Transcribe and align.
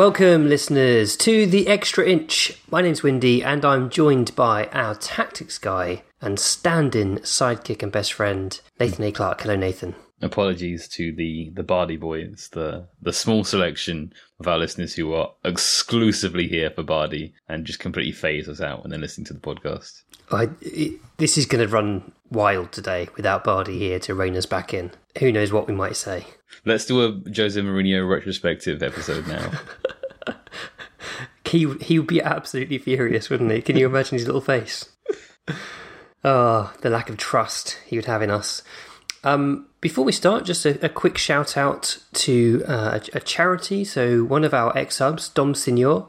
Welcome, 0.00 0.48
listeners, 0.48 1.14
to 1.18 1.44
the 1.44 1.68
Extra 1.68 2.08
Inch. 2.08 2.58
My 2.70 2.80
name's 2.80 3.02
Windy, 3.02 3.44
and 3.44 3.62
I'm 3.66 3.90
joined 3.90 4.34
by 4.34 4.64
our 4.68 4.94
tactics 4.94 5.58
guy 5.58 6.04
and 6.22 6.40
stand-in 6.40 7.18
sidekick 7.18 7.82
and 7.82 7.92
best 7.92 8.14
friend, 8.14 8.58
Nathan 8.80 9.04
A. 9.04 9.12
Clark. 9.12 9.42
Hello, 9.42 9.56
Nathan. 9.56 9.94
Apologies 10.22 10.88
to 10.88 11.12
the 11.12 11.50
the 11.52 11.62
Bardi 11.62 11.98
boys, 11.98 12.48
the 12.52 12.88
the 13.02 13.12
small 13.12 13.44
selection 13.44 14.14
of 14.38 14.48
our 14.48 14.56
listeners 14.56 14.94
who 14.94 15.12
are 15.12 15.32
exclusively 15.44 16.48
here 16.48 16.70
for 16.70 16.82
Bardi 16.82 17.34
and 17.46 17.66
just 17.66 17.78
completely 17.78 18.12
phase 18.12 18.48
us 18.48 18.62
out 18.62 18.82
when 18.82 18.88
they're 18.88 18.98
listening 18.98 19.26
to 19.26 19.34
the 19.34 19.40
podcast. 19.40 20.00
I, 20.30 20.48
it, 20.62 20.98
this 21.18 21.36
is 21.36 21.44
going 21.44 21.62
to 21.62 21.70
run 21.70 22.10
wild 22.30 22.72
today 22.72 23.10
without 23.16 23.44
Bardi 23.44 23.78
here 23.78 23.98
to 23.98 24.14
rein 24.14 24.34
us 24.34 24.46
back 24.46 24.72
in. 24.72 24.92
Who 25.18 25.30
knows 25.30 25.52
what 25.52 25.68
we 25.68 25.74
might 25.74 25.96
say? 25.96 26.24
Let's 26.64 26.86
do 26.86 27.02
a 27.02 27.12
Jose 27.34 27.60
Mourinho 27.60 28.08
retrospective 28.08 28.82
episode 28.82 29.26
now. 29.26 29.50
He 31.50 31.68
he 31.80 31.98
would 31.98 32.06
be 32.06 32.22
absolutely 32.22 32.78
furious, 32.78 33.28
wouldn't 33.28 33.50
he? 33.50 33.60
Can 33.60 33.76
you 33.76 33.86
imagine 33.86 34.18
his 34.18 34.26
little 34.26 34.40
face? 34.40 34.88
Oh, 36.22 36.72
the 36.82 36.90
lack 36.90 37.10
of 37.10 37.16
trust 37.16 37.78
he 37.86 37.96
would 37.96 38.04
have 38.04 38.22
in 38.22 38.30
us. 38.30 38.62
Um, 39.24 39.66
before 39.80 40.04
we 40.04 40.12
start, 40.12 40.44
just 40.44 40.64
a, 40.64 40.84
a 40.84 40.88
quick 40.88 41.18
shout 41.18 41.56
out 41.56 41.98
to 42.12 42.62
uh, 42.68 43.00
a, 43.14 43.16
a 43.16 43.20
charity. 43.20 43.84
So 43.84 44.22
one 44.22 44.44
of 44.44 44.54
our 44.54 44.76
ex 44.78 44.96
subs, 44.96 45.28
Dom 45.28 45.54
Signor, 45.54 46.06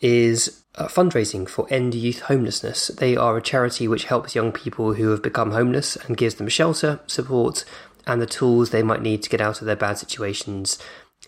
is 0.00 0.62
uh, 0.76 0.86
fundraising 0.86 1.48
for 1.48 1.66
End 1.68 1.94
Youth 1.94 2.20
Homelessness. 2.20 2.88
They 2.88 3.16
are 3.16 3.36
a 3.36 3.42
charity 3.42 3.88
which 3.88 4.04
helps 4.04 4.34
young 4.34 4.52
people 4.52 4.94
who 4.94 5.08
have 5.10 5.22
become 5.22 5.50
homeless 5.50 5.96
and 5.96 6.16
gives 6.16 6.36
them 6.36 6.48
shelter, 6.48 7.00
support, 7.06 7.64
and 8.10 8.20
the 8.20 8.26
tools 8.26 8.70
they 8.70 8.82
might 8.82 9.02
need 9.02 9.22
to 9.22 9.30
get 9.30 9.40
out 9.40 9.60
of 9.60 9.66
their 9.66 9.76
bad 9.76 9.96
situations, 9.96 10.78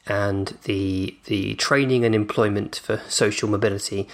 and 0.06 0.58
the 0.64 1.16
the 1.26 1.54
training 1.54 2.04
and 2.04 2.12
employment 2.12 2.80
for 2.82 3.00
social 3.08 3.48
mobility. 3.48 4.08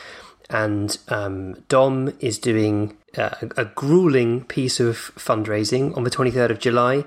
And 0.50 0.96
um, 1.08 1.54
Dom 1.68 2.12
is 2.20 2.38
doing 2.38 2.96
a, 3.16 3.50
a 3.56 3.64
grueling 3.64 4.44
piece 4.44 4.80
of 4.80 4.96
fundraising 5.16 5.96
on 5.96 6.04
the 6.04 6.10
23rd 6.10 6.50
of 6.50 6.58
July. 6.58 7.04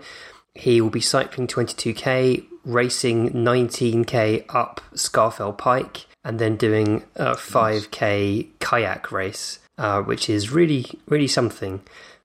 He 0.53 0.81
will 0.81 0.89
be 0.89 1.01
cycling 1.01 1.47
22k, 1.47 2.45
racing 2.65 3.29
19k 3.31 4.45
up 4.49 4.81
Scafell 4.93 5.57
Pike, 5.57 6.05
and 6.23 6.37
then 6.39 6.55
doing 6.55 7.03
a 7.15 7.33
5k 7.33 8.47
kayak 8.59 9.11
race, 9.11 9.59
uh, 9.77 10.01
which 10.01 10.29
is 10.29 10.51
really, 10.51 10.85
really 11.07 11.27
something. 11.27 11.81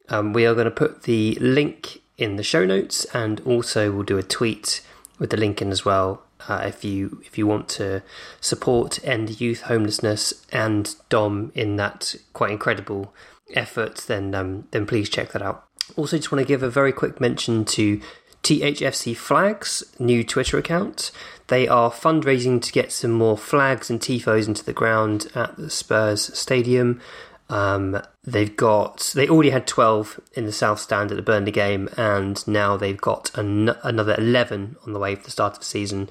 Um, 0.08 0.32
we 0.32 0.44
are 0.44 0.54
going 0.54 0.66
to 0.66 0.70
put 0.70 1.04
the 1.04 1.36
link 1.40 2.02
in 2.18 2.36
the 2.36 2.42
show 2.42 2.64
notes, 2.64 3.04
and 3.06 3.40
also 3.40 3.90
we'll 3.92 4.02
do 4.02 4.18
a 4.18 4.22
tweet 4.22 4.82
with 5.18 5.30
the 5.30 5.36
link 5.36 5.60
in 5.60 5.70
as 5.70 5.84
well. 5.84 6.22
Uh, 6.48 6.62
if 6.66 6.84
you 6.84 7.20
if 7.24 7.38
you 7.38 7.46
want 7.46 7.68
to 7.68 8.02
support 8.40 9.02
end 9.04 9.40
youth 9.40 9.62
homelessness 9.62 10.44
and 10.52 10.94
Dom 11.08 11.50
in 11.54 11.76
that 11.76 12.14
quite 12.32 12.50
incredible 12.50 13.12
effort, 13.54 13.96
then 14.06 14.34
um, 14.34 14.68
then 14.70 14.86
please 14.86 15.08
check 15.08 15.32
that 15.32 15.42
out. 15.42 15.64
Also, 15.96 16.16
just 16.16 16.32
want 16.32 16.40
to 16.40 16.48
give 16.48 16.62
a 16.62 16.70
very 16.70 16.92
quick 16.92 17.20
mention 17.20 17.64
to 17.64 18.00
THFC 18.42 19.16
Flags 19.16 19.82
new 19.98 20.22
Twitter 20.22 20.58
account. 20.58 21.10
They 21.48 21.66
are 21.66 21.90
fundraising 21.90 22.62
to 22.62 22.72
get 22.72 22.92
some 22.92 23.12
more 23.12 23.38
flags 23.38 23.88
and 23.90 24.00
tifos 24.00 24.46
into 24.46 24.64
the 24.64 24.72
ground 24.72 25.28
at 25.34 25.56
the 25.56 25.70
Spurs 25.70 26.36
Stadium. 26.36 27.00
Um, 27.48 28.02
they've 28.24 28.56
got 28.56 29.12
they 29.14 29.28
already 29.28 29.50
had 29.50 29.66
12 29.66 30.20
in 30.34 30.46
the 30.46 30.52
South 30.52 30.80
Stand 30.80 31.10
at 31.10 31.16
the 31.16 31.22
Burnley 31.22 31.52
game, 31.52 31.88
and 31.96 32.46
now 32.48 32.76
they've 32.76 33.00
got 33.00 33.36
an, 33.38 33.70
another 33.82 34.16
11 34.18 34.76
on 34.84 34.92
the 34.92 34.98
way 34.98 35.14
for 35.14 35.24
the 35.24 35.30
start 35.30 35.54
of 35.54 35.58
the 35.60 35.64
season. 35.64 36.08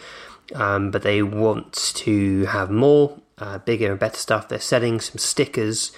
Um, 0.54 0.92
but 0.92 1.02
they 1.02 1.24
want 1.24 1.74
to 1.96 2.46
have 2.46 2.70
more, 2.70 3.18
uh, 3.40 3.58
bigger 3.58 3.92
and 3.92 4.00
better 4.00 4.18
stuff. 4.18 4.48
They're 4.48 4.60
selling 4.60 5.02
some 5.02 5.18
stickers 5.18 5.92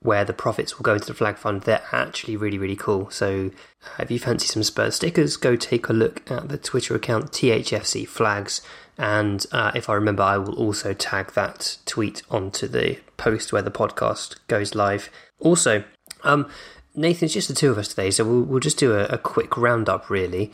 where 0.00 0.24
the 0.26 0.34
profits 0.34 0.76
will 0.76 0.82
go 0.82 0.92
into 0.92 1.06
the 1.06 1.14
flag 1.14 1.38
fund. 1.38 1.62
They're 1.62 1.82
actually 1.90 2.36
really, 2.36 2.58
really 2.58 2.76
cool. 2.76 3.08
So 3.10 3.50
if 3.98 4.10
you 4.10 4.18
fancy 4.18 4.46
some 4.46 4.62
Spurs 4.62 4.96
stickers, 4.96 5.36
go 5.36 5.56
take 5.56 5.88
a 5.88 5.92
look 5.92 6.30
at 6.30 6.48
the 6.48 6.58
Twitter 6.58 6.94
account 6.94 7.32
THFC 7.32 8.06
Flags. 8.06 8.62
And 8.96 9.44
uh, 9.52 9.72
if 9.74 9.88
I 9.88 9.94
remember, 9.94 10.22
I 10.22 10.38
will 10.38 10.54
also 10.54 10.92
tag 10.92 11.32
that 11.32 11.78
tweet 11.84 12.22
onto 12.30 12.68
the 12.68 12.98
post 13.16 13.52
where 13.52 13.62
the 13.62 13.70
podcast 13.70 14.36
goes 14.46 14.74
live. 14.74 15.10
Also, 15.40 15.84
um, 16.22 16.48
Nathan, 16.94 17.26
it's 17.26 17.34
just 17.34 17.48
the 17.48 17.54
two 17.54 17.70
of 17.70 17.78
us 17.78 17.88
today, 17.88 18.10
so 18.10 18.24
we'll, 18.24 18.42
we'll 18.42 18.60
just 18.60 18.78
do 18.78 18.92
a, 18.94 19.06
a 19.06 19.18
quick 19.18 19.56
roundup, 19.56 20.08
really. 20.08 20.52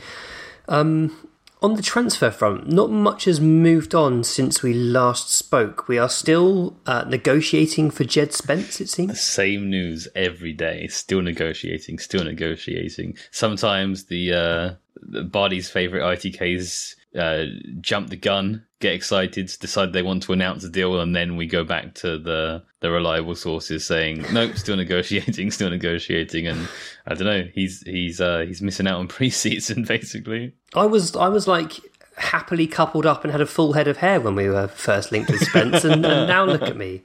Um, 0.68 1.29
on 1.62 1.74
the 1.74 1.82
transfer 1.82 2.30
front, 2.30 2.68
not 2.68 2.90
much 2.90 3.24
has 3.24 3.40
moved 3.40 3.94
on 3.94 4.24
since 4.24 4.62
we 4.62 4.72
last 4.72 5.30
spoke. 5.32 5.88
We 5.88 5.98
are 5.98 6.08
still 6.08 6.76
uh, 6.86 7.04
negotiating 7.06 7.90
for 7.90 8.04
Jed 8.04 8.32
Spence, 8.32 8.80
it 8.80 8.88
seems. 8.88 9.20
Same 9.20 9.68
news 9.68 10.08
every 10.14 10.52
day. 10.52 10.86
Still 10.88 11.22
negotiating, 11.22 11.98
still 11.98 12.24
negotiating. 12.24 13.16
Sometimes 13.30 14.04
the 14.04 14.32
uh, 14.32 14.74
the 15.02 15.22
Bardi's 15.22 15.70
favorite 15.70 16.02
ITKs 16.02 16.94
uh, 17.18 17.44
jump 17.80 18.08
the 18.10 18.16
gun, 18.16 18.64
get 18.80 18.94
excited, 18.94 19.50
decide 19.60 19.92
they 19.92 20.02
want 20.02 20.22
to 20.24 20.32
announce 20.32 20.64
a 20.64 20.68
deal, 20.68 21.00
and 21.00 21.14
then 21.14 21.36
we 21.36 21.46
go 21.46 21.64
back 21.64 21.94
to 21.94 22.18
the 22.18 22.62
the 22.80 22.90
reliable 22.90 23.34
sources 23.34 23.84
saying, 23.84 24.24
"Nope, 24.32 24.56
still 24.56 24.76
negotiating, 24.76 25.50
still 25.50 25.70
negotiating." 25.70 26.46
And 26.46 26.68
I 27.06 27.14
don't 27.14 27.26
know, 27.26 27.48
he's 27.52 27.82
he's 27.82 28.20
uh, 28.20 28.44
he's 28.46 28.62
missing 28.62 28.86
out 28.86 28.98
on 28.98 29.08
pre-season 29.08 29.84
basically. 29.84 30.54
I 30.74 30.86
was 30.86 31.16
I 31.16 31.28
was 31.28 31.48
like 31.48 31.72
happily 32.16 32.66
coupled 32.66 33.06
up 33.06 33.24
and 33.24 33.32
had 33.32 33.40
a 33.40 33.46
full 33.46 33.72
head 33.72 33.88
of 33.88 33.98
hair 33.98 34.20
when 34.20 34.34
we 34.34 34.48
were 34.48 34.68
first 34.68 35.10
linked 35.10 35.30
with 35.30 35.40
Spence, 35.40 35.84
and, 35.84 36.04
and 36.04 36.28
now 36.28 36.44
look 36.44 36.62
at 36.62 36.76
me 36.76 37.02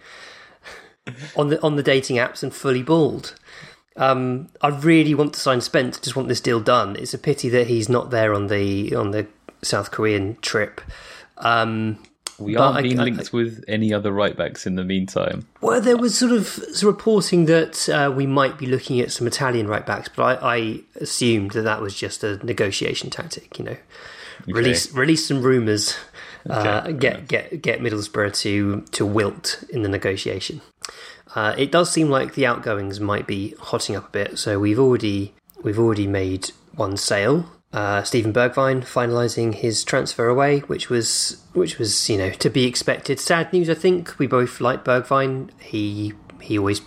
on 1.35 1.49
the 1.49 1.61
on 1.63 1.75
the 1.75 1.83
dating 1.83 2.17
apps 2.17 2.43
and 2.43 2.53
fully 2.53 2.83
bald. 2.83 3.35
Um, 3.97 4.49
I 4.61 4.67
really 4.67 5.15
want 5.15 5.33
to 5.33 5.39
sign 5.39 5.61
Spence. 5.61 5.99
Just 5.99 6.15
want 6.15 6.27
this 6.27 6.41
deal 6.41 6.59
done. 6.59 6.95
It's 6.97 7.13
a 7.13 7.17
pity 7.17 7.47
that 7.49 7.67
he's 7.67 7.87
not 7.87 8.11
there 8.11 8.33
on 8.33 8.47
the 8.47 8.93
on 8.93 9.11
the 9.11 9.27
South 9.61 9.91
Korean 9.91 10.37
trip. 10.41 10.81
Um, 11.37 11.97
We 12.37 12.57
aren't 12.57 12.77
I- 12.77 12.81
being 12.81 12.99
I- 12.99 13.03
linked 13.05 13.31
with 13.31 13.63
any 13.67 13.93
other 13.93 14.11
right 14.11 14.35
backs 14.35 14.65
in 14.67 14.75
the 14.75 14.83
meantime. 14.83 15.45
Well, 15.61 15.79
there 15.79 15.95
was 15.97 16.17
sort 16.17 16.33
of 16.33 16.59
reporting 16.83 17.45
that 17.45 17.87
uh, 17.89 18.11
we 18.11 18.25
might 18.25 18.57
be 18.57 18.65
looking 18.65 18.99
at 18.99 19.11
some 19.11 19.25
Italian 19.27 19.67
right 19.67 19.85
backs, 19.85 20.09
but 20.13 20.43
I, 20.43 20.55
I 20.57 20.79
assumed 20.99 21.51
that 21.51 21.61
that 21.61 21.81
was 21.81 21.95
just 21.95 22.23
a 22.23 22.37
negotiation 22.45 23.09
tactic. 23.09 23.57
You 23.57 23.65
know, 23.65 23.77
release 24.47 24.91
release 24.93 25.25
some 25.27 25.41
rumours 25.41 25.95
uh, 26.49 26.91
get 26.91 27.27
get 27.29 27.61
get 27.61 27.79
Middlesbrough 27.79 28.37
to 28.41 28.81
to 28.91 29.05
wilt 29.05 29.63
in 29.69 29.83
the 29.83 29.89
negotiation. 29.89 30.59
Uh, 31.35 31.53
it 31.57 31.71
does 31.71 31.89
seem 31.91 32.09
like 32.09 32.33
the 32.35 32.45
outgoings 32.45 32.99
might 32.99 33.27
be 33.27 33.55
hotting 33.59 33.95
up 33.95 34.07
a 34.07 34.11
bit. 34.11 34.37
So 34.39 34.59
we've 34.59 34.79
already 34.79 35.33
we've 35.63 35.79
already 35.79 36.07
made 36.07 36.51
one 36.75 36.97
sale. 36.97 37.45
Uh, 37.75 38.01
Steven 38.03 38.31
Bergwijn 38.31 38.85
finalising 38.85 39.53
his 39.53 39.83
transfer 39.83 40.29
away, 40.29 40.59
which 40.61 40.89
was 40.89 41.43
which 41.51 41.77
was 41.77 42.09
you 42.09 42.17
know 42.17 42.31
to 42.31 42.49
be 42.49 42.63
expected. 42.65 43.19
Sad 43.19 43.51
news, 43.51 43.69
I 43.69 43.73
think. 43.73 44.17
We 44.17 44.27
both 44.27 44.61
like 44.61 44.85
Bergwijn. 44.85 45.49
He 45.59 46.13
he 46.39 46.57
always 46.57 46.79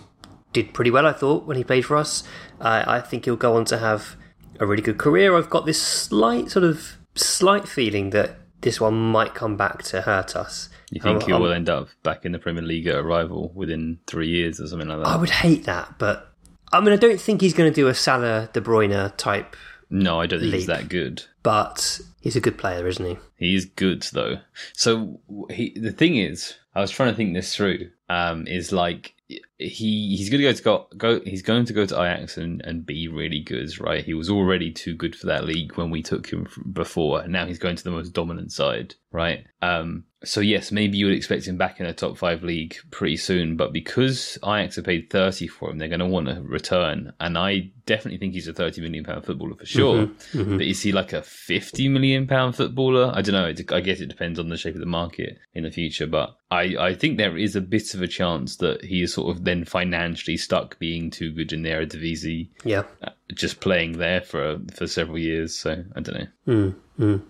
did 0.51 0.73
pretty 0.73 0.89
well, 0.89 1.05
I 1.05 1.13
thought, 1.13 1.45
when 1.45 1.57
he 1.57 1.63
played 1.63 1.85
for 1.85 1.95
us. 1.95 2.23
Uh, 2.59 2.83
I 2.87 3.01
think 3.01 3.25
he'll 3.25 3.35
go 3.35 3.55
on 3.55 3.65
to 3.65 3.77
have 3.77 4.15
a 4.59 4.65
really 4.65 4.81
good 4.81 4.97
career. 4.97 5.37
I've 5.37 5.49
got 5.51 5.67
this 5.67 5.79
slight 5.79 6.49
sort 6.49 6.65
of 6.65 6.97
slight 7.13 7.67
feeling 7.67 8.09
that 8.09 8.39
this 8.61 8.81
one 8.81 8.95
might 8.95 9.35
come 9.35 9.57
back 9.57 9.83
to 9.83 10.01
hurt 10.01 10.35
us. 10.35 10.69
You 10.89 11.01
think 11.01 11.21
Um, 11.21 11.27
he 11.27 11.33
will 11.33 11.53
end 11.53 11.69
up 11.69 11.89
back 12.01 12.25
in 12.25 12.31
the 12.31 12.39
Premier 12.39 12.63
League 12.63 12.87
at 12.87 12.95
arrival 12.95 13.51
within 13.53 13.99
three 14.07 14.27
years 14.27 14.59
or 14.59 14.65
something 14.65 14.87
like 14.87 14.97
that? 15.03 15.07
I 15.07 15.17
would 15.17 15.29
hate 15.29 15.65
that, 15.65 15.99
but 15.99 16.33
I 16.71 16.79
mean, 16.81 16.93
I 16.93 16.97
don't 16.97 17.21
think 17.21 17.41
he's 17.41 17.53
going 17.53 17.71
to 17.71 17.75
do 17.75 17.87
a 17.87 17.93
Salah 17.93 18.49
De 18.53 18.59
Bruyne 18.59 19.15
type, 19.17 19.55
no, 19.89 20.19
I 20.19 20.27
don't 20.27 20.39
think 20.39 20.53
he's 20.53 20.67
that 20.67 20.89
good. 20.89 21.23
but 21.43 21.99
he's 22.21 22.35
a 22.35 22.41
good 22.41 22.57
player, 22.57 22.87
isn't 22.87 23.05
he? 23.05 23.17
He 23.37 23.55
is 23.55 23.65
good 23.65 24.03
though. 24.13 24.39
So 24.73 25.19
he, 25.49 25.77
the 25.79 25.91
thing 25.91 26.17
is, 26.17 26.55
I 26.75 26.81
was 26.81 26.91
trying 26.91 27.11
to 27.11 27.15
think 27.15 27.33
this 27.33 27.55
through. 27.55 27.89
Um, 28.09 28.47
is 28.47 28.71
like 28.71 29.13
he 29.59 30.15
he's 30.15 30.29
going 30.29 30.41
to 30.41 30.47
go 30.47 30.53
to 30.53 30.63
go, 30.63 30.87
go 30.95 31.19
he's 31.25 31.41
going 31.41 31.65
to 31.65 31.73
go 31.73 31.85
to 31.85 31.95
Ajax 31.95 32.37
and, 32.37 32.61
and 32.61 32.85
be 32.85 33.09
really 33.09 33.41
good, 33.41 33.77
right? 33.79 34.03
He 34.03 34.13
was 34.13 34.29
already 34.29 34.71
too 34.71 34.95
good 34.95 35.15
for 35.15 35.27
that 35.27 35.43
league 35.43 35.75
when 35.75 35.89
we 35.89 36.01
took 36.01 36.29
him 36.31 36.47
before, 36.71 37.27
now 37.27 37.45
he's 37.45 37.59
going 37.59 37.75
to 37.75 37.83
the 37.83 37.91
most 37.91 38.13
dominant 38.13 38.53
side, 38.53 38.95
right? 39.11 39.45
Um, 39.61 40.05
so 40.23 40.41
yes, 40.41 40.71
maybe 40.71 40.97
you 40.97 41.05
would 41.05 41.15
expect 41.15 41.45
him 41.45 41.57
back 41.57 41.79
in 41.79 41.85
a 41.85 41.93
top 41.93 42.17
five 42.17 42.43
league 42.43 42.75
pretty 42.91 43.17
soon, 43.17 43.57
but 43.57 43.73
because 43.73 44.37
Ajax 44.43 44.77
have 44.77 44.85
paid 44.85 45.09
thirty 45.09 45.47
for 45.47 45.69
him, 45.69 45.77
they're 45.77 45.87
going 45.87 45.99
to 45.99 46.05
want 46.05 46.27
to 46.27 46.41
return, 46.41 47.13
and 47.19 47.37
I 47.37 47.71
definitely 47.85 48.19
think 48.19 48.33
he's 48.33 48.47
a 48.47 48.53
thirty 48.53 48.81
million 48.81 49.03
pound 49.03 49.25
footballer 49.25 49.55
for 49.55 49.65
sure. 49.65 50.09
But 50.33 50.61
is 50.61 50.81
he 50.81 50.91
like 50.91 51.13
a 51.13 51.21
fifty 51.21 51.87
million 51.87 52.27
pound 52.27 52.55
footballer? 52.55 53.11
I 53.13 53.21
don't 53.21 53.33
know. 53.33 53.47
It, 53.47 53.71
I 53.71 53.79
guess 53.81 53.99
it 53.99 54.07
depends 54.07 54.39
on 54.39 54.49
the 54.49 54.57
shape 54.57 54.75
of 54.75 54.81
the 54.81 54.85
market 54.85 55.37
in 55.53 55.63
the 55.63 55.71
future, 55.71 56.07
but 56.07 56.35
I, 56.51 56.75
I 56.79 56.93
think 56.95 57.17
there 57.17 57.37
is 57.37 57.55
a 57.55 57.61
bit 57.61 57.93
of 57.93 58.01
a 58.01 58.07
chance 58.07 58.57
that 58.57 58.83
he 58.83 59.01
is 59.01 59.13
sort 59.13 59.35
of 59.35 59.43
then 59.49 59.65
financially 59.65 60.37
stuck 60.37 60.77
being 60.79 61.09
too 61.09 61.31
good 61.33 61.51
in 61.51 61.63
the 61.63 61.69
Eredivisie, 61.69 62.47
Yeah. 62.63 62.83
uh, 63.01 63.09
just 63.33 63.59
playing 63.59 63.97
there 63.97 64.21
for 64.21 64.59
for 64.73 64.87
several 64.87 65.17
years. 65.17 65.55
So 65.55 65.83
I 65.95 65.99
don't 65.99 66.29
know. 66.57 67.21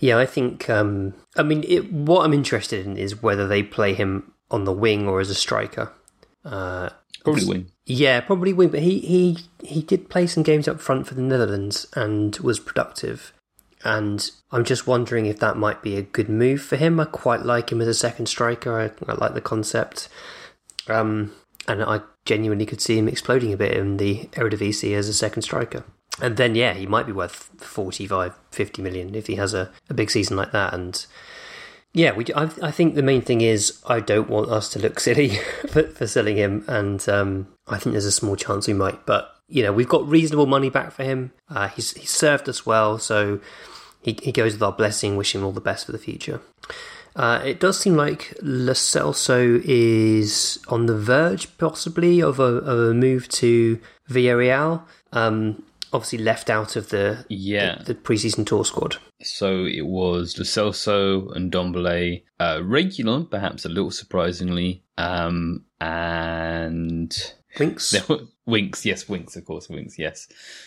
Yeah, 0.00 0.18
I 0.18 0.26
think. 0.26 0.68
Um, 0.68 1.14
I 1.36 1.42
mean, 1.42 1.64
it, 1.66 1.90
what 1.92 2.24
I'm 2.24 2.34
interested 2.34 2.86
in 2.86 2.96
is 2.96 3.22
whether 3.22 3.48
they 3.48 3.62
play 3.62 3.94
him 3.94 4.32
on 4.50 4.64
the 4.64 4.72
wing 4.72 5.08
or 5.08 5.20
as 5.20 5.30
a 5.30 5.34
striker. 5.34 5.90
Uh, 6.44 6.90
Probably 7.24 7.44
win. 7.46 7.70
yeah, 7.86 8.20
probably 8.20 8.52
wing. 8.52 8.68
But 8.68 8.80
he 8.80 9.00
he 9.00 9.38
he 9.64 9.82
did 9.82 10.08
play 10.10 10.26
some 10.26 10.42
games 10.42 10.68
up 10.68 10.80
front 10.80 11.06
for 11.06 11.14
the 11.14 11.22
Netherlands 11.22 11.86
and 11.94 12.36
was 12.38 12.60
productive. 12.60 13.32
And 13.84 14.28
I'm 14.50 14.64
just 14.64 14.86
wondering 14.86 15.26
if 15.26 15.38
that 15.38 15.56
might 15.56 15.82
be 15.82 15.96
a 15.96 16.02
good 16.02 16.28
move 16.28 16.60
for 16.62 16.76
him. 16.76 16.98
I 17.00 17.04
quite 17.04 17.42
like 17.42 17.70
him 17.70 17.80
as 17.80 17.86
a 17.88 17.94
second 17.94 18.26
striker. 18.26 18.78
I, 18.78 18.90
I 19.10 19.14
like 19.14 19.34
the 19.34 19.40
concept. 19.40 20.08
Um, 20.90 21.32
and 21.66 21.82
I 21.82 22.00
genuinely 22.24 22.66
could 22.66 22.80
see 22.80 22.98
him 22.98 23.08
exploding 23.08 23.52
a 23.52 23.56
bit 23.56 23.76
in 23.76 23.98
the 23.98 24.28
Eredivisie 24.32 24.96
as 24.96 25.08
a 25.08 25.14
second 25.14 25.42
striker. 25.42 25.84
And 26.20 26.36
then, 26.36 26.54
yeah, 26.54 26.74
he 26.74 26.86
might 26.86 27.06
be 27.06 27.12
worth 27.12 27.50
45, 27.58 28.34
50 28.50 28.82
million 28.82 29.14
if 29.14 29.26
he 29.26 29.36
has 29.36 29.54
a, 29.54 29.70
a 29.88 29.94
big 29.94 30.10
season 30.10 30.36
like 30.36 30.52
that. 30.52 30.74
And 30.74 31.04
yeah, 31.92 32.12
we, 32.12 32.24
I, 32.34 32.50
I 32.62 32.70
think 32.70 32.94
the 32.94 33.02
main 33.02 33.22
thing 33.22 33.40
is 33.40 33.80
I 33.86 34.00
don't 34.00 34.28
want 34.28 34.50
us 34.50 34.70
to 34.70 34.78
look 34.78 34.98
silly 35.00 35.36
for, 35.68 35.84
for 35.84 36.06
selling 36.06 36.36
him. 36.36 36.64
And 36.66 37.06
um, 37.08 37.48
I 37.68 37.78
think 37.78 37.92
there's 37.92 38.04
a 38.04 38.12
small 38.12 38.34
chance 38.34 38.66
we 38.66 38.74
might. 38.74 39.06
But, 39.06 39.30
you 39.46 39.62
know, 39.62 39.72
we've 39.72 39.88
got 39.88 40.08
reasonable 40.08 40.46
money 40.46 40.70
back 40.70 40.92
for 40.92 41.04
him. 41.04 41.32
Uh, 41.48 41.68
he's, 41.68 41.92
he's 41.92 42.10
served 42.10 42.48
us 42.48 42.66
well. 42.66 42.98
So 42.98 43.40
he, 44.02 44.18
he 44.22 44.32
goes 44.32 44.54
with 44.54 44.62
our 44.62 44.72
blessing, 44.72 45.16
wishing 45.16 45.40
him 45.40 45.46
all 45.46 45.52
the 45.52 45.60
best 45.60 45.86
for 45.86 45.92
the 45.92 45.98
future. 45.98 46.40
Uh, 47.18 47.42
it 47.44 47.58
does 47.58 47.78
seem 47.80 47.96
like 47.96 48.32
Lo 48.42 48.72
Celso 48.72 49.60
is 49.64 50.60
on 50.68 50.86
the 50.86 50.96
verge, 50.96 51.58
possibly, 51.58 52.22
of 52.22 52.38
a, 52.38 52.42
of 52.44 52.78
a 52.90 52.94
move 52.94 53.28
to 53.30 53.78
Villarreal. 54.08 54.84
Um, 55.12 55.64
obviously, 55.92 56.18
left 56.18 56.48
out 56.48 56.76
of 56.76 56.90
the 56.90 57.26
Yeah. 57.28 57.78
the, 57.84 57.92
the 57.92 58.00
preseason 58.00 58.46
tour 58.46 58.64
squad. 58.64 58.96
So 59.20 59.64
it 59.64 59.84
was 59.84 60.38
Lo 60.38 60.44
Celso 60.44 61.34
and 61.34 61.50
Dombele, 61.50 62.22
uh, 62.38 62.58
Reguilon, 62.58 63.28
perhaps 63.28 63.64
a 63.64 63.68
little 63.68 63.90
surprisingly, 63.90 64.84
um, 64.96 65.64
and 65.80 67.34
Winks. 67.58 67.94
Winks, 68.46 68.86
yes, 68.86 69.08
Winks, 69.08 69.36
of 69.36 69.44
course, 69.44 69.68
Winks, 69.68 69.98
yes. 69.98 70.26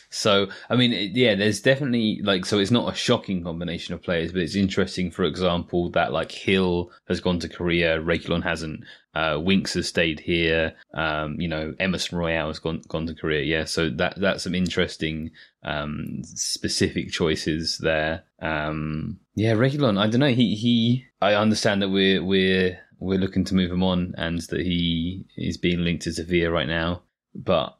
So, 0.09 0.47
I 0.69 0.75
mean, 0.75 1.11
yeah, 1.15 1.33
there's 1.33 1.61
definitely 1.61 2.19
like, 2.21 2.45
so 2.45 2.59
it's 2.59 2.69
not 2.69 2.91
a 2.93 2.95
shocking 2.95 3.43
combination 3.43 3.95
of 3.95 4.03
players, 4.03 4.31
but 4.31 4.41
it's 4.41 4.55
interesting, 4.55 5.09
for 5.09 5.23
example, 5.23 5.89
that 5.91 6.13
like 6.13 6.31
Hill 6.31 6.91
has 7.07 7.19
gone 7.19 7.39
to 7.39 7.49
Korea, 7.49 7.99
Reguilon 7.99 8.43
hasn't, 8.43 8.83
uh, 9.15 9.39
Winks 9.41 9.73
has 9.73 9.87
stayed 9.87 10.19
here, 10.19 10.73
um, 10.93 11.39
you 11.41 11.47
know, 11.47 11.73
Emerson 11.79 12.19
Royal 12.19 12.47
has 12.47 12.59
gone, 12.59 12.83
gone 12.87 13.07
to 13.07 13.15
Korea, 13.15 13.43
yeah. 13.43 13.65
So 13.65 13.89
that, 13.89 14.19
that's 14.19 14.43
some 14.43 14.53
interesting, 14.53 15.31
um, 15.63 16.21
specific 16.23 17.11
choices 17.11 17.79
there. 17.79 18.23
Um, 18.41 19.19
yeah, 19.33 19.53
Reguilon, 19.53 19.97
I 19.97 20.07
don't 20.07 20.19
know, 20.19 20.27
he, 20.27 20.55
he, 20.55 21.05
I 21.19 21.33
understand 21.33 21.81
that 21.81 21.89
we're, 21.89 22.23
we're, 22.23 22.79
we're 23.01 23.19
looking 23.19 23.43
to 23.45 23.55
move 23.55 23.71
him 23.71 23.83
on 23.83 24.13
and 24.17 24.39
that 24.41 24.61
he 24.61 25.25
is 25.35 25.57
being 25.57 25.79
linked 25.83 26.03
to 26.03 26.13
Sevilla 26.13 26.51
right 26.51 26.67
now. 26.67 27.01
But 27.35 27.75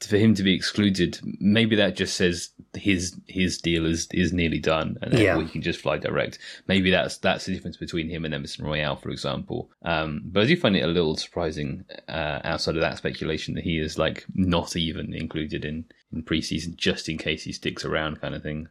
for 0.00 0.16
him 0.16 0.34
to 0.34 0.42
be 0.42 0.54
excluded, 0.54 1.18
maybe 1.40 1.74
that 1.76 1.96
just 1.96 2.16
says 2.16 2.50
his 2.74 3.18
his 3.26 3.58
deal 3.58 3.86
is 3.86 4.08
is 4.12 4.32
nearly 4.32 4.58
done, 4.58 4.96
and 5.02 5.18
Yeah. 5.18 5.40
he 5.40 5.48
can 5.48 5.62
just 5.62 5.80
fly 5.80 5.98
direct. 5.98 6.38
Maybe 6.68 6.90
that's 6.90 7.16
that's 7.18 7.46
the 7.46 7.54
difference 7.54 7.76
between 7.76 8.08
him 8.08 8.24
and 8.24 8.34
Emerson 8.34 8.64
Royal, 8.64 8.96
for 8.96 9.10
example. 9.10 9.70
Um, 9.82 10.22
but 10.26 10.42
I 10.42 10.46
do 10.46 10.56
find 10.56 10.76
it 10.76 10.84
a 10.84 10.86
little 10.88 11.16
surprising 11.16 11.84
uh, 12.08 12.40
outside 12.44 12.76
of 12.76 12.82
that 12.82 12.98
speculation 12.98 13.54
that 13.54 13.64
he 13.64 13.78
is 13.78 13.98
like 13.98 14.24
not 14.34 14.76
even 14.76 15.14
included 15.14 15.64
in 15.64 15.86
in 16.12 16.22
preseason, 16.22 16.76
just 16.76 17.08
in 17.08 17.18
case 17.18 17.42
he 17.44 17.52
sticks 17.52 17.84
around, 17.84 18.20
kind 18.20 18.34
of 18.34 18.42
thing. 18.42 18.68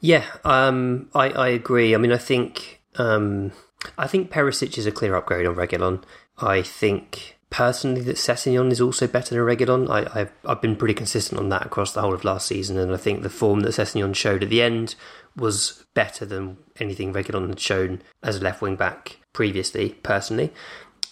Yeah, 0.00 0.24
um, 0.44 1.08
I, 1.14 1.30
I 1.30 1.48
agree. 1.48 1.94
I 1.94 1.98
mean, 1.98 2.12
I 2.12 2.18
think 2.18 2.82
um, 2.96 3.52
I 3.98 4.06
think 4.06 4.30
Perisic 4.30 4.78
is 4.78 4.86
a 4.86 4.92
clear 4.92 5.14
upgrade 5.14 5.46
on 5.46 5.56
Reguilon. 5.56 6.02
I 6.38 6.62
think 6.62 7.36
personally 7.50 8.00
that 8.00 8.16
Sessegnon 8.16 8.72
is 8.72 8.80
also 8.80 9.06
better 9.06 9.34
than 9.34 9.44
Reguilon. 9.44 9.88
I, 9.90 10.20
I've 10.20 10.32
I've 10.44 10.62
been 10.62 10.76
pretty 10.76 10.94
consistent 10.94 11.40
on 11.40 11.50
that 11.50 11.66
across 11.66 11.92
the 11.92 12.00
whole 12.00 12.14
of 12.14 12.24
last 12.24 12.46
season, 12.46 12.78
and 12.78 12.92
I 12.92 12.96
think 12.96 13.22
the 13.22 13.30
form 13.30 13.60
that 13.60 13.74
Sessegnon 13.74 14.14
showed 14.14 14.42
at 14.42 14.48
the 14.48 14.62
end 14.62 14.94
was 15.36 15.84
better 15.94 16.24
than 16.24 16.58
anything 16.80 17.12
Reguilon 17.12 17.48
had 17.48 17.60
shown 17.60 18.02
as 18.22 18.36
a 18.36 18.40
left 18.40 18.62
wing 18.62 18.76
back 18.76 19.18
previously. 19.32 19.90
Personally, 20.02 20.52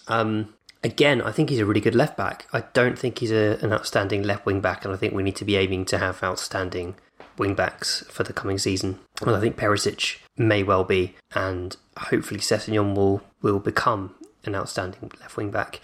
um, 0.07 0.53
again, 0.83 1.21
I 1.21 1.31
think 1.31 1.49
he's 1.49 1.59
a 1.59 1.65
really 1.65 1.81
good 1.81 1.95
left 1.95 2.17
back. 2.17 2.47
I 2.51 2.61
don't 2.73 2.97
think 2.97 3.19
he's 3.19 3.31
a, 3.31 3.57
an 3.61 3.71
outstanding 3.71 4.23
left 4.23 4.45
wing 4.45 4.61
back, 4.61 4.83
and 4.83 4.93
I 4.93 4.97
think 4.97 5.13
we 5.13 5.23
need 5.23 5.35
to 5.37 5.45
be 5.45 5.57
aiming 5.57 5.85
to 5.85 5.97
have 5.97 6.23
outstanding 6.23 6.95
wing 7.41 7.55
backs 7.55 8.05
for 8.07 8.23
the 8.23 8.31
coming 8.31 8.59
season. 8.59 8.99
And 9.19 9.35
I 9.35 9.39
think 9.39 9.57
Perisic 9.57 10.19
may 10.37 10.63
well 10.63 10.83
be, 10.83 11.15
and 11.33 11.75
hopefully 11.97 12.39
Sessegnon 12.39 12.95
will 12.95 13.21
will 13.41 13.59
become 13.59 14.15
an 14.45 14.55
outstanding 14.55 15.11
left 15.19 15.35
wing 15.35 15.51
back. 15.51 15.81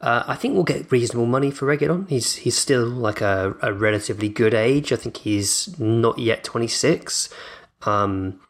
Uh, 0.00 0.22
I 0.26 0.36
think 0.36 0.54
we'll 0.54 0.64
get 0.64 0.90
reasonable 0.90 1.26
money 1.26 1.50
for 1.50 1.66
Reguilon. 1.66 2.08
He's 2.08 2.36
he's 2.36 2.56
still 2.56 2.86
like 2.86 3.20
a, 3.20 3.54
a 3.60 3.72
relatively 3.72 4.28
good 4.28 4.54
age. 4.54 4.92
I 4.92 4.96
think 4.96 5.18
he's 5.18 5.78
not 5.78 6.18
yet 6.18 6.44
twenty 6.44 6.68
six. 6.68 7.28
Um, 7.82 8.40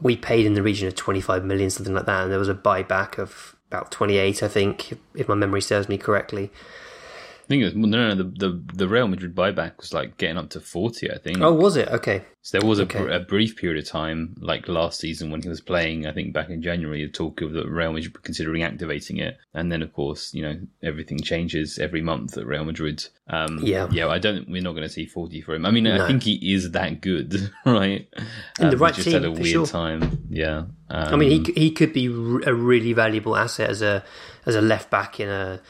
we 0.00 0.16
paid 0.16 0.46
in 0.46 0.54
the 0.54 0.62
region 0.62 0.88
of 0.88 0.94
25 0.94 1.44
million, 1.44 1.70
something 1.70 1.94
like 1.94 2.06
that, 2.06 2.22
and 2.22 2.32
there 2.32 2.38
was 2.38 2.48
a 2.48 2.54
buyback 2.54 3.18
of 3.18 3.56
about 3.70 3.90
28, 3.90 4.42
I 4.42 4.48
think, 4.48 4.92
if 5.14 5.28
my 5.28 5.34
memory 5.34 5.60
serves 5.60 5.88
me 5.88 5.98
correctly. 5.98 6.50
I 7.50 7.52
think 7.52 7.62
it 7.62 7.64
was 7.64 7.74
no, 7.74 7.88
no, 7.98 8.14
no. 8.14 8.14
The, 8.14 8.48
the 8.48 8.64
the 8.74 8.88
Real 8.88 9.08
Madrid 9.08 9.34
buyback 9.34 9.78
was 9.78 9.92
like 9.92 10.16
getting 10.18 10.36
up 10.38 10.50
to 10.50 10.60
forty. 10.60 11.10
I 11.10 11.18
think. 11.18 11.38
Oh, 11.40 11.52
was 11.52 11.76
it? 11.76 11.88
Okay. 11.88 12.22
So 12.42 12.58
there 12.58 12.66
was 12.66 12.78
a, 12.78 12.84
Okay. 12.84 13.00
br- 13.02 13.10
a 13.10 13.18
brief 13.20 13.56
period 13.56 13.82
of 13.82 13.90
time, 13.90 14.34
like 14.40 14.66
last 14.68 15.00
season 15.00 15.30
when 15.32 15.42
he 15.42 15.48
was 15.48 15.60
playing, 15.60 16.06
I 16.06 16.12
think 16.12 16.32
back 16.32 16.48
in 16.48 16.62
January, 16.62 17.04
the 17.04 17.10
talk 17.12 17.42
of 17.42 17.52
the 17.52 17.68
Real 17.68 17.92
Madrid 17.92 18.22
considering 18.22 18.62
activating 18.62 19.18
it. 19.18 19.36
And 19.52 19.70
then, 19.70 19.82
of 19.82 19.92
course, 19.92 20.32
you 20.32 20.42
know, 20.42 20.58
everything 20.82 21.18
changes 21.20 21.78
every 21.78 22.00
month 22.00 22.38
at 22.38 22.46
Real 22.46 22.64
Madrid. 22.64 23.04
Um, 23.28 23.58
Yeah. 23.62 23.88
Yeah, 23.90 24.06
I 24.08 24.18
don't, 24.18 24.48
we're 24.48 24.62
not 24.62 24.72
going 24.72 24.84
to 24.84 24.88
see 24.88 25.04
40 25.04 25.42
for 25.42 25.54
him. 25.54 25.66
I 25.66 25.70
mean, 25.70 25.86
I 25.86 26.06
think 26.06 26.22
he 26.22 26.54
is 26.54 26.70
that 26.70 27.02
good, 27.02 27.50
right? 27.66 28.08
In 28.58 28.70
the 28.70 28.76
Um, 28.76 28.78
right 28.78 28.94
he 28.96 29.02
just 29.02 29.14
a 29.14 29.20
team, 29.20 29.34
for 29.34 29.40
weird 29.42 29.52
sure. 29.52 29.66
time. 29.66 30.24
Yeah. 30.30 30.58
Um, 30.88 31.14
I 31.14 31.16
mean, 31.16 31.44
he 31.44 31.52
he 31.52 31.70
could 31.72 31.92
be 31.92 32.06
a 32.06 32.54
really 32.54 32.94
valuable 32.94 33.36
asset 33.36 33.68
as 33.68 33.82
a 33.82 34.02
as 34.46 34.54
a 34.54 34.62
left 34.62 34.88
back 34.88 35.20
in 35.20 35.28
a 35.28 35.60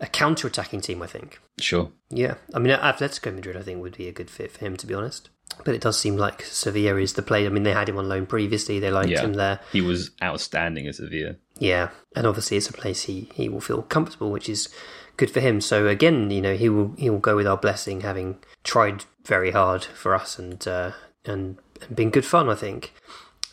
a 0.00 0.06
counter 0.06 0.46
attacking 0.48 0.80
team. 0.80 1.02
I 1.02 1.06
think. 1.06 1.40
sure. 1.60 1.90
Yeah, 2.10 2.34
I 2.54 2.58
mean, 2.58 2.76
Atletico 2.76 3.34
Madrid, 3.34 3.56
I 3.56 3.62
think, 3.62 3.80
would 3.82 3.96
be 3.96 4.08
a 4.08 4.12
good 4.12 4.30
fit 4.30 4.50
for 4.52 4.60
him. 4.60 4.76
To 4.76 4.86
be 4.86 4.94
honest. 4.94 5.30
but 5.64 5.74
it 5.74 5.80
does 5.80 5.98
seem 5.98 6.16
like 6.16 6.42
Sevilla 6.42 6.96
is 7.00 7.14
the 7.14 7.22
player. 7.22 7.46
I 7.46 7.50
mean, 7.50 7.62
they 7.64 7.72
had 7.72 7.88
him 7.88 7.98
on 7.98 8.08
loan 8.08 8.26
previously; 8.26 8.78
they 8.78 8.90
liked 8.90 9.10
Yeah. 9.10 9.22
him 9.22 9.34
there. 9.34 9.60
He 9.72 9.80
was 9.80 10.10
outstanding 10.22 10.86
at 10.86 10.94
Sevilla. 10.96 11.36
Yeah, 11.58 11.90
and 12.14 12.26
obviously 12.26 12.56
it's 12.56 12.70
a 12.70 12.72
place 12.72 13.02
he, 13.04 13.28
he 13.34 13.48
will 13.48 13.60
feel 13.60 13.82
comfortable, 13.82 14.30
which 14.30 14.48
is 14.48 14.68
good 15.16 15.30
for 15.30 15.40
him. 15.40 15.60
So 15.60 15.88
again, 15.88 16.30
you 16.30 16.40
know, 16.40 16.54
he 16.54 16.68
will 16.68 16.94
he 16.96 17.10
will 17.10 17.18
go 17.18 17.34
with 17.34 17.46
our 17.46 17.56
blessing, 17.56 18.02
having 18.02 18.38
tried 18.62 19.04
very 19.24 19.50
hard 19.50 19.84
for 19.84 20.14
us 20.14 20.38
and 20.38 20.66
uh, 20.68 20.92
and, 21.24 21.58
and 21.82 21.96
been 21.96 22.10
good 22.10 22.24
fun, 22.24 22.48
I 22.48 22.54
think. 22.54 22.92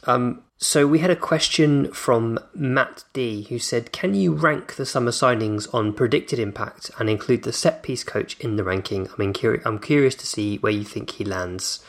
Um, 0.06 0.44
so 0.58 0.88
we 0.88 1.00
had 1.00 1.10
a 1.10 1.16
question 1.16 1.92
from 1.92 2.40
Matt 2.54 3.04
D, 3.14 3.44
who 3.50 3.60
said, 3.60 3.92
"Can 3.92 4.14
you 4.14 4.34
rank 4.34 4.76
the 4.76 4.86
summer 4.86 5.12
signings 5.12 5.72
on 5.74 5.94
predicted 5.94 6.40
impact 6.40 6.92
and 6.98 7.10
include 7.10 7.44
the 7.44 7.52
set 7.52 7.84
piece 7.84 8.04
coach 8.04 8.40
in 8.40 8.56
the 8.56 8.64
ranking? 8.64 9.10
I'm, 9.18 9.34
I'm 9.66 9.80
curious 9.80 10.16
to 10.16 10.28
see 10.28 10.58
where 10.58 10.72
you 10.72 10.84
think 10.84 11.12
he 11.12 11.26
lands." 11.26 11.84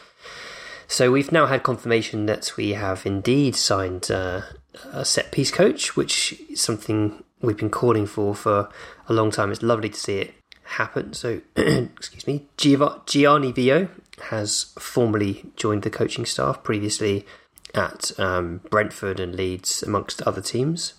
So 0.88 1.10
we've 1.10 1.32
now 1.32 1.46
had 1.46 1.62
confirmation 1.62 2.26
that 2.26 2.56
we 2.56 2.70
have 2.70 3.06
indeed 3.06 3.56
signed 3.56 4.10
uh, 4.10 4.42
a 4.92 5.04
set 5.04 5.32
piece 5.32 5.50
coach, 5.50 5.96
which 5.96 6.40
is 6.48 6.60
something 6.60 7.22
we've 7.40 7.56
been 7.56 7.70
calling 7.70 8.06
for 8.06 8.34
for 8.34 8.68
a 9.08 9.12
long 9.12 9.30
time. 9.30 9.52
It's 9.52 9.62
lovely 9.62 9.88
to 9.90 9.98
see 9.98 10.18
it 10.18 10.34
happen. 10.64 11.12
So, 11.12 11.40
excuse 11.56 12.26
me, 12.26 12.46
Giov- 12.56 13.06
Gianni 13.06 13.52
Vio 13.52 13.88
has 14.30 14.72
formally 14.78 15.44
joined 15.56 15.82
the 15.82 15.90
coaching 15.90 16.24
staff 16.24 16.62
previously 16.62 17.26
at 17.76 18.18
um, 18.18 18.60
Brentford 18.70 19.20
and 19.20 19.34
Leeds, 19.34 19.82
amongst 19.82 20.22
other 20.22 20.40
teams. 20.40 20.94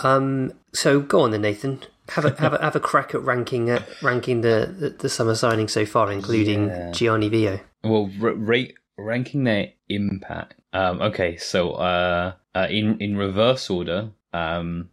Um, 0.00 0.52
so 0.72 1.00
go 1.00 1.20
on 1.22 1.30
then, 1.32 1.42
Nathan. 1.42 1.82
Have 2.10 2.24
a 2.24 2.40
have 2.40 2.54
a, 2.54 2.58
have 2.62 2.74
a 2.74 2.80
crack 2.80 3.14
at 3.14 3.22
ranking 3.22 3.70
uh, 3.70 3.84
ranking 4.02 4.40
the, 4.40 4.74
the 4.76 4.90
the 4.90 5.08
summer 5.08 5.34
signings 5.34 5.70
so 5.70 5.86
far, 5.86 6.10
including 6.10 6.66
Yeah. 6.68 6.90
Gianni 6.90 7.28
Vio. 7.28 7.60
Well, 7.84 8.10
r- 8.20 8.32
rate 8.34 8.74
ranking 8.98 9.44
their 9.44 9.72
impact. 9.88 10.54
Um, 10.72 11.00
okay, 11.02 11.36
so 11.36 11.72
uh, 11.72 12.32
uh, 12.54 12.66
in 12.68 12.98
in 12.98 13.16
reverse 13.16 13.70
order, 13.70 14.10
um, 14.32 14.88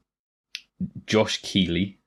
Josh 1.08 1.42
Keeley, 1.42 1.98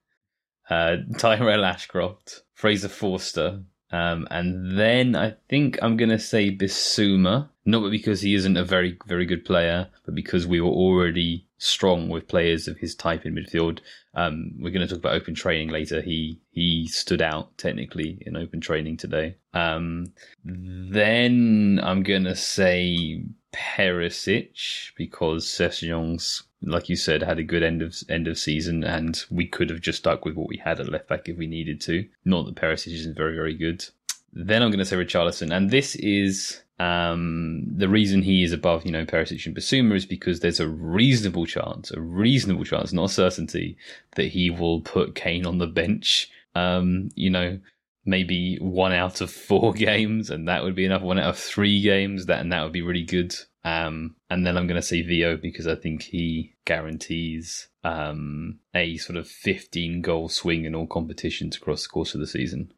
uh, 0.69 0.97
Tyrell 1.19 1.65
Ashcroft, 1.65 2.43
Fraser 2.55 2.89
Forster, 2.89 3.63
um, 3.93 4.27
and 4.31 4.79
then 4.79 5.17
I 5.17 5.35
think 5.49 5.79
I'm 5.83 5.97
gonna 5.97 6.19
say 6.19 6.55
Bissouma. 6.55 7.49
Not 7.67 7.91
because 7.91 8.23
he 8.23 8.35
isn't 8.35 8.57
a 8.57 8.65
very 8.65 8.99
very 9.07 9.27
good 9.27 9.45
player, 9.45 9.89
but 10.05 10.15
because 10.15 10.47
we 10.47 10.61
were 10.61 10.71
already 10.71 11.47
strong 11.61 12.09
with 12.09 12.27
players 12.27 12.67
of 12.67 12.79
his 12.79 12.95
type 12.95 13.27
in 13.27 13.35
midfield. 13.35 13.81
Um, 14.15 14.53
we're 14.59 14.73
going 14.73 14.87
to 14.87 14.89
talk 14.89 14.99
about 14.99 15.15
open 15.15 15.35
training 15.35 15.69
later. 15.69 16.01
He 16.01 16.41
he 16.51 16.89
stood 16.89 17.23
out 17.23 17.57
technically 17.59 18.19
in 18.23 18.37
open 18.37 18.61
training 18.61 18.97
today. 18.97 19.37
Um, 19.55 20.13
then 20.45 21.79
I'm 21.83 22.03
going 22.03 22.25
to 22.25 22.35
say 22.35 23.23
Perisic 23.53 24.93
because 24.97 25.47
Sessions, 25.47 26.43
like 26.63 26.89
you 26.89 26.97
said, 26.97 27.23
had 27.23 27.39
a 27.39 27.45
good 27.45 27.63
end 27.63 27.83
of 27.83 27.97
end 28.09 28.29
of 28.29 28.39
season, 28.39 28.85
and 28.85 29.25
we 29.31 29.47
could 29.47 29.71
have 29.71 29.81
just 29.81 29.99
stuck 29.99 30.25
with 30.25 30.35
what 30.35 30.49
we 30.49 30.59
had 30.59 30.81
at 30.81 30.91
left 30.91 31.09
back 31.09 31.29
if 31.29 31.37
we 31.37 31.47
needed 31.47 31.81
to. 31.83 32.07
Not 32.25 32.47
that 32.47 32.57
Perisic 32.57 32.93
isn't 32.95 33.17
very 33.17 33.35
very 33.35 33.55
good. 33.55 33.85
Then 34.33 34.63
I'm 34.63 34.71
going 34.71 34.79
to 34.79 34.85
say 34.85 34.97
Richarlison, 34.97 35.55
and 35.55 35.71
this 35.71 35.97
is 35.97 36.63
um, 36.79 37.65
the 37.67 37.89
reason 37.89 38.23
he 38.23 38.43
is 38.43 38.53
above, 38.53 38.87
you 38.87 38.93
know, 38.93 39.05
Perisic 39.05 39.45
and 39.45 39.55
Bissouma 39.55 39.97
is 39.97 40.07
because 40.07 40.41
there's 40.41 40.61
a 40.61 40.69
reasonable 40.69 41.45
chance, 41.45 41.91
a 41.91 42.01
reasonable 42.01 42.65
chance, 42.65 42.93
not 42.93 43.11
a 43.11 43.13
certainty, 43.13 43.77
that 44.15 44.29
he 44.29 44.49
will 44.49 44.81
put 44.81 45.15
Kane 45.15 45.45
on 45.45 45.59
the 45.59 45.67
bench. 45.67 46.31
Um, 46.55 47.11
you 47.15 47.29
know, 47.29 47.59
maybe 48.05 48.57
one 48.61 48.93
out 48.93 49.21
of 49.21 49.31
four 49.31 49.73
games, 49.75 50.31
and 50.31 50.49
that 50.49 50.63
would 50.63 50.75
be 50.75 50.85
enough. 50.85 51.03
One 51.03 51.19
out 51.19 51.31
of 51.31 51.39
three 51.39 51.81
games, 51.81 52.27
that 52.27 52.41
and 52.41 52.53
that 52.53 52.63
would 52.63 52.73
be 52.73 52.83
really 52.83 53.05
good. 53.05 53.35
Um, 53.63 54.17
and 54.31 54.47
then 54.47 54.57
I'm 54.57 54.67
going 54.67 54.81
to 54.81 54.87
say 54.87 55.03
Vio 55.03 55.37
because 55.37 55.67
I 55.67 55.75
think 55.75 56.03
he 56.03 56.55
guarantees 56.65 57.69
um, 57.85 58.59
a 58.75 58.97
sort 58.97 59.19
of 59.19 59.29
15 59.29 60.01
goal 60.01 60.29
swing 60.29 60.65
in 60.65 60.75
all 60.75 60.87
competitions 60.87 61.57
across 61.57 61.83
the 61.83 61.89
course 61.89 62.15
of 62.15 62.21
the 62.21 62.27
season. 62.27 62.73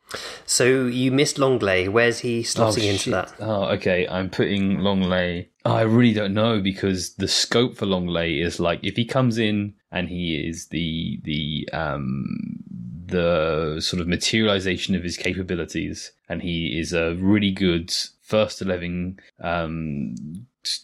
So 0.44 0.86
you 0.86 1.12
missed 1.12 1.36
Lenglet. 1.36 1.90
Where's 1.90 2.20
he 2.20 2.42
slotting 2.42 2.84
into 2.84 2.98
shit. 2.98 3.12
that? 3.12 3.32
Oh, 3.38 3.64
okay. 3.74 4.08
I'm 4.08 4.30
putting 4.30 4.78
Lenglet. 4.78 5.48
Oh, 5.64 5.74
I 5.74 5.82
really 5.82 6.14
don't 6.14 6.34
know 6.34 6.60
because 6.60 7.14
the 7.14 7.28
scope 7.28 7.76
for 7.76 7.86
Lenglet 7.86 8.44
is 8.44 8.58
like 8.58 8.80
if 8.82 8.96
he 8.96 9.04
comes 9.04 9.38
in 9.38 9.74
and 9.92 10.08
he 10.08 10.34
is 10.34 10.68
the 10.68 11.20
the 11.22 11.68
um 11.72 12.56
the 13.12 13.80
sort 13.80 14.00
of 14.00 14.08
materialization 14.08 14.94
of 14.94 15.04
his 15.04 15.16
capabilities 15.16 16.12
and 16.28 16.42
he 16.42 16.78
is 16.78 16.92
a 16.92 17.14
really 17.14 17.52
good 17.52 17.94
first 18.32 18.62
11 18.62 19.20
um 19.40 20.14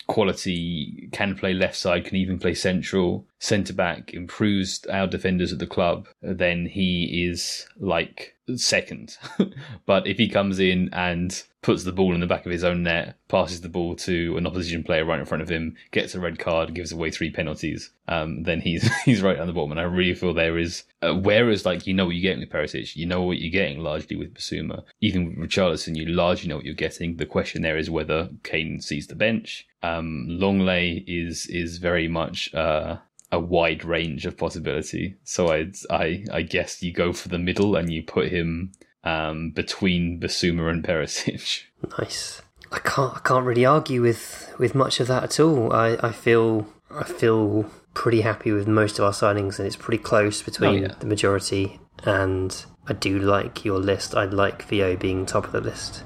quality 0.06 1.08
can 1.12 1.34
play 1.34 1.54
left 1.54 1.76
side 1.76 2.04
can 2.04 2.16
even 2.16 2.38
play 2.38 2.52
central. 2.52 3.26
Centre 3.38 3.72
back 3.72 4.12
improves 4.12 4.84
our 4.86 5.06
defenders 5.06 5.50
at 5.50 5.58
the 5.58 5.66
club 5.66 6.08
then 6.20 6.66
he 6.66 7.26
is 7.26 7.66
like 7.78 8.36
second. 8.56 9.16
But 9.86 10.06
if 10.06 10.18
he 10.18 10.28
comes 10.28 10.58
in 10.58 10.90
and 10.92 11.42
puts 11.62 11.84
the 11.84 11.92
ball 11.92 12.14
in 12.14 12.20
the 12.20 12.26
back 12.26 12.44
of 12.44 12.52
his 12.52 12.64
own 12.64 12.82
net 12.82 13.16
passes 13.28 13.62
the 13.62 13.68
ball 13.68 13.96
to 13.96 14.36
an 14.36 14.46
opposition 14.46 14.84
player 14.84 15.04
right 15.04 15.18
in 15.18 15.26
front 15.26 15.42
of 15.42 15.48
him 15.48 15.76
gets 15.90 16.14
a 16.14 16.20
red 16.20 16.38
card 16.38 16.74
gives 16.74 16.92
away 16.92 17.10
three 17.10 17.30
penalties 17.30 17.90
um, 18.08 18.42
then 18.44 18.60
he's 18.60 18.90
he's 19.04 19.22
right 19.22 19.38
on 19.38 19.46
the 19.46 19.52
bottom. 19.52 19.72
And 19.72 19.80
I 19.80 19.84
really 19.84 20.14
feel 20.14 20.34
there 20.34 20.58
is 20.58 20.84
uh, 21.02 21.14
whereas 21.14 21.64
like 21.64 21.86
you 21.86 21.94
know 21.94 22.06
what 22.06 22.14
you're 22.14 22.22
getting 22.22 22.40
with 22.40 22.50
Perisic 22.50 22.96
you 22.96 23.06
know 23.06 23.22
what 23.22 23.38
you're 23.38 23.50
getting 23.50 23.80
largely 23.80 24.16
with 24.16 24.34
Bissouma. 24.34 24.82
Even 25.00 25.26
with 25.26 25.50
Richarlison 25.50 25.94
you 25.94 26.06
largely 26.06 26.48
know 26.48 26.56
what 26.56 26.64
you're 26.64 26.74
getting. 26.74 27.16
The 27.16 27.26
question 27.38 27.62
there 27.62 27.78
is 27.82 27.88
whether 27.90 28.20
Kane 28.42 28.80
sees 28.80 29.06
the 29.06 29.14
bench 29.26 29.66
um, 29.82 30.26
Lenglet 30.28 31.04
is 31.06 31.46
is 31.46 31.78
very 31.78 32.08
much 32.08 32.52
uh, 32.54 32.96
a 33.30 33.38
wide 33.38 33.84
range 33.84 34.26
of 34.26 34.36
possibility. 34.36 35.04
So 35.24 35.40
I 35.56 35.70
I 35.90 36.24
I 36.38 36.42
guess 36.42 36.82
you 36.82 36.92
go 36.92 37.12
for 37.12 37.28
the 37.28 37.38
middle 37.48 37.76
and 37.76 37.92
you 37.92 38.02
put 38.02 38.28
him 38.38 38.72
um, 39.04 39.50
between 39.50 40.20
Bissouma 40.20 40.70
and 40.70 40.82
Perisic. 40.84 41.62
Nice. 41.98 42.42
I 42.72 42.80
can't. 42.80 43.14
I 43.18 43.20
can't 43.28 43.46
really 43.46 43.64
argue 43.64 44.02
with 44.02 44.52
with 44.58 44.74
much 44.74 44.98
of 45.00 45.06
that 45.06 45.22
at 45.22 45.40
all. 45.40 45.72
I, 45.72 45.96
I 46.08 46.12
feel. 46.12 46.66
I 46.90 47.04
feel 47.04 47.70
pretty 47.94 48.22
happy 48.22 48.50
with 48.52 48.66
most 48.66 48.98
of 48.98 49.04
our 49.04 49.12
signings, 49.12 49.58
and 49.58 49.66
it's 49.68 49.76
pretty 49.84 50.02
close 50.02 50.42
between 50.42 50.70
Oh, 50.70 50.82
yeah. 50.88 50.94
the 50.98 51.06
majority. 51.06 51.78
And 52.04 52.50
I 52.90 52.94
do 52.94 53.18
like 53.20 53.64
your 53.64 53.78
list. 53.78 54.14
I 54.14 54.24
like 54.24 54.62
Vio 54.68 54.96
being 54.96 55.24
top 55.24 55.44
of 55.46 55.52
the 55.52 55.60
list. 55.60 56.02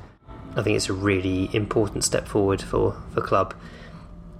I 0.56 0.62
think 0.62 0.76
it's 0.76 0.88
a 0.88 0.92
really 0.92 1.50
important 1.54 2.04
step 2.04 2.26
forward 2.28 2.62
for 2.62 2.97
for 3.14 3.21
club. 3.21 3.54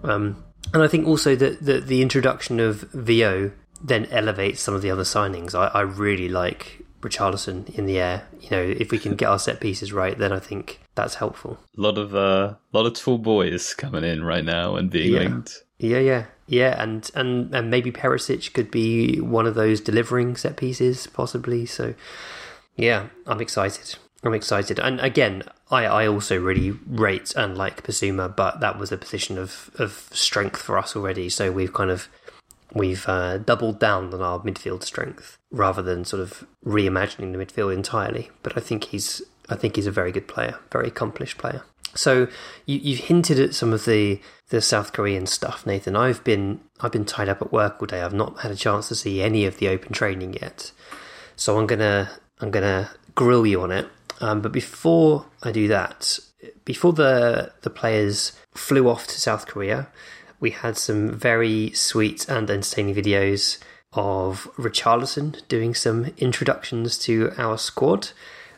Um, 0.02 0.45
and 0.75 0.83
I 0.83 0.88
think 0.88 1.07
also 1.07 1.37
that 1.37 1.64
the, 1.64 1.81
the 1.81 2.02
introduction 2.02 2.59
of 2.61 2.81
Vio 2.92 3.52
then 3.83 4.07
elevates 4.07 4.61
some 4.61 4.75
of 4.75 4.83
the 4.83 4.90
other 4.90 5.02
signings. 5.02 5.54
I, 5.54 5.66
I 5.66 5.81
really 5.83 6.28
like 6.28 6.85
Richarlison 7.00 7.69
in 7.76 7.87
the 7.87 7.99
air. 7.99 8.26
You 8.40 8.50
know, 8.50 8.62
if 8.62 8.90
we 8.90 8.99
can 8.99 9.16
get 9.16 9.28
our 9.28 9.38
set 9.38 9.61
pieces 9.61 9.92
right, 9.92 10.16
then 10.16 10.33
I 10.33 10.38
think 10.38 10.81
that's 10.95 11.16
helpful. 11.16 11.59
A 11.76 11.81
lot 11.81 11.99
of 11.99 12.14
uh, 12.14 12.54
lot 12.73 12.87
of 12.87 12.95
tall 12.95 13.19
boys 13.19 13.75
coming 13.75 14.04
in 14.04 14.25
right 14.25 14.45
now 14.45 14.76
and 14.76 14.90
being 14.90 15.12
Yeah. 15.12 15.21
linked. 15.21 15.62
Yeah, 15.78 15.99
yeah, 15.99 16.26
yeah, 16.47 16.81
and 16.81 17.11
and 17.14 17.52
and 17.52 17.69
maybe 17.69 17.90
Perisic 17.90 18.52
could 18.52 18.71
be 18.71 19.21
one 19.21 19.47
of 19.47 19.57
those 19.57 19.81
delivering 19.81 20.37
set 20.37 20.57
pieces, 20.57 21.09
possibly. 21.09 21.66
So, 21.66 21.95
yeah, 22.76 23.09
I'm 23.26 23.40
excited. 23.40 23.97
I'm 24.25 24.35
excited, 24.35 24.79
and 24.79 25.00
again, 25.00 25.43
I 25.71 25.85
I 25.85 26.07
also 26.07 26.38
really 26.38 26.71
rate 26.87 27.35
and 27.35 27.59
like 27.59 27.83
Bissouma, 27.83 28.35
but 28.35 28.61
that 28.61 28.79
was 28.79 28.93
a 28.93 28.97
position 28.97 29.37
of 29.38 29.71
of 29.79 30.09
strength 30.12 30.61
for 30.61 30.79
us 30.79 30.95
already. 30.95 31.29
So 31.29 31.50
we've 31.50 31.73
kind 31.73 31.91
of 31.91 32.09
we've 32.75 33.09
uh, 33.09 33.38
doubled 33.38 33.79
down 33.79 34.14
on 34.14 34.23
our 34.23 34.41
midfield 34.41 34.83
strength 34.83 35.38
rather 35.50 35.83
than 35.83 36.05
sort 36.05 36.23
of 36.23 36.47
reimagining 36.64 37.33
the 37.33 37.45
midfield 37.45 37.75
entirely. 37.75 38.31
But 38.43 38.57
I 38.57 38.61
think 38.61 38.85
he's 38.85 39.23
I 39.49 39.57
think 39.57 39.76
he's 39.76 39.87
a 39.87 39.93
very 39.93 40.12
good 40.12 40.29
player, 40.29 40.59
very 40.71 40.88
accomplished 40.88 41.38
player. 41.38 41.62
So 41.95 42.29
you, 42.64 42.79
you've 42.79 43.00
hinted 43.00 43.38
at 43.38 43.55
some 43.55 43.73
of 43.73 43.85
the 43.85 44.21
the 44.49 44.61
South 44.61 44.93
Korean 44.93 45.26
stuff, 45.26 45.67
Nathan. 45.67 45.97
I've 45.97 46.23
been 46.25 46.61
I've 46.81 46.93
been 46.93 47.05
tied 47.05 47.29
up 47.29 47.43
at 47.43 47.52
work 47.52 47.76
all 47.81 47.87
day. 47.87 48.02
I've 48.02 48.14
not 48.14 48.41
had 48.41 48.50
a 48.50 48.57
chance 48.57 48.88
to 48.88 48.95
see 48.95 49.23
any 49.23 49.45
of 49.47 49.59
the 49.59 49.69
open 49.69 49.93
training 49.93 50.35
yet. 50.35 50.73
So 51.37 51.59
I'm 51.59 51.67
gonna 51.67 52.11
I'm 52.41 52.50
gonna 52.50 52.91
grill 53.14 53.47
you 53.47 53.62
on 53.62 53.71
it. 53.71 53.88
Um, 54.23 54.41
but 54.41 54.52
before 54.52 55.26
I 55.43 55.50
do 55.50 55.69
that, 55.69 56.19
before 56.64 56.93
the 56.93 57.52
the 57.62 57.71
players 57.71 58.33
flew 58.55 58.88
off 58.88 59.07
to 59.09 59.21
South 59.21 59.47
Korea, 59.47 59.88
we 60.41 60.50
had 60.50 60.76
some 60.79 61.11
very 61.11 61.73
sweet 61.73 62.29
and 62.29 62.49
entertaining 62.49 62.95
videos 62.95 63.59
of 63.93 64.49
Richarlison 64.57 65.47
doing 65.49 65.75
some 65.75 66.12
introductions 66.17 66.97
to 66.99 67.33
our 67.37 67.59
squad. 67.59 68.11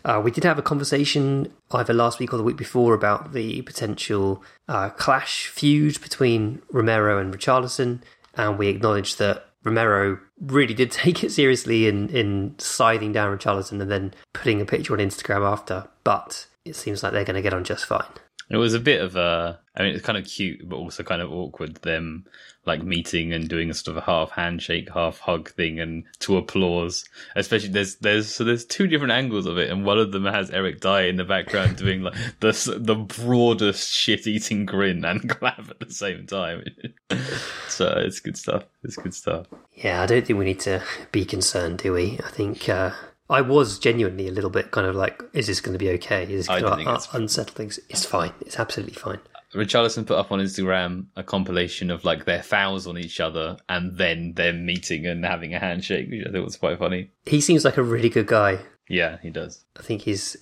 Uh, 0.05 0.21
we 0.23 0.31
did 0.31 0.45
have 0.45 0.59
a 0.59 0.63
conversation 0.63 1.51
either 1.71 1.95
last 1.95 2.19
week 2.19 2.33
or 2.33 2.37
the 2.37 2.43
week 2.43 2.59
before 2.59 2.93
about 2.93 3.33
the 3.33 3.63
potential 3.63 4.45
uh, 4.69 4.91
clash 4.91 5.47
feud 5.49 6.01
between 6.03 6.61
Romero 6.71 7.19
and 7.19 7.35
Richarlison, 7.35 8.03
and 8.35 8.59
we 8.59 8.69
acknowledged 8.69 9.19
that 9.19 9.47
Romero 9.65 10.19
really 10.41 10.75
did 10.75 10.91
take 10.91 11.23
it 11.23 11.31
seriously 11.31 11.87
in, 11.87 12.09
in 12.09 12.55
scything 12.59 13.13
down 13.13 13.37
Richarlison 13.37 13.81
and 13.81 13.91
then 13.91 14.15
putting 14.33 14.61
a 14.61 14.65
picture 14.65 14.93
on 14.93 14.99
Instagram 14.99 15.47
after, 15.51 15.89
but 16.03 16.47
it 16.65 16.77
seems 16.77 17.03
like 17.03 17.13
they're 17.13 17.25
going 17.25 17.37
to 17.37 17.43
get 17.43 17.55
on 17.55 17.65
just 17.65 17.87
fine. 17.87 18.05
It 18.51 18.57
was 18.57 18.75
a 18.75 18.81
bit 18.81 19.01
of 19.01 19.17
a, 19.17 19.59
I 19.77 19.83
mean, 19.83 19.95
it's 19.95 20.05
kind 20.05 20.19
of 20.19 20.25
cute, 20.25 20.69
but 20.69 20.77
also 20.77 21.03
kind 21.03 21.23
of 21.23 21.33
awkward. 21.33 21.77
Them 21.77 22.25
like 22.67 22.83
meeting 22.83 23.33
and 23.33 23.49
doing 23.49 23.71
a 23.71 23.75
sort 23.75 23.97
of 23.97 24.03
a 24.03 24.07
half 24.07 24.31
handshake, 24.31 24.89
half 24.93 25.19
hug 25.19 25.51
thing, 25.51 25.81
and 25.81 26.05
to 26.21 26.37
applause. 26.37 27.05
Especially 27.37 27.69
there's 27.69 27.97
there's 27.97 28.35
so 28.35 28.45
there's 28.45 28.65
two 28.65 28.87
different 28.87 29.13
angles 29.13 29.47
of 29.47 29.59
it, 29.59 29.71
and 29.71 29.85
one 29.85 29.99
of 29.99 30.13
them 30.13 30.25
has 30.25 30.51
Eric 30.51 30.81
Dier 30.81 31.09
in 31.09 31.17
the 31.17 31.25
background 31.25 31.77
doing 31.79 32.03
like 32.03 32.15
the 32.41 32.79
the 32.79 32.95
broadest 32.95 33.93
shit 33.93 34.27
eating 34.27 34.67
grin 34.67 35.05
and 35.05 35.29
clap 35.29 35.69
at 35.71 35.81
the 35.81 35.93
same 35.93 36.27
time. 36.27 36.65
so 37.69 37.93
it's 37.99 38.21
good 38.21 38.37
stuff. 38.37 38.65
It's 38.83 38.97
good 38.97 39.15
stuff. 39.15 39.47
Yeah, 39.75 40.03
I 40.03 40.07
don't 40.07 40.27
think 40.27 40.39
we 40.39 40.45
need 40.45 40.61
to 40.61 40.83
be 41.13 41.25
concerned, 41.25 41.79
do 41.79 41.93
we? 41.93 42.19
I 42.25 42.31
think 42.31 42.69
uh, 42.69 42.93
I 43.31 43.41
was 43.41 43.79
genuinely 43.79 44.29
a 44.29 44.33
little 44.33 44.51
bit 44.51 44.71
kind 44.71 44.87
of 44.87 44.95
like, 44.95 45.23
is 45.33 45.47
this 45.47 45.61
going 45.61 45.73
to 45.73 45.79
be 45.79 45.91
okay? 45.91 46.25
Is 46.25 46.47
this 46.47 46.49
going 46.49 46.63
to 46.63 46.81
it's- 46.81 47.09
uh, 47.15 47.19
unsettle 47.19 47.55
things? 47.55 47.79
It's 47.89 48.05
fine. 48.05 48.33
It's 48.41 48.59
absolutely 48.59 48.95
fine. 48.95 49.21
Richarlison 49.55 50.05
put 50.05 50.19
up 50.19 50.33
on 50.33 50.41
Instagram 50.41 51.07
a 51.17 51.23
compilation 51.23 51.91
of 51.91 52.05
like 52.05 52.25
their 52.25 52.43
fouls 52.43 52.87
on 52.89 52.99
each 52.99 53.21
other 53.21 53.57
and 53.69 53.97
then 53.97 54.33
them 54.35 54.67
meeting 54.67 55.07
and 55.07 55.25
having 55.25 55.55
a 55.55 55.61
handshake, 55.61 56.11
which 56.11 56.27
I 56.27 56.33
thought 56.33 56.45
was 56.45 56.57
quite 56.57 56.79
funny. 56.79 57.11
He 57.25 57.41
seems 57.41 57.65
like 57.65 57.77
a 57.77 57.83
really 57.83 58.09
good 58.09 58.27
guy. 58.27 58.59
Yeah, 58.89 59.19
he 59.23 59.31
does. 59.31 59.65
I 59.79 59.83
think 59.83 60.03
he's 60.03 60.37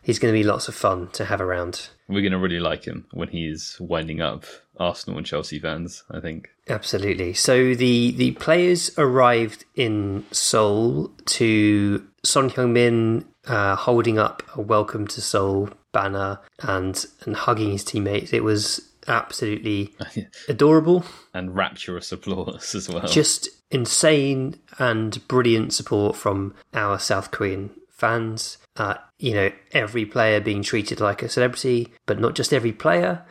he's 0.00 0.18
going 0.20 0.32
to 0.32 0.38
be 0.38 0.44
lots 0.44 0.68
of 0.68 0.74
fun 0.74 1.08
to 1.14 1.24
have 1.24 1.40
around. 1.40 1.88
We're 2.08 2.22
going 2.22 2.32
to 2.32 2.38
really 2.38 2.60
like 2.60 2.84
him 2.84 3.06
when 3.12 3.28
he's 3.28 3.76
winding 3.80 4.20
up 4.20 4.44
Arsenal 4.78 5.18
and 5.18 5.26
Chelsea 5.26 5.58
fans, 5.58 6.04
I 6.10 6.20
think. 6.20 6.50
Absolutely. 6.68 7.34
So 7.34 7.74
the 7.74 8.12
the 8.12 8.32
players 8.32 8.96
arrived 8.98 9.64
in 9.74 10.24
Seoul 10.30 11.10
to 11.26 12.06
Son 12.22 12.50
Heung-min 12.50 13.26
uh, 13.46 13.76
holding 13.76 14.18
up 14.18 14.42
a 14.54 14.60
"Welcome 14.60 15.06
to 15.08 15.20
Seoul" 15.20 15.70
banner 15.92 16.40
and 16.60 17.04
and 17.24 17.36
hugging 17.36 17.72
his 17.72 17.84
teammates. 17.84 18.32
It 18.32 18.44
was 18.44 18.92
absolutely 19.08 19.94
adorable. 20.48 21.04
And 21.34 21.54
rapturous 21.54 22.12
applause 22.12 22.74
as 22.74 22.88
well. 22.88 23.06
Just 23.06 23.48
insane 23.70 24.56
and 24.78 25.26
brilliant 25.28 25.72
support 25.72 26.16
from 26.16 26.54
our 26.74 26.98
South 26.98 27.30
Korean 27.30 27.70
fans. 27.90 28.58
Uh, 28.76 28.94
you 29.18 29.34
know, 29.34 29.50
every 29.72 30.06
player 30.06 30.40
being 30.40 30.62
treated 30.62 31.00
like 31.00 31.22
a 31.22 31.28
celebrity, 31.28 31.92
but 32.06 32.18
not 32.18 32.34
just 32.34 32.52
every 32.52 32.72
player. 32.72 33.22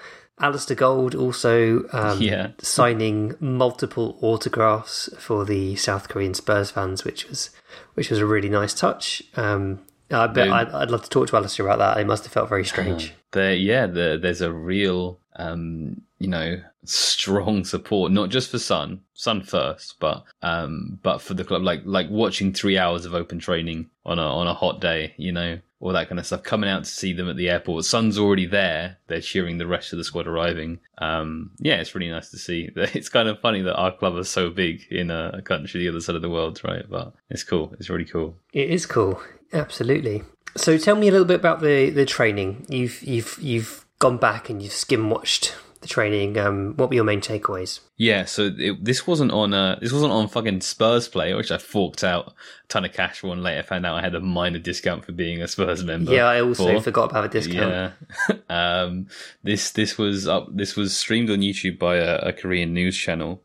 Alasdair 0.41 0.75
Gold 0.77 1.15
also 1.15 1.83
um, 1.93 2.21
Yeah. 2.21 2.49
signing 2.59 3.35
multiple 3.39 4.17
autographs 4.21 5.09
for 5.19 5.45
the 5.45 5.75
South 5.75 6.09
Korean 6.09 6.33
Spurs 6.33 6.71
fans, 6.71 7.03
which 7.05 7.27
was 7.29 7.49
which 7.93 8.09
was 8.09 8.19
a 8.19 8.25
really 8.25 8.49
nice 8.49 8.73
touch. 8.73 9.21
Um, 9.35 9.79
I 10.09 10.27
bet 10.27 10.45
Dude. 10.45 10.53
I'd, 10.53 10.69
I'd 10.71 10.91
love 10.91 11.03
to 11.03 11.09
talk 11.09 11.27
to 11.27 11.33
Alasdair 11.37 11.63
about 11.65 11.79
that. 11.79 11.97
It 12.01 12.05
must 12.07 12.23
have 12.25 12.33
felt 12.33 12.49
very 12.49 12.65
strange. 12.65 13.13
there 13.31 13.53
yeah 13.55 13.85
there, 13.85 14.17
there's 14.17 14.41
a 14.41 14.51
real 14.51 15.19
um 15.37 16.01
you 16.19 16.27
know 16.27 16.61
strong 16.83 17.63
support 17.63 18.11
not 18.11 18.29
just 18.29 18.49
for 18.51 18.59
sun 18.59 18.99
sun 19.13 19.41
first 19.41 19.95
but 19.99 20.23
um 20.41 20.99
but 21.03 21.19
for 21.21 21.33
the 21.33 21.43
club 21.45 21.61
like 21.61 21.81
like 21.85 22.09
watching 22.09 22.51
three 22.51 22.77
hours 22.77 23.05
of 23.05 23.13
open 23.13 23.39
training 23.39 23.89
on 24.05 24.19
a 24.19 24.21
on 24.21 24.47
a 24.47 24.53
hot 24.53 24.81
day 24.81 25.13
you 25.17 25.31
know 25.31 25.57
all 25.81 25.91
that 25.93 26.07
kind 26.07 26.19
of 26.19 26.25
stuff 26.25 26.43
coming 26.43 26.69
out 26.69 26.83
to 26.85 26.89
see 26.89 27.11
them 27.11 27.29
at 27.29 27.35
the 27.35 27.49
airport. 27.49 27.83
Son's 27.85 28.17
already 28.17 28.45
there. 28.45 28.97
They're 29.07 29.19
cheering 29.19 29.57
the 29.57 29.67
rest 29.67 29.91
of 29.91 29.97
the 29.97 30.03
squad 30.03 30.27
arriving. 30.27 30.79
Um 30.99 31.51
yeah 31.59 31.75
it's 31.75 31.93
really 31.93 32.09
nice 32.09 32.29
to 32.29 32.37
see. 32.37 32.69
It's 33.01 33.09
kind 33.09 33.27
of 33.27 33.39
funny 33.39 33.61
that 33.61 33.75
our 33.75 33.91
club 33.91 34.15
is 34.17 34.29
so 34.29 34.49
big 34.49 34.85
in 34.91 35.09
a, 35.11 35.41
country 35.41 35.81
the 35.81 35.89
other 35.89 36.01
side 36.01 36.15
of 36.15 36.21
the 36.21 36.29
world 36.29 36.61
right? 36.63 36.85
But 36.89 37.13
it's 37.29 37.43
cool. 37.43 37.73
It's 37.79 37.89
really 37.89 38.05
cool. 38.05 38.35
It 38.53 38.69
is 38.69 38.85
cool, 38.85 39.21
absolutely. 39.53 40.23
So 40.55 40.77
tell 40.77 40.95
me 40.95 41.07
a 41.07 41.11
little 41.11 41.25
bit 41.25 41.39
about 41.39 41.61
the, 41.61 41.89
the 41.89 42.05
training. 42.05 42.65
You've 42.69 43.01
you've 43.01 43.37
you've 43.41 43.85
gone 43.99 44.17
back 44.17 44.49
and 44.49 44.61
you've 44.61 44.73
skim 44.73 45.09
watched 45.09 45.55
the 45.81 45.87
training. 45.87 46.37
Um, 46.37 46.75
what 46.77 46.89
were 46.89 46.95
your 46.95 47.03
main 47.03 47.21
takeaways? 47.21 47.79
Yeah, 47.97 48.25
so 48.25 48.51
it, 48.57 48.83
this 48.83 49.05
wasn't 49.05 49.31
on 49.31 49.53
uh 49.53 49.77
this 49.81 49.91
wasn't 49.91 50.13
on 50.13 50.27
fucking 50.27 50.61
Spurs 50.61 51.07
play, 51.07 51.33
which 51.33 51.51
I 51.51 51.57
forked 51.57 52.03
out 52.03 52.27
a 52.29 52.67
ton 52.69 52.85
of 52.85 52.93
cash 52.93 53.19
for, 53.19 53.33
and 53.33 53.43
later 53.43 53.63
found 53.63 53.85
out 53.85 53.97
I 53.97 54.01
had 54.01 54.15
a 54.15 54.21
minor 54.21 54.59
discount 54.59 55.05
for 55.05 55.11
being 55.11 55.41
a 55.41 55.47
Spurs 55.47 55.83
member. 55.83 56.13
yeah, 56.13 56.25
I 56.25 56.41
also 56.41 56.75
for. 56.75 56.81
forgot 56.81 57.11
about 57.11 57.31
the 57.31 57.39
discount. 57.39 57.93
Yeah, 58.29 58.35
um, 58.81 59.07
this 59.43 59.71
this 59.71 59.97
was 59.97 60.27
up. 60.27 60.47
This 60.55 60.75
was 60.75 60.95
streamed 60.95 61.29
on 61.29 61.39
YouTube 61.39 61.79
by 61.79 61.97
a, 61.97 62.17
a 62.19 62.33
Korean 62.33 62.73
news 62.73 62.97
channel. 62.97 63.43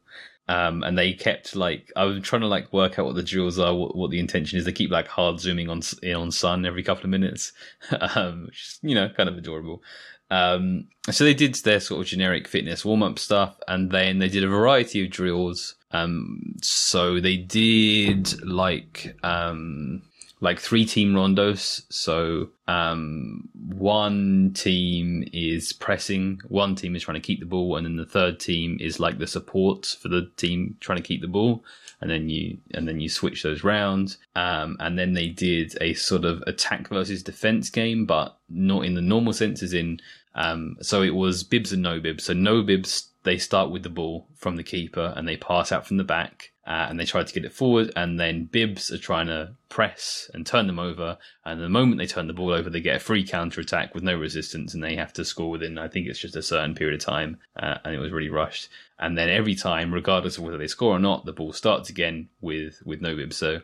Um, 0.48 0.84
and 0.84 0.96
they 0.96 1.12
kept 1.12 1.56
like 1.56 1.90
I 1.96 2.04
was 2.04 2.22
trying 2.22 2.42
to 2.42 2.46
like 2.46 2.72
work 2.72 3.00
out 3.00 3.06
what 3.06 3.16
the 3.16 3.22
drills 3.22 3.58
are, 3.58 3.74
what, 3.74 3.96
what 3.96 4.12
the 4.12 4.20
intention 4.20 4.58
is. 4.58 4.64
They 4.64 4.70
keep 4.70 4.92
like 4.92 5.08
hard 5.08 5.40
zooming 5.40 5.68
on 5.68 5.82
in 6.04 6.14
on 6.14 6.30
Son 6.30 6.64
every 6.64 6.84
couple 6.84 7.02
of 7.02 7.10
minutes, 7.10 7.52
um, 8.14 8.44
which 8.46 8.62
is 8.62 8.78
you 8.82 8.94
know 8.94 9.08
kind 9.08 9.28
of 9.28 9.36
adorable. 9.36 9.82
Um, 10.30 10.88
so 11.10 11.24
they 11.24 11.34
did 11.34 11.54
their 11.56 11.80
sort 11.80 12.00
of 12.00 12.06
generic 12.06 12.48
fitness 12.48 12.84
warm 12.84 13.02
up 13.02 13.18
stuff, 13.18 13.58
and 13.68 13.90
then 13.90 14.18
they 14.18 14.28
did 14.28 14.44
a 14.44 14.48
variety 14.48 15.04
of 15.04 15.10
drills. 15.10 15.74
Um, 15.92 16.56
so 16.62 17.20
they 17.20 17.36
did 17.36 18.42
like 18.42 19.16
um, 19.22 20.02
like 20.40 20.58
three 20.58 20.84
team 20.84 21.14
rondos. 21.14 21.82
So 21.90 22.48
um, 22.68 23.48
one 23.68 24.52
team 24.54 25.28
is 25.32 25.72
pressing, 25.72 26.40
one 26.48 26.74
team 26.74 26.96
is 26.96 27.02
trying 27.02 27.20
to 27.20 27.26
keep 27.26 27.40
the 27.40 27.46
ball, 27.46 27.76
and 27.76 27.86
then 27.86 27.96
the 27.96 28.06
third 28.06 28.40
team 28.40 28.78
is 28.80 29.00
like 29.00 29.18
the 29.18 29.26
support 29.26 29.96
for 30.00 30.08
the 30.08 30.30
team 30.36 30.76
trying 30.80 30.98
to 30.98 31.04
keep 31.04 31.20
the 31.20 31.28
ball. 31.28 31.64
And 32.00 32.10
then 32.10 32.28
you 32.28 32.58
and 32.74 32.86
then 32.86 33.00
you 33.00 33.08
switch 33.08 33.42
those 33.42 33.64
rounds. 33.64 34.18
Um, 34.34 34.76
and 34.80 34.98
then 34.98 35.14
they 35.14 35.28
did 35.28 35.76
a 35.80 35.94
sort 35.94 36.24
of 36.24 36.42
attack 36.46 36.88
versus 36.88 37.22
defense 37.22 37.70
game, 37.70 38.04
but 38.04 38.36
not 38.48 38.84
in 38.84 38.94
the 38.94 39.00
normal 39.00 39.32
sense, 39.32 39.62
as 39.62 39.72
in 39.72 40.00
um, 40.36 40.76
so 40.82 41.02
it 41.02 41.14
was 41.14 41.42
bibs 41.42 41.72
and 41.72 41.82
no 41.82 41.98
bibs. 41.98 42.24
So 42.24 42.34
no 42.34 42.62
bibs, 42.62 43.08
they 43.26 43.38
start 43.38 43.70
with 43.70 43.82
the 43.82 43.90
ball 43.90 44.28
from 44.36 44.54
the 44.54 44.62
keeper 44.62 45.12
and 45.16 45.26
they 45.26 45.36
pass 45.36 45.72
out 45.72 45.84
from 45.84 45.96
the 45.96 46.04
back 46.04 46.52
uh, 46.64 46.86
and 46.88 46.98
they 46.98 47.04
try 47.04 47.24
to 47.24 47.34
get 47.34 47.44
it 47.44 47.52
forward. 47.52 47.92
And 47.96 48.20
then 48.20 48.44
bibs 48.44 48.92
are 48.92 48.98
trying 48.98 49.26
to 49.26 49.54
press 49.68 50.30
and 50.32 50.46
turn 50.46 50.68
them 50.68 50.78
over. 50.78 51.18
And 51.44 51.60
the 51.60 51.68
moment 51.68 51.98
they 51.98 52.06
turn 52.06 52.28
the 52.28 52.32
ball 52.32 52.52
over, 52.52 52.70
they 52.70 52.80
get 52.80 52.96
a 52.96 53.00
free 53.00 53.26
counter 53.26 53.60
attack 53.60 53.94
with 53.94 54.04
no 54.04 54.16
resistance 54.16 54.74
and 54.74 54.82
they 54.82 54.94
have 54.94 55.12
to 55.14 55.24
score 55.24 55.50
within, 55.50 55.76
I 55.76 55.88
think 55.88 56.06
it's 56.06 56.20
just 56.20 56.36
a 56.36 56.42
certain 56.42 56.76
period 56.76 57.00
of 57.00 57.04
time. 57.04 57.38
Uh, 57.56 57.78
and 57.84 57.96
it 57.96 57.98
was 57.98 58.12
really 58.12 58.30
rushed. 58.30 58.68
And 58.98 59.18
then 59.18 59.28
every 59.28 59.56
time, 59.56 59.92
regardless 59.92 60.38
of 60.38 60.44
whether 60.44 60.58
they 60.58 60.68
score 60.68 60.94
or 60.94 61.00
not, 61.00 61.24
the 61.24 61.32
ball 61.32 61.52
starts 61.52 61.90
again 61.90 62.28
with, 62.40 62.80
with 62.84 63.00
no 63.00 63.16
bibs. 63.16 63.36
So, 63.36 63.60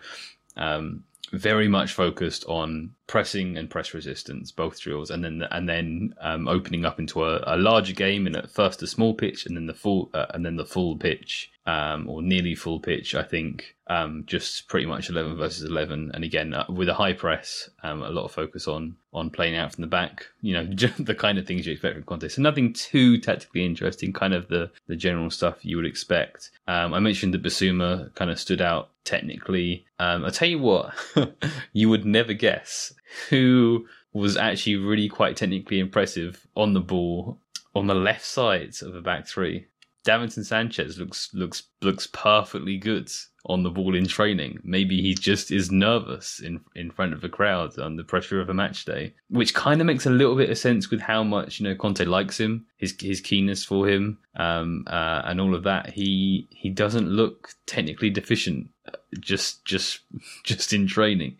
um, 0.56 1.04
very 1.32 1.68
much 1.68 1.92
focused 1.92 2.44
on 2.46 2.90
pressing 3.06 3.56
and 3.56 3.70
press 3.70 3.94
resistance, 3.94 4.52
both 4.52 4.80
drills, 4.80 5.10
and 5.10 5.24
then 5.24 5.42
and 5.50 5.68
then 5.68 6.14
um, 6.20 6.48
opening 6.48 6.84
up 6.84 6.98
into 6.98 7.24
a, 7.24 7.42
a 7.46 7.56
larger 7.56 7.94
game, 7.94 8.26
and 8.26 8.36
at 8.36 8.50
first 8.50 8.82
a 8.82 8.86
small 8.86 9.14
pitch, 9.14 9.46
and 9.46 9.56
then 9.56 9.66
the 9.66 9.74
full 9.74 10.10
uh, 10.14 10.26
and 10.30 10.44
then 10.44 10.56
the 10.56 10.66
full 10.66 10.96
pitch, 10.96 11.50
um, 11.66 12.08
or 12.08 12.22
nearly 12.22 12.54
full 12.54 12.80
pitch. 12.80 13.14
I 13.14 13.22
think 13.22 13.76
um, 13.86 14.24
just 14.26 14.68
pretty 14.68 14.86
much 14.86 15.08
eleven 15.08 15.36
versus 15.36 15.68
eleven, 15.68 16.10
and 16.14 16.24
again 16.24 16.54
uh, 16.54 16.64
with 16.68 16.88
a 16.88 16.94
high 16.94 17.12
press, 17.12 17.70
um, 17.82 18.02
a 18.02 18.10
lot 18.10 18.24
of 18.24 18.32
focus 18.32 18.66
on 18.66 18.96
on 19.12 19.30
playing 19.30 19.56
out 19.56 19.72
from 19.72 19.82
the 19.82 19.88
back. 19.88 20.26
You 20.40 20.54
know, 20.54 20.64
the 20.98 21.14
kind 21.14 21.38
of 21.38 21.46
things 21.46 21.66
you 21.66 21.72
expect 21.72 21.94
from 21.94 22.04
Conte. 22.04 22.28
So 22.28 22.42
nothing 22.42 22.72
too 22.72 23.18
tactically 23.18 23.64
interesting, 23.64 24.12
kind 24.12 24.34
of 24.34 24.48
the 24.48 24.70
the 24.86 24.96
general 24.96 25.30
stuff 25.30 25.64
you 25.64 25.76
would 25.76 25.86
expect. 25.86 26.50
Um, 26.66 26.94
I 26.94 27.00
mentioned 27.00 27.34
that 27.34 27.42
Bissouma 27.42 28.14
kind 28.14 28.30
of 28.30 28.40
stood 28.40 28.60
out 28.60 28.90
technically. 29.04 29.84
Um, 29.98 30.24
I'll 30.24 30.30
tell 30.30 30.48
you 30.48 30.58
what, 30.58 30.94
you 31.72 31.88
would 31.88 32.04
never 32.04 32.32
guess 32.32 32.92
who 33.28 33.86
was 34.12 34.36
actually 34.36 34.76
really 34.76 35.08
quite 35.08 35.36
technically 35.36 35.78
impressive 35.78 36.46
on 36.54 36.74
the 36.74 36.80
ball 36.80 37.38
on 37.74 37.86
the 37.86 37.94
left 37.94 38.24
side 38.24 38.74
of 38.82 38.92
the 38.92 39.00
back 39.00 39.26
three. 39.26 39.66
Davinson 40.04 40.44
Sanchez 40.44 40.98
looks 40.98 41.32
looks 41.32 41.64
looks 41.80 42.08
perfectly 42.08 42.76
good 42.76 43.10
on 43.46 43.62
the 43.62 43.70
ball 43.70 43.94
in 43.94 44.06
training. 44.06 44.58
Maybe 44.62 45.00
he 45.00 45.14
just 45.14 45.50
is 45.50 45.70
nervous 45.70 46.40
in 46.40 46.60
in 46.74 46.90
front 46.90 47.12
of 47.12 47.22
a 47.22 47.28
crowd 47.28 47.78
under 47.78 48.02
pressure 48.02 48.40
of 48.40 48.48
a 48.48 48.54
match 48.54 48.84
day, 48.84 49.14
which 49.28 49.54
kind 49.54 49.80
of 49.80 49.86
makes 49.86 50.06
a 50.06 50.10
little 50.10 50.36
bit 50.36 50.50
of 50.50 50.58
sense 50.58 50.90
with 50.90 51.00
how 51.00 51.22
much 51.22 51.60
you 51.60 51.68
know 51.68 51.74
Conte 51.76 52.04
likes 52.04 52.38
him, 52.38 52.66
his 52.76 52.94
his 53.00 53.20
keenness 53.20 53.64
for 53.64 53.88
him, 53.88 54.18
um, 54.36 54.84
uh, 54.88 55.22
and 55.24 55.40
all 55.40 55.54
of 55.54 55.64
that. 55.64 55.90
He 55.90 56.48
he 56.50 56.68
doesn't 56.70 57.08
look 57.08 57.50
technically 57.66 58.10
deficient, 58.10 58.70
uh, 58.86 58.98
just 59.20 59.64
just 59.64 60.00
just 60.44 60.72
in 60.72 60.86
training, 60.86 61.36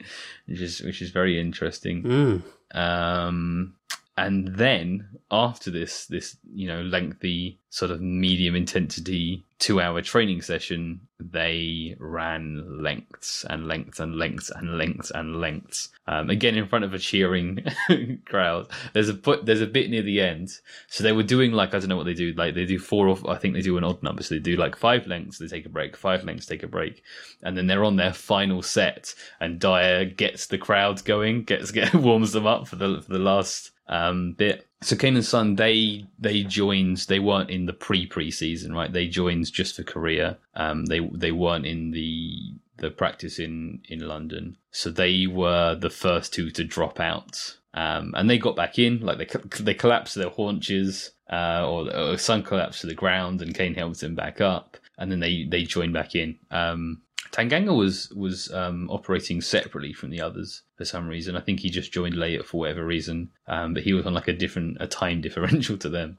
which 0.46 0.61
is 0.61 0.81
which 0.83 1.03
is 1.03 1.11
very 1.11 1.40
interesting. 1.40 2.03
Mm. 2.03 2.42
Um, 2.75 3.75
and 4.16 4.48
then 4.57 5.09
after 5.31 5.70
this, 5.70 6.07
this 6.07 6.37
you 6.53 6.68
know 6.68 6.83
lengthy 6.83 7.59
sort 7.70 7.90
of 7.90 8.01
medium 8.03 8.55
intensity 8.55 9.44
two 9.62 9.81
hour 9.81 10.03
training 10.03 10.42
session, 10.42 11.01
they 11.20 11.94
ran 12.01 12.83
lengths 12.83 13.46
and 13.48 13.68
lengths 13.68 14.01
and 14.01 14.16
lengths 14.16 14.51
and 14.51 14.77
lengths 14.77 15.11
and 15.12 15.40
lengths. 15.40 15.88
Um, 16.09 16.31
again 16.31 16.57
in 16.57 16.66
front 16.66 16.85
of 16.85 16.92
a 16.92 16.98
cheering 16.98 17.64
crowd. 18.27 18.66
There's 18.92 19.09
a 19.09 19.14
put 19.14 19.46
there's 19.46 19.61
a 19.61 19.66
bit 19.66 19.88
near 19.88 20.03
the 20.03 20.20
end, 20.20 20.51
so 20.88 21.05
they 21.05 21.12
were 21.12 21.22
doing 21.22 21.53
like 21.53 21.75
I 21.75 21.79
don't 21.79 21.88
know 21.88 21.96
what 21.96 22.07
they 22.07 22.12
do. 22.12 22.33
Like 22.33 22.55
they 22.55 22.66
do 22.66 22.79
four 22.79 23.09
or 23.09 23.31
I 23.31 23.38
think 23.38 23.55
they 23.55 23.62
do 23.62 23.79
an 23.79 23.85
odd 23.85 24.03
number. 24.03 24.22
So 24.25 24.35
they 24.35 24.40
do 24.40 24.57
like 24.57 24.75
five 24.75 25.07
lengths, 25.07 25.38
they 25.38 25.46
take 25.46 25.64
a 25.64 25.70
break. 25.70 25.96
Five 25.96 26.25
lengths, 26.25 26.44
take 26.46 26.64
a 26.64 26.68
break, 26.68 27.05
and 27.42 27.57
then 27.57 27.68
they're 27.68 27.85
on 27.85 27.96
their 27.96 28.12
final 28.12 28.62
set. 28.62 29.14
And 29.40 29.61
Dier 29.61 30.05
gets 30.05 30.48
the 30.48 30.59
crowd 30.59 31.05
going, 31.05 31.44
gets 31.44 31.70
get 31.79 31.94
warms 31.94 32.33
them 32.33 32.46
up 32.46 32.66
for 32.66 32.77
the 32.77 33.01
for 33.01 33.12
the 33.12 33.18
last 33.20 33.70
um, 33.93 34.37
so 34.81 34.97
Kane 34.97 35.17
and 35.17 35.25
Son, 35.25 35.57
they 35.57 36.07
they 36.19 36.43
joined. 36.43 36.99
They 37.09 37.19
weren't 37.19 37.51
in 37.51 37.67
the 37.67 37.75
pre 37.75 38.09
preseason, 38.09 38.75
right? 38.75 38.91
They 38.91 39.07
joined 39.07 39.53
just 39.53 39.77
for 39.77 39.83
Korea. 39.83 40.39
Um, 40.55 40.87
they 40.87 41.01
they 41.01 41.31
weren't 41.31 41.67
in 41.67 41.91
the 41.91 42.55
the 42.79 42.91
practice 42.91 43.39
in 43.39 43.83
in 43.89 44.01
London, 44.01 44.57
so 44.71 44.91
they 44.91 45.27
were 45.27 45.75
the 45.75 45.91
first 45.91 46.33
two 46.33 46.51
to 46.53 46.65
drop 46.65 47.01
out. 47.01 47.59
Um, 47.75 48.15
and 48.17 48.29
they 48.29 48.39
got 48.39 48.57
back 48.57 48.79
in, 48.79 49.01
like 49.01 49.19
they 49.19 49.29
they 49.61 49.75
collapsed 49.75 50.15
their 50.15 50.31
haunches, 50.31 51.11
uh, 51.31 51.63
or, 51.67 51.95
or 51.95 52.17
Son 52.17 52.43
collapsed 52.43 52.81
to 52.81 52.87
the 52.87 52.95
ground, 52.95 53.43
and 53.43 53.55
Kane 53.55 53.75
helped 53.75 54.01
them 54.01 54.15
back 54.15 54.41
up, 54.41 54.79
and 54.97 55.13
then 55.13 55.21
they 55.21 55.45
they 55.45 55.65
joined 55.65 55.93
back 55.93 56.15
in. 56.15 56.39
Um, 56.51 57.03
Tanganga 57.31 57.77
was 57.77 58.11
was 58.11 58.53
um, 58.53 58.91
operating 58.91 59.41
separately 59.41 59.93
from 59.93 60.11
the 60.11 60.21
others 60.21 60.63
for 60.77 60.85
some 60.85 61.07
reason. 61.07 61.37
I 61.37 61.41
think 61.41 61.61
he 61.61 61.71
just 61.71 61.93
joined 61.93 62.17
later 62.17 62.43
for 62.43 62.61
whatever 62.61 62.85
reason, 62.85 63.31
um, 63.47 63.75
but 63.75 63.83
he 63.83 63.93
was 63.93 64.07
on 64.07 64.15
like 64.15 64.29
a 64.29 64.33
different 64.33 64.79
a 64.81 64.87
time 64.87 65.21
differential 65.21 65.77
to 65.79 65.89
them. 65.89 66.19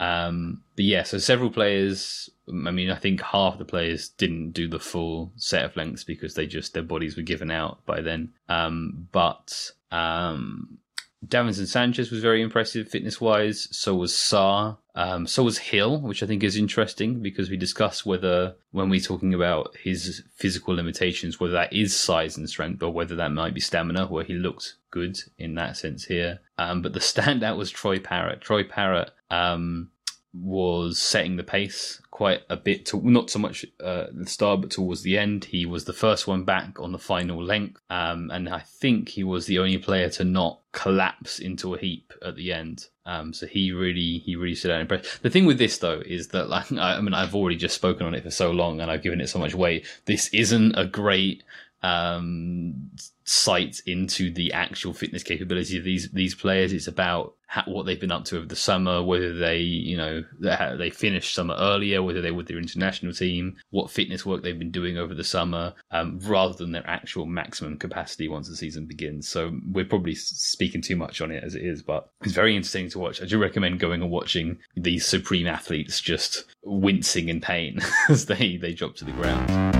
Um, 0.00 0.62
but 0.76 0.84
yeah, 0.86 1.02
so 1.02 1.18
several 1.18 1.50
players. 1.50 2.30
I 2.48 2.70
mean, 2.70 2.90
I 2.90 2.96
think 2.96 3.20
half 3.20 3.58
the 3.58 3.64
players 3.64 4.08
didn't 4.08 4.52
do 4.52 4.66
the 4.66 4.80
full 4.80 5.32
set 5.36 5.64
of 5.64 5.76
lengths 5.76 6.04
because 6.04 6.34
they 6.34 6.46
just 6.46 6.74
their 6.74 6.82
bodies 6.82 7.16
were 7.16 7.22
given 7.22 7.50
out 7.50 7.84
by 7.86 8.00
then. 8.00 8.32
Um, 8.48 9.08
but 9.12 9.70
um, 9.92 10.78
Davinson 11.26 11.66
Sanchez 11.66 12.10
was 12.10 12.22
very 12.22 12.40
impressive 12.40 12.88
fitness 12.88 13.20
wise. 13.20 13.68
So 13.70 13.94
was 13.94 14.12
Sarr. 14.12 14.78
Um, 14.94 15.26
so 15.26 15.42
was 15.42 15.58
Hill, 15.58 16.00
which 16.00 16.22
I 16.22 16.26
think 16.26 16.42
is 16.42 16.56
interesting 16.56 17.20
because 17.20 17.50
we 17.50 17.56
discussed 17.56 18.06
whether, 18.06 18.56
when 18.72 18.88
we're 18.88 19.00
talking 19.00 19.34
about 19.34 19.76
his 19.76 20.22
physical 20.34 20.74
limitations, 20.74 21.38
whether 21.38 21.52
that 21.52 21.72
is 21.72 21.94
size 21.94 22.36
and 22.36 22.48
strength 22.48 22.82
or 22.82 22.92
whether 22.92 23.16
that 23.16 23.32
might 23.32 23.54
be 23.54 23.60
stamina, 23.60 24.06
where 24.06 24.24
he 24.24 24.34
looked 24.34 24.76
good 24.90 25.18
in 25.38 25.54
that 25.54 25.76
sense 25.76 26.04
here. 26.04 26.40
Um, 26.58 26.82
but 26.82 26.92
the 26.92 27.00
standout 27.00 27.56
was 27.56 27.70
Troy 27.70 27.98
Parrott. 27.98 28.40
Troy 28.40 28.64
Parrott 28.64 29.10
um, 29.30 29.90
was 30.32 30.98
setting 30.98 31.36
the 31.36 31.42
pace 31.42 32.00
quite 32.10 32.42
a 32.48 32.56
bit 32.56 32.86
to 32.86 33.00
not 33.08 33.30
so 33.30 33.38
much 33.38 33.64
uh, 33.82 34.06
the 34.12 34.26
start 34.26 34.60
but 34.60 34.70
towards 34.70 35.02
the 35.02 35.18
end. 35.18 35.44
He 35.44 35.66
was 35.66 35.84
the 35.84 35.92
first 35.92 36.26
one 36.26 36.44
back 36.44 36.78
on 36.78 36.92
the 36.92 36.98
final 36.98 37.42
length 37.42 37.80
um, 37.90 38.30
and 38.30 38.48
i 38.48 38.60
think 38.60 39.08
he 39.08 39.24
was 39.24 39.46
the 39.46 39.58
only 39.58 39.78
player 39.78 40.08
to 40.10 40.24
not 40.24 40.60
collapse 40.72 41.38
into 41.38 41.74
a 41.74 41.78
heap 41.78 42.12
at 42.24 42.36
the 42.36 42.52
end. 42.52 42.86
Um, 43.06 43.32
so 43.32 43.46
he 43.46 43.72
really 43.72 44.18
he 44.18 44.36
really 44.36 44.54
stood 44.54 44.70
out 44.70 44.80
impressed 44.80 45.22
the 45.22 45.30
thing 45.30 45.46
with 45.46 45.58
this 45.58 45.78
though 45.78 46.00
is 46.06 46.28
that 46.28 46.48
like 46.48 46.70
i 46.72 47.00
mean 47.00 47.14
i've 47.14 47.34
already 47.34 47.56
just 47.56 47.74
spoken 47.74 48.06
on 48.06 48.14
it 48.14 48.22
for 48.22 48.30
so 48.30 48.52
long 48.52 48.80
and 48.80 48.90
i've 48.90 49.02
given 49.02 49.20
it 49.20 49.28
so 49.28 49.38
much 49.38 49.54
weight. 49.54 49.86
This 50.04 50.28
isn't 50.28 50.78
a 50.78 50.86
great 50.86 51.42
um, 51.82 52.90
sight 53.24 53.80
into 53.86 54.32
the 54.32 54.52
actual 54.52 54.92
fitness 54.92 55.22
capability 55.22 55.78
of 55.78 55.84
these 55.84 56.10
these 56.10 56.34
players. 56.34 56.72
It's 56.72 56.88
about 56.88 57.34
how, 57.46 57.62
what 57.66 57.86
they've 57.86 58.00
been 58.00 58.12
up 58.12 58.24
to 58.26 58.38
over 58.38 58.46
the 58.46 58.56
summer, 58.56 59.02
whether 59.02 59.32
they 59.32 59.58
you 59.58 59.96
know 59.96 60.24
they 60.40 60.90
finished 60.90 61.34
summer 61.34 61.54
earlier, 61.58 62.02
whether 62.02 62.20
they 62.20 62.30
were 62.30 62.38
with 62.38 62.48
their 62.48 62.58
international 62.58 63.12
team, 63.12 63.56
what 63.70 63.90
fitness 63.90 64.26
work 64.26 64.42
they've 64.42 64.58
been 64.58 64.70
doing 64.70 64.98
over 64.98 65.14
the 65.14 65.24
summer, 65.24 65.74
um, 65.90 66.18
rather 66.24 66.54
than 66.54 66.72
their 66.72 66.86
actual 66.86 67.24
maximum 67.24 67.78
capacity 67.78 68.28
once 68.28 68.48
the 68.48 68.56
season 68.56 68.86
begins. 68.86 69.28
So 69.28 69.52
we're 69.70 69.84
probably 69.84 70.14
speaking 70.14 70.82
too 70.82 70.96
much 70.96 71.20
on 71.20 71.30
it 71.30 71.44
as 71.44 71.54
it 71.54 71.62
is, 71.62 71.82
but 71.82 72.10
it's 72.22 72.32
very 72.32 72.56
interesting 72.56 72.88
to 72.90 72.98
watch. 72.98 73.22
I 73.22 73.26
do 73.26 73.38
recommend 73.38 73.80
going 73.80 74.02
and 74.02 74.10
watching 74.10 74.58
these 74.76 75.06
supreme 75.06 75.46
athletes 75.46 76.00
just 76.00 76.44
wincing 76.62 77.28
in 77.28 77.40
pain 77.40 77.78
as 78.08 78.26
they 78.26 78.56
they 78.56 78.72
drop 78.72 78.96
to 78.96 79.04
the 79.04 79.12
ground. 79.12 79.79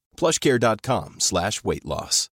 plushcare.com 0.17 1.19
slash 1.19 1.63
weight 1.63 1.85
loss. 1.85 2.29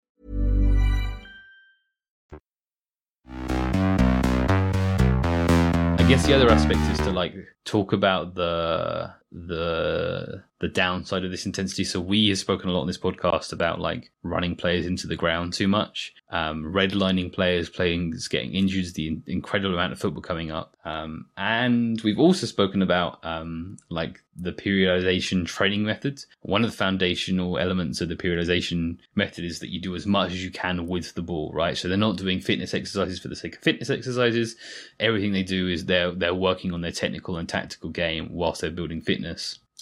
I 5.97 6.07
guess 6.07 6.25
the 6.27 6.33
other 6.35 6.49
aspect 6.49 6.79
is 6.91 6.99
to 6.99 7.11
like 7.11 7.33
talk 7.63 7.91
about 7.91 8.35
the 8.35 9.11
the 9.35 10.43
the 10.59 10.67
downside 10.69 11.25
of 11.25 11.31
this 11.31 11.45
intensity. 11.45 11.83
So 11.83 11.99
we 11.99 12.29
have 12.29 12.37
spoken 12.37 12.69
a 12.69 12.71
lot 12.71 12.81
on 12.81 12.87
this 12.87 12.97
podcast 12.97 13.51
about 13.51 13.81
like 13.81 14.11
running 14.23 14.55
players 14.55 14.85
into 14.85 15.05
the 15.05 15.17
ground 15.17 15.51
too 15.51 15.67
much, 15.67 16.13
um, 16.29 16.71
redlining 16.73 17.33
players, 17.33 17.69
playing 17.69 18.13
getting 18.29 18.53
injured, 18.53 18.93
the 18.95 19.19
incredible 19.27 19.73
amount 19.73 19.91
of 19.91 19.99
football 19.99 20.23
coming 20.23 20.51
up, 20.51 20.75
um, 20.85 21.25
and 21.35 21.99
we've 22.01 22.19
also 22.19 22.47
spoken 22.47 22.81
about 22.81 23.23
um, 23.25 23.77
like 23.89 24.23
the 24.37 24.53
periodization 24.53 25.45
training 25.45 25.83
method. 25.83 26.23
One 26.41 26.63
of 26.63 26.71
the 26.71 26.77
foundational 26.77 27.57
elements 27.57 28.01
of 28.01 28.09
the 28.09 28.15
periodization 28.15 28.97
method 29.15 29.45
is 29.45 29.59
that 29.59 29.69
you 29.69 29.81
do 29.81 29.95
as 29.95 30.05
much 30.05 30.31
as 30.31 30.43
you 30.43 30.51
can 30.51 30.87
with 30.87 31.13
the 31.15 31.21
ball, 31.21 31.51
right? 31.53 31.77
So 31.77 31.87
they're 31.87 31.97
not 31.97 32.17
doing 32.17 32.39
fitness 32.39 32.73
exercises 32.73 33.19
for 33.19 33.29
the 33.29 33.35
sake 33.35 33.55
of 33.55 33.61
fitness 33.61 33.89
exercises. 33.89 34.55
Everything 34.99 35.33
they 35.33 35.43
do 35.43 35.67
is 35.67 35.85
they're 35.85 36.11
they're 36.11 36.35
working 36.35 36.71
on 36.71 36.81
their 36.81 36.91
technical 36.91 37.37
and 37.37 37.49
tactical 37.49 37.89
game 37.89 38.29
whilst 38.31 38.61
they're 38.61 38.71
building 38.71 39.01
fitness. 39.01 39.24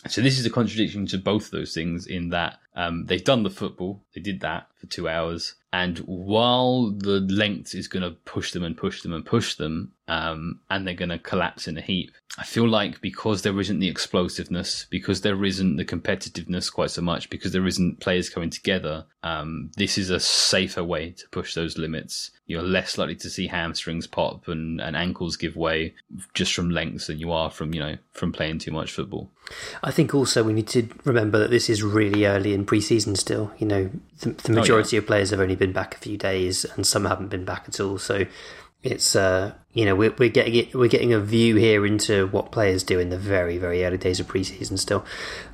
So 0.08 0.21
this 0.21 0.38
is 0.38 0.45
a 0.45 0.49
contradiction 0.49 1.06
to 1.08 1.17
both 1.17 1.51
those 1.51 1.73
things 1.73 2.08
in 2.08 2.29
that 2.29 2.60
um, 2.75 3.06
they've 3.06 3.23
done 3.23 3.43
the 3.43 3.49
football, 3.49 4.03
they 4.13 4.21
did 4.21 4.41
that 4.41 4.67
for 4.75 4.88
two 4.88 5.08
hours, 5.08 5.56
and 5.71 5.99
while 5.99 6.91
the 6.91 7.21
length 7.21 7.73
is 7.73 7.88
going 7.88 8.03
to 8.03 8.12
push 8.25 8.51
them 8.51 8.63
and 8.63 8.75
push 8.75 9.01
them 9.01 9.13
and 9.13 9.25
push 9.25 9.56
them, 9.56 9.93
um, 10.07 10.59
and 10.69 10.85
they're 10.85 10.93
going 10.93 11.09
to 11.09 11.19
collapse 11.19 11.67
in 11.67 11.77
a 11.77 11.81
heap, 11.81 12.11
I 12.37 12.43
feel 12.43 12.67
like 12.67 12.99
because 12.99 13.43
there 13.43 13.59
isn't 13.59 13.79
the 13.79 13.89
explosiveness, 13.89 14.87
because 14.89 15.21
there 15.21 15.45
isn't 15.45 15.75
the 15.77 15.85
competitiveness 15.85 16.71
quite 16.73 16.91
so 16.91 17.01
much, 17.01 17.29
because 17.29 17.53
there 17.53 17.67
isn't 17.67 17.99
players 17.99 18.29
coming 18.29 18.49
together, 18.49 19.05
um, 19.21 19.71
this 19.77 19.97
is 19.97 20.09
a 20.09 20.19
safer 20.19 20.83
way 20.83 21.11
to 21.11 21.29
push 21.29 21.53
those 21.53 21.77
limits. 21.77 22.31
You're 22.47 22.63
less 22.63 22.97
likely 22.97 23.15
to 23.17 23.29
see 23.29 23.47
hamstrings 23.47 24.07
pop 24.07 24.47
and, 24.47 24.81
and 24.81 24.95
ankles 24.95 25.37
give 25.37 25.55
way 25.55 25.93
just 26.33 26.53
from 26.53 26.71
lengths 26.71 27.07
than 27.07 27.19
you 27.19 27.31
are 27.31 27.49
from 27.49 27.73
you 27.73 27.79
know 27.79 27.97
from 28.11 28.33
playing 28.33 28.59
too 28.59 28.71
much 28.71 28.91
football. 28.91 29.31
I 29.81 29.91
think 29.91 30.13
also 30.13 30.43
we 30.43 30.53
need 30.53 30.67
to 30.69 30.89
remember 31.05 31.37
that 31.39 31.51
this 31.51 31.69
is 31.69 31.83
really 31.83 32.25
early 32.25 32.53
in 32.53 32.65
pre-season 32.65 33.15
still. 33.15 33.51
You 33.59 33.67
know, 33.67 33.89
the, 34.19 34.31
the 34.31 34.51
majority 34.51 34.97
oh, 34.97 34.99
yeah. 34.99 35.03
of 35.03 35.07
players 35.07 35.29
have 35.29 35.39
only 35.39 35.55
been 35.55 35.71
back 35.71 35.95
a 35.95 35.99
few 35.99 36.17
days, 36.17 36.65
and 36.65 36.85
some 36.85 37.05
haven't 37.05 37.29
been 37.29 37.45
back 37.45 37.65
at 37.67 37.79
all. 37.79 37.97
So 37.97 38.25
it's 38.83 39.15
uh, 39.15 39.53
you 39.71 39.85
know 39.85 39.95
we're, 39.95 40.13
we're 40.19 40.29
getting 40.29 40.55
it, 40.55 40.75
we're 40.75 40.89
getting 40.89 41.13
a 41.13 41.19
view 41.19 41.55
here 41.55 41.85
into 41.85 42.27
what 42.27 42.51
players 42.51 42.83
do 42.83 42.99
in 42.99 43.09
the 43.09 43.17
very 43.17 43.57
very 43.57 43.83
early 43.83 43.97
days 43.97 44.19
of 44.19 44.27
preseason 44.27 44.77
still. 44.77 45.05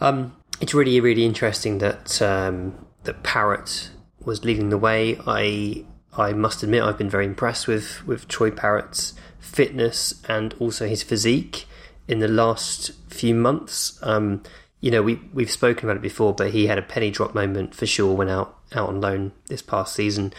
Um, 0.01 0.35
it's 0.59 0.73
really 0.73 0.99
really 0.99 1.25
interesting 1.25 1.77
that 1.77 2.21
um, 2.21 2.85
that 3.03 3.23
Parrott 3.23 3.91
was 4.25 4.43
leading 4.43 4.69
the 4.69 4.77
way. 4.77 5.17
I 5.25 5.85
I 6.17 6.33
must 6.33 6.63
admit 6.63 6.83
I've 6.83 6.97
been 6.97 7.09
very 7.09 7.25
impressed 7.25 7.67
with 7.67 8.05
with 8.05 8.27
Troy 8.27 8.51
Parrott's 8.51 9.13
fitness 9.39 10.21
and 10.27 10.53
also 10.59 10.87
his 10.87 11.03
physique 11.03 11.65
in 12.07 12.19
the 12.19 12.27
last 12.27 12.91
few 13.07 13.35
months. 13.35 13.99
Um, 14.01 14.43
you 14.81 14.91
know, 14.91 15.03
we 15.03 15.21
we've 15.33 15.51
spoken 15.51 15.87
about 15.87 15.97
it 15.97 16.01
before, 16.01 16.33
but 16.33 16.51
he 16.51 16.67
had 16.67 16.77
a 16.77 16.81
penny 16.83 17.11
drop 17.11 17.35
moment 17.35 17.75
for 17.75 17.85
sure 17.85 18.15
when 18.15 18.29
out 18.29 18.57
out 18.73 18.89
on 18.89 19.01
loan 19.01 19.33
this 19.47 19.61
past 19.61 19.95
season, 19.95 20.33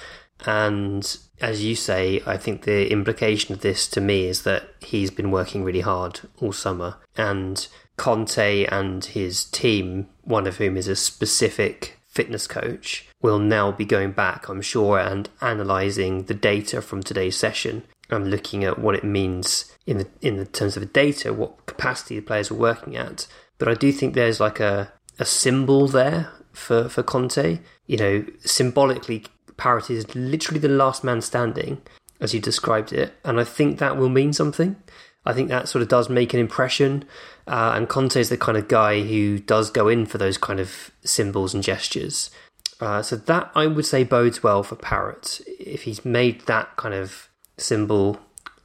and 0.44 1.18
as 1.40 1.64
you 1.64 1.74
say, 1.74 2.22
I 2.26 2.36
think 2.36 2.62
the 2.62 2.90
implication 2.90 3.54
of 3.54 3.60
this 3.60 3.88
to 3.88 4.00
me 4.00 4.26
is 4.26 4.42
that 4.42 4.68
he's 4.80 5.10
been 5.10 5.30
working 5.30 5.64
really 5.64 5.80
hard 5.80 6.20
all 6.40 6.52
summer, 6.52 6.96
and 7.16 7.66
Conte 7.96 8.64
and 8.66 9.04
his 9.04 9.44
team, 9.44 10.08
one 10.22 10.46
of 10.46 10.56
whom 10.56 10.76
is 10.76 10.88
a 10.88 10.96
specific 10.96 11.98
fitness 12.06 12.46
coach, 12.46 13.08
will 13.22 13.38
now 13.38 13.70
be 13.70 13.84
going 13.84 14.12
back, 14.12 14.48
I'm 14.48 14.62
sure, 14.62 14.98
and 14.98 15.28
analysing 15.40 16.24
the 16.24 16.34
data 16.34 16.82
from 16.82 17.02
today's 17.02 17.36
session 17.36 17.84
and 18.10 18.30
looking 18.30 18.64
at 18.64 18.78
what 18.78 18.94
it 18.94 19.04
means 19.04 19.72
in 19.86 19.98
the 19.98 20.06
in 20.20 20.36
the 20.36 20.44
terms 20.44 20.76
of 20.76 20.80
the 20.80 20.86
data, 20.86 21.32
what 21.32 21.66
capacity 21.66 22.16
the 22.16 22.22
players 22.22 22.50
are 22.50 22.54
working 22.54 22.96
at. 22.96 23.26
But 23.58 23.68
I 23.68 23.74
do 23.74 23.92
think 23.92 24.14
there's 24.14 24.40
like 24.40 24.60
a 24.60 24.92
a 25.18 25.24
symbol 25.24 25.86
there 25.86 26.32
for 26.52 26.88
for 26.88 27.02
Conte. 27.02 27.60
You 27.86 27.96
know, 27.96 28.24
symbolically, 28.44 29.24
Parrott 29.60 29.90
is 29.90 30.14
literally 30.14 30.58
the 30.58 30.70
last 30.70 31.04
man 31.04 31.20
standing, 31.20 31.82
as 32.18 32.32
you 32.32 32.40
described 32.40 32.94
it, 32.94 33.12
and 33.26 33.38
I 33.38 33.44
think 33.44 33.78
that 33.78 33.98
will 33.98 34.08
mean 34.08 34.32
something. 34.32 34.76
I 35.26 35.34
think 35.34 35.50
that 35.50 35.68
sort 35.68 35.82
of 35.82 35.88
does 35.88 36.08
make 36.08 36.32
an 36.32 36.40
impression, 36.40 37.04
uh, 37.46 37.72
and 37.74 37.86
Conte 37.86 38.18
is 38.18 38.30
the 38.30 38.38
kind 38.38 38.56
of 38.56 38.68
guy 38.68 39.02
who 39.02 39.38
does 39.38 39.70
go 39.70 39.86
in 39.86 40.06
for 40.06 40.16
those 40.16 40.38
kind 40.38 40.60
of 40.60 40.90
symbols 41.04 41.52
and 41.52 41.62
gestures. 41.62 42.30
Uh, 42.80 43.02
so 43.02 43.16
that 43.16 43.50
I 43.54 43.66
would 43.66 43.84
say 43.84 44.02
bodes 44.02 44.42
well 44.42 44.62
for 44.62 44.76
Parrott 44.76 45.42
if 45.46 45.82
he's 45.82 46.06
made 46.06 46.40
that 46.46 46.76
kind 46.76 46.94
of 46.94 47.28
symbol 47.58 48.18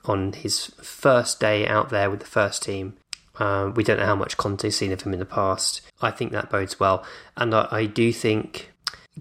on 0.06 0.32
his 0.32 0.68
first 0.82 1.42
day 1.42 1.68
out 1.68 1.90
there 1.90 2.10
with 2.10 2.22
the 2.22 2.26
first 2.26 2.64
team. 2.64 2.96
Uh, 3.38 3.70
we 3.76 3.84
don't 3.84 4.00
know 4.00 4.06
how 4.06 4.16
much 4.16 4.38
Conte's 4.38 4.78
seen 4.78 4.94
of 4.94 5.02
him 5.02 5.12
in 5.12 5.20
the 5.20 5.26
past. 5.26 5.82
I 6.02 6.12
think 6.12 6.32
that 6.32 6.50
bodes 6.50 6.80
well, 6.80 7.04
and 7.36 7.54
I, 7.54 7.68
I 7.70 7.86
do 7.86 8.14
think, 8.14 8.72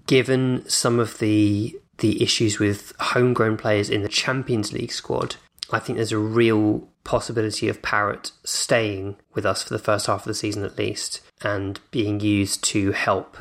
given 0.07 0.67
some 0.67 0.99
of 0.99 1.19
the 1.19 1.79
the 1.99 2.21
issues 2.21 2.59
with 2.59 2.91
homegrown 2.99 3.55
players 3.55 3.89
in 3.89 4.01
the 4.01 4.09
Champions 4.09 4.73
League 4.73 4.91
squad, 4.91 5.37
I 5.71 5.79
think 5.79 5.95
there's 5.95 6.11
a 6.11 6.17
real 6.17 6.87
possibility 7.05 7.69
of 7.69 7.81
Parrott 7.81 8.31
staying 8.43 9.15
with 9.33 9.45
us 9.45 9.63
for 9.63 9.73
the 9.73 9.79
first 9.79 10.07
half 10.07 10.21
of 10.21 10.25
the 10.25 10.33
season 10.33 10.63
at 10.63 10.77
least, 10.77 11.21
and 11.41 11.79
being 11.91 12.19
used 12.19 12.63
to 12.65 12.91
help 12.91 13.37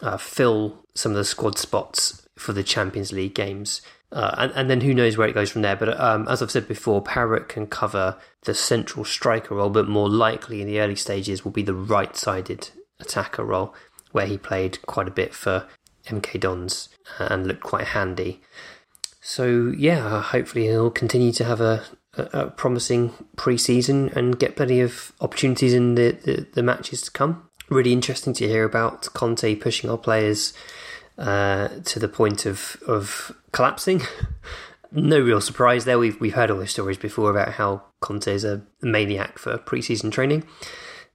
uh, 0.00 0.16
fill 0.16 0.84
some 0.94 1.12
of 1.12 1.18
the 1.18 1.24
squad 1.24 1.58
spots 1.58 2.26
for 2.36 2.52
the 2.52 2.64
Champions 2.64 3.12
League 3.12 3.34
games. 3.34 3.82
Uh, 4.10 4.34
and, 4.38 4.52
and 4.52 4.70
then 4.70 4.80
who 4.80 4.94
knows 4.94 5.18
where 5.18 5.28
it 5.28 5.34
goes 5.34 5.50
from 5.50 5.60
there. 5.60 5.76
But 5.76 6.00
um, 6.00 6.26
as 6.28 6.40
I've 6.40 6.50
said 6.50 6.66
before, 6.66 7.02
Parrott 7.02 7.48
can 7.48 7.66
cover 7.66 8.16
the 8.44 8.54
central 8.54 9.04
striker 9.04 9.54
role, 9.54 9.68
but 9.68 9.86
more 9.86 10.08
likely 10.08 10.62
in 10.62 10.66
the 10.66 10.80
early 10.80 10.96
stages 10.96 11.44
will 11.44 11.52
be 11.52 11.62
the 11.62 11.74
right 11.74 12.16
sided 12.16 12.70
attacker 13.00 13.44
role, 13.44 13.74
where 14.12 14.26
he 14.26 14.38
played 14.38 14.80
quite 14.86 15.08
a 15.08 15.12
bit 15.12 15.34
for 15.34 15.66
MK 16.08 16.40
Dons 16.40 16.88
and 17.18 17.46
looked 17.46 17.62
quite 17.62 17.88
handy. 17.88 18.40
So, 19.20 19.72
yeah, 19.76 20.22
hopefully 20.22 20.66
he'll 20.66 20.90
continue 20.90 21.32
to 21.32 21.44
have 21.44 21.60
a, 21.60 21.84
a, 22.16 22.22
a 22.32 22.50
promising 22.50 23.12
pre 23.36 23.58
season 23.58 24.10
and 24.14 24.38
get 24.38 24.56
plenty 24.56 24.80
of 24.80 25.12
opportunities 25.20 25.74
in 25.74 25.94
the, 25.94 26.12
the, 26.24 26.46
the 26.54 26.62
matches 26.62 27.02
to 27.02 27.10
come 27.10 27.48
really 27.70 27.92
interesting 27.92 28.32
to 28.34 28.48
hear 28.48 28.64
about 28.64 29.12
Conte 29.14 29.54
pushing 29.56 29.90
our 29.90 29.98
players 29.98 30.54
uh, 31.16 31.68
to 31.84 31.98
the 31.98 32.08
point 32.08 32.46
of 32.46 32.76
of 32.86 33.32
collapsing. 33.52 34.02
no 34.92 35.20
real 35.20 35.40
surprise 35.40 35.84
there. 35.84 35.98
We've 35.98 36.20
we've 36.20 36.34
heard 36.34 36.50
all 36.50 36.58
those 36.58 36.70
stories 36.70 36.98
before 36.98 37.30
about 37.30 37.54
how 37.54 37.84
Conte 38.00 38.32
is 38.32 38.44
a 38.44 38.62
maniac 38.82 39.38
for 39.38 39.58
preseason 39.58 40.12
training. 40.12 40.44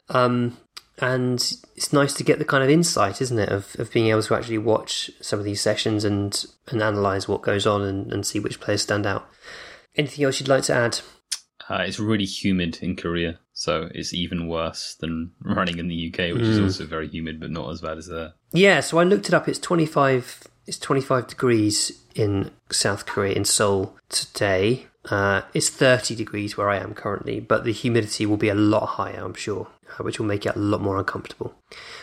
Um, 0.10 0.58
and 0.99 1.53
it's 1.75 1.91
nice 1.91 2.13
to 2.13 2.23
get 2.23 2.39
the 2.39 2.45
kind 2.45 2.63
of 2.63 2.69
insight, 2.69 3.21
isn't 3.21 3.39
it, 3.39 3.49
of, 3.49 3.75
of 3.79 3.91
being 3.91 4.08
able 4.08 4.23
to 4.23 4.36
actually 4.36 4.60
watch 4.60 5.10
some 5.21 5.39
of 5.39 5.45
these 5.45 5.62
sessions 5.62 6.03
and, 6.03 6.45
and 6.67 6.82
analyse 6.82 7.27
what 7.27 7.41
goes 7.41 7.65
on 7.65 7.82
and, 7.82 8.13
and 8.13 8.25
see 8.25 8.39
which 8.39 8.60
players 8.60 8.84
stand 8.84 9.06
out. 9.06 9.27
Anything 9.95 10.25
else 10.25 10.39
you'd 10.39 10.49
like 10.49 10.63
to 10.63 10.73
add? 10.73 10.99
Uh, 11.69 11.84
it's 11.88 11.99
really 11.99 12.25
humid 12.25 12.77
in 12.82 12.95
Korea, 12.95 13.39
so 13.53 13.89
it's 13.93 14.13
even 14.13 14.47
worse 14.47 14.95
than 14.99 15.32
running 15.41 15.77
in 15.77 15.88
the 15.88 16.08
UK, 16.10 16.34
which 16.34 16.43
mm. 16.43 16.49
is 16.49 16.58
Hmm. 16.58 16.63
also 16.65 16.86
very 16.86 17.08
humid, 17.08 17.39
but 17.39 17.51
not 17.51 17.69
as 17.71 17.82
bad 17.82 17.97
as 17.97 18.08
there. 18.08 18.34
Yeah, 18.51 18.82
so 18.82 18.99
I 18.99 19.03
looked 19.03 19.27
it 19.27 19.34
up. 19.34 19.47
It's 19.47 19.60
twenty 19.60 19.86
five. 19.86 20.43
It's 20.67 20.77
twenty 20.77 21.01
five 21.01 21.27
degrees 21.27 22.03
in 22.15 22.51
South 22.71 23.06
Korea 23.06 23.34
in 23.34 23.45
Seoul 23.45 23.97
today. 24.10 24.88
Uh, 25.06 25.41
it's 25.53 25.69
thirty 25.69 26.15
degrees 26.15 26.58
where 26.58 26.69
I 26.69 26.77
am 26.77 26.93
currently, 26.93 27.39
but 27.39 27.63
the 27.63 27.71
humidity 27.73 28.25
will 28.25 28.38
be 28.38 28.49
a 28.49 28.56
lot 28.56 28.86
higher, 28.86 29.23
I'm 29.23 29.34
sure, 29.34 29.67
Uh, 29.99 30.03
which 30.03 30.19
will 30.19 30.25
make 30.25 30.45
it 30.45 30.56
a 30.56 30.60
lot 30.60 30.82
more 30.82 30.97
uncomfortable. 30.97 31.53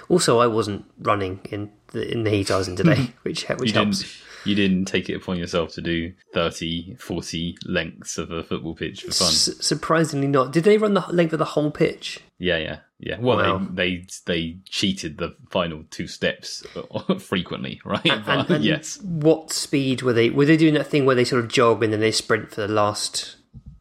Also, 0.08 0.38
I 0.38 0.46
wasn't 0.46 0.84
running 1.00 1.40
in 1.50 1.70
the 1.88 2.10
in 2.10 2.22
the 2.24 2.30
heat 2.30 2.50
I 2.50 2.56
was 2.58 2.68
in 2.68 2.76
today, 2.76 3.12
which 3.22 3.44
which 3.48 3.70
you 3.72 3.74
helps. 3.78 4.00
Didn't, 4.00 4.16
you 4.46 4.54
didn't 4.54 4.86
take 4.86 5.10
it 5.10 5.14
upon 5.16 5.36
yourself 5.36 5.72
to 5.74 5.82
do 5.82 6.14
30, 6.32 6.94
40 6.98 7.58
lengths 7.66 8.16
of 8.16 8.30
a 8.30 8.42
football 8.42 8.74
pitch 8.74 9.02
for 9.02 9.12
fun. 9.12 9.28
S- 9.28 9.50
surprisingly, 9.60 10.28
not. 10.28 10.50
Did 10.50 10.64
they 10.64 10.78
run 10.78 10.94
the 10.94 11.04
length 11.10 11.34
of 11.34 11.38
the 11.38 11.44
whole 11.44 11.70
pitch? 11.70 12.20
Yeah, 12.38 12.56
yeah, 12.56 12.78
yeah. 12.98 13.18
Well, 13.20 13.36
Wow. 13.36 13.66
they, 13.70 13.96
they 13.96 14.06
they 14.26 14.56
cheated 14.66 15.18
the 15.18 15.36
final 15.50 15.84
two 15.90 16.06
steps 16.06 16.64
uh, 16.74 17.14
frequently, 17.18 17.82
right? 17.84 18.06
And- 18.06 18.24
But 18.24 18.48
and 18.50 18.64
yes, 18.64 18.98
What 19.02 19.52
speed 19.52 20.00
were 20.02 20.14
they? 20.14 20.30
Were 20.30 20.46
they 20.46 20.56
doing 20.56 20.72
that 20.74 20.86
thing 20.86 21.04
where 21.04 21.16
they 21.16 21.24
sort 21.24 21.44
of 21.44 21.50
jog 21.50 21.82
and 21.84 21.92
then 21.92 22.00
they 22.00 22.12
sprint 22.12 22.50
for 22.50 22.62
the 22.62 22.68
last? 22.72 23.36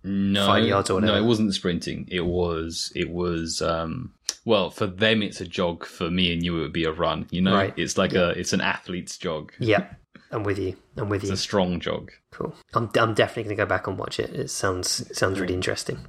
No, 0.10 0.46
five 0.48 0.66
yards 0.66 0.90
or 0.90 1.00
no, 1.02 1.16
it 1.16 1.24
wasn't 1.24 1.54
sprinting. 1.54 2.08
It 2.12 2.26
was 2.26 2.92
it 2.96 3.10
was 3.10 3.62
um. 3.62 4.14
Well, 4.46 4.70
for 4.72 4.88
them 4.88 5.22
it's 5.22 5.42
a 5.42 5.46
jog. 5.46 5.86
For 5.86 6.10
me 6.10 6.34
and 6.34 6.44
you, 6.44 6.58
it 6.58 6.62
would 6.62 6.74
be 6.74 6.86
a 6.86 6.92
run. 6.92 7.28
You 7.30 7.42
know, 7.42 7.54
Right. 7.54 7.74
it's 7.78 7.98
like 7.98 8.14
a 8.14 8.30
it's 8.32 8.54
an 8.54 8.62
athlete's 8.62 9.18
jog. 9.18 9.52
Yeah, 9.60 9.86
I'm 10.32 10.44
with 10.44 10.58
you. 10.58 10.76
I'm 10.98 11.10
with 11.10 11.22
It's 11.22 11.30
you. 11.30 11.34
It's 11.34 11.42
a 11.42 11.44
strong 11.44 11.80
jog. 11.80 12.12
Cool. 12.32 12.56
I'm 12.74 12.90
I'm 12.96 13.14
definitely 13.14 13.44
going 13.44 13.58
to 13.58 13.64
go 13.64 13.68
back 13.68 13.88
and 13.88 13.98
watch 13.98 14.20
it. 14.20 14.32
It 14.32 14.50
sounds 14.50 15.02
it 15.02 15.16
sounds 15.18 15.40
really 15.40 15.54
interesting. 15.54 16.00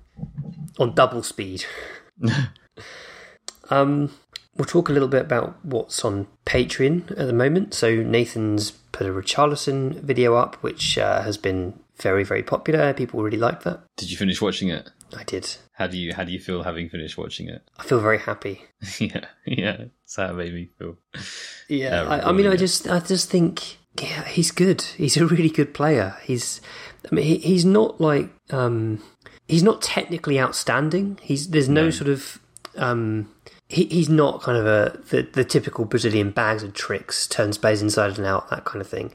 On 0.79 0.95
double 0.95 1.23
speed. 1.23 1.65
um, 3.71 4.11
we'll 4.57 4.67
talk 4.67 4.89
a 4.89 4.93
little 4.93 5.09
bit 5.09 5.23
about 5.23 5.65
what's 5.65 6.05
on 6.05 6.27
Patreon 6.47 7.11
at 7.13 7.27
the 7.27 7.33
moment. 7.33 7.75
So 7.75 7.97
Nathan's 8.03 8.71
put 8.93 9.07
a 9.07 9.11
Richarlison 9.11 9.95
video 10.01 10.35
up, 10.35 10.57
which 10.57 10.99
uh, 10.99 11.23
has 11.23 11.37
been 11.37 11.79
very 12.03 12.25
very 12.25 12.43
popular. 12.43 12.93
People 12.93 13.23
really 13.23 13.39
like 13.39 13.63
that. 13.65 13.83
Did 13.97 14.11
you 14.11 14.17
finish 14.17 14.41
watching 14.41 14.69
it? 14.69 14.91
I 15.17 15.25
did. 15.25 15.57
How 15.73 15.87
do 15.87 15.97
you 15.97 16.15
how 16.15 16.25
do 16.25 16.33
you 16.33 16.39
feel 16.39 16.63
having 16.63 16.89
finished 16.89 17.19
watching 17.19 17.49
it? 17.49 17.63
I 17.79 17.85
feel 17.85 18.01
very 18.01 18.19
happy. 18.19 18.63
yeah, 18.99 19.27
yeah. 19.47 19.85
That's 20.11 20.17
how 20.17 20.31
it 20.31 20.35
made 20.35 20.55
me 20.55 20.69
feel. 20.79 20.97
Yeah, 21.69 22.03
I, 22.03 22.29
I 22.29 22.33
mean, 22.33 22.49
I 22.49 22.57
just, 22.57 22.89
I 22.89 22.99
just 22.99 23.31
think, 23.31 23.79
yeah, 24.01 24.25
he's 24.25 24.51
good. 24.51 24.83
He's 24.83 25.17
a 25.17 25.25
really 25.27 25.49
good 25.49 25.73
player. 25.73 26.17
He's, 26.25 26.61
I 27.11 27.15
mean, 27.15 27.25
he, 27.25 27.37
he's 27.39 27.65
not 27.65 28.01
like, 28.01 28.29
um, 28.51 29.01
he's 29.47 29.63
not 29.63 29.81
technically 29.83 30.41
outstanding. 30.41 31.19
He's 31.23 31.51
there's 31.51 31.69
no, 31.69 31.91
sort 31.91 32.11
of, 32.11 32.41
um, 32.77 33.33
he, 33.69 33.85
he's 33.85 34.09
not 34.09 34.43
kind 34.43 34.59
of 34.59 34.67
a 34.67 34.99
the, 35.11 35.23
the 35.23 35.45
typical 35.45 35.85
Brazilian 35.85 36.33
bags 36.33 36.65
of 36.65 36.75
tricks, 36.75 37.29
turns 37.29 37.57
players 37.57 37.83
inside 37.83 38.19
and 38.19 38.27
out, 38.27 38.51
that 38.51 38.65
kind 38.65 38.81
of 38.81 38.89
thing. 38.89 39.13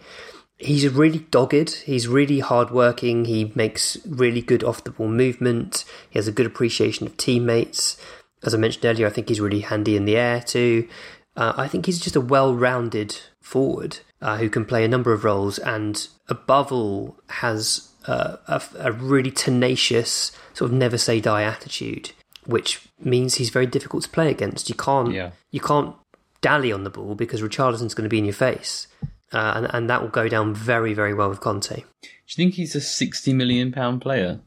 He's 0.58 0.88
really 0.88 1.20
dogged. 1.20 1.84
He's 1.84 2.08
really 2.08 2.40
hardworking. 2.40 3.26
He 3.26 3.52
makes 3.56 3.98
really 4.06 4.42
good 4.42 4.64
off 4.64 4.84
the 4.84 4.92
ball 4.92 5.10
movement. 5.10 5.84
He 6.10 6.18
has 6.18 6.28
a 6.28 6.32
good 6.32 6.46
appreciation 6.46 7.06
of 7.06 7.18
teammates. 7.18 7.98
As 8.44 8.54
I 8.54 8.58
mentioned 8.58 8.86
earlier, 8.86 9.08
I 9.08 9.10
think 9.10 9.28
he's 9.30 9.42
really 9.42 9.62
handy 9.62 9.96
in 9.98 10.06
the 10.06 10.16
air 10.18 10.42
too. 10.42 10.88
Uh, 11.36 11.54
I 11.58 11.68
think 11.68 11.86
he's 11.86 12.00
just 12.00 12.16
a 12.16 12.22
well-rounded 12.22 13.18
forward 13.42 14.00
uh, 14.22 14.38
who 14.38 14.50
can 14.50 14.64
play 14.64 14.86
a 14.86 14.88
number 14.88 15.12
of 15.12 15.26
roles, 15.26 15.60
and 15.60 16.08
above 16.30 16.72
all, 16.72 17.18
has 17.28 17.90
uh, 18.08 18.38
a, 18.48 18.62
a 18.80 18.92
really 18.94 19.32
tenacious 19.32 20.32
sort 20.54 20.72
of 20.72 20.78
never 20.78 20.98
say 20.98 21.20
die 21.20 21.44
attitude, 21.44 22.12
which 22.46 22.88
means 23.00 23.36
he's 23.36 23.50
very 23.50 23.66
difficult 23.66 24.04
to 24.04 24.10
play 24.10 24.30
against. 24.30 24.70
You 24.70 24.76
can't 24.76 25.12
Yeah. 25.12 25.32
you 25.52 25.60
can't 25.60 25.96
dally 26.40 26.72
on 26.72 26.86
the 26.86 26.90
ball 26.90 27.16
because 27.16 27.42
Richarlison's 27.42 27.94
going 27.94 28.06
to 28.06 28.10
be 28.10 28.20
in 28.20 28.26
your 28.26 28.34
face, 28.34 28.88
uh, 29.36 29.54
and 29.56 29.68
and 29.74 29.90
that 29.90 30.02
will 30.02 30.10
go 30.10 30.28
down 30.28 30.54
very 30.54 30.94
very 30.94 31.14
well 31.14 31.30
with 31.30 31.42
Conte. 31.42 31.76
Do 31.76 31.84
you 32.02 32.36
think 32.36 32.54
he's 32.54 32.76
a 32.76 32.82
sixty 32.82 33.34
million 33.34 33.72
pound 33.72 34.02
player? 34.02 34.40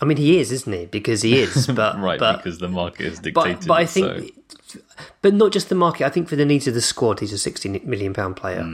I 0.00 0.04
mean, 0.04 0.18
he 0.18 0.38
is, 0.38 0.52
isn't 0.52 0.72
he? 0.72 0.86
Because 0.86 1.22
he 1.22 1.38
is, 1.38 1.66
but 1.74 1.98
right, 1.98 2.18
but, 2.20 2.36
because 2.36 2.58
the 2.58 2.68
market 2.68 3.06
has 3.06 3.18
dictated. 3.18 3.60
but, 3.60 3.66
but 3.66 3.74
I 3.74 3.86
think, 3.86 4.34
so. 4.66 4.80
but 5.22 5.32
not 5.32 5.52
just 5.52 5.70
the 5.70 5.74
market. 5.74 6.06
I 6.06 6.10
think 6.10 6.28
for 6.28 6.36
the 6.36 6.44
needs 6.44 6.66
of 6.68 6.74
the 6.74 6.82
squad, 6.82 7.20
he's 7.20 7.32
a 7.32 7.38
sixty 7.38 7.68
million 7.68 8.12
pound 8.12 8.36
player. 8.36 8.66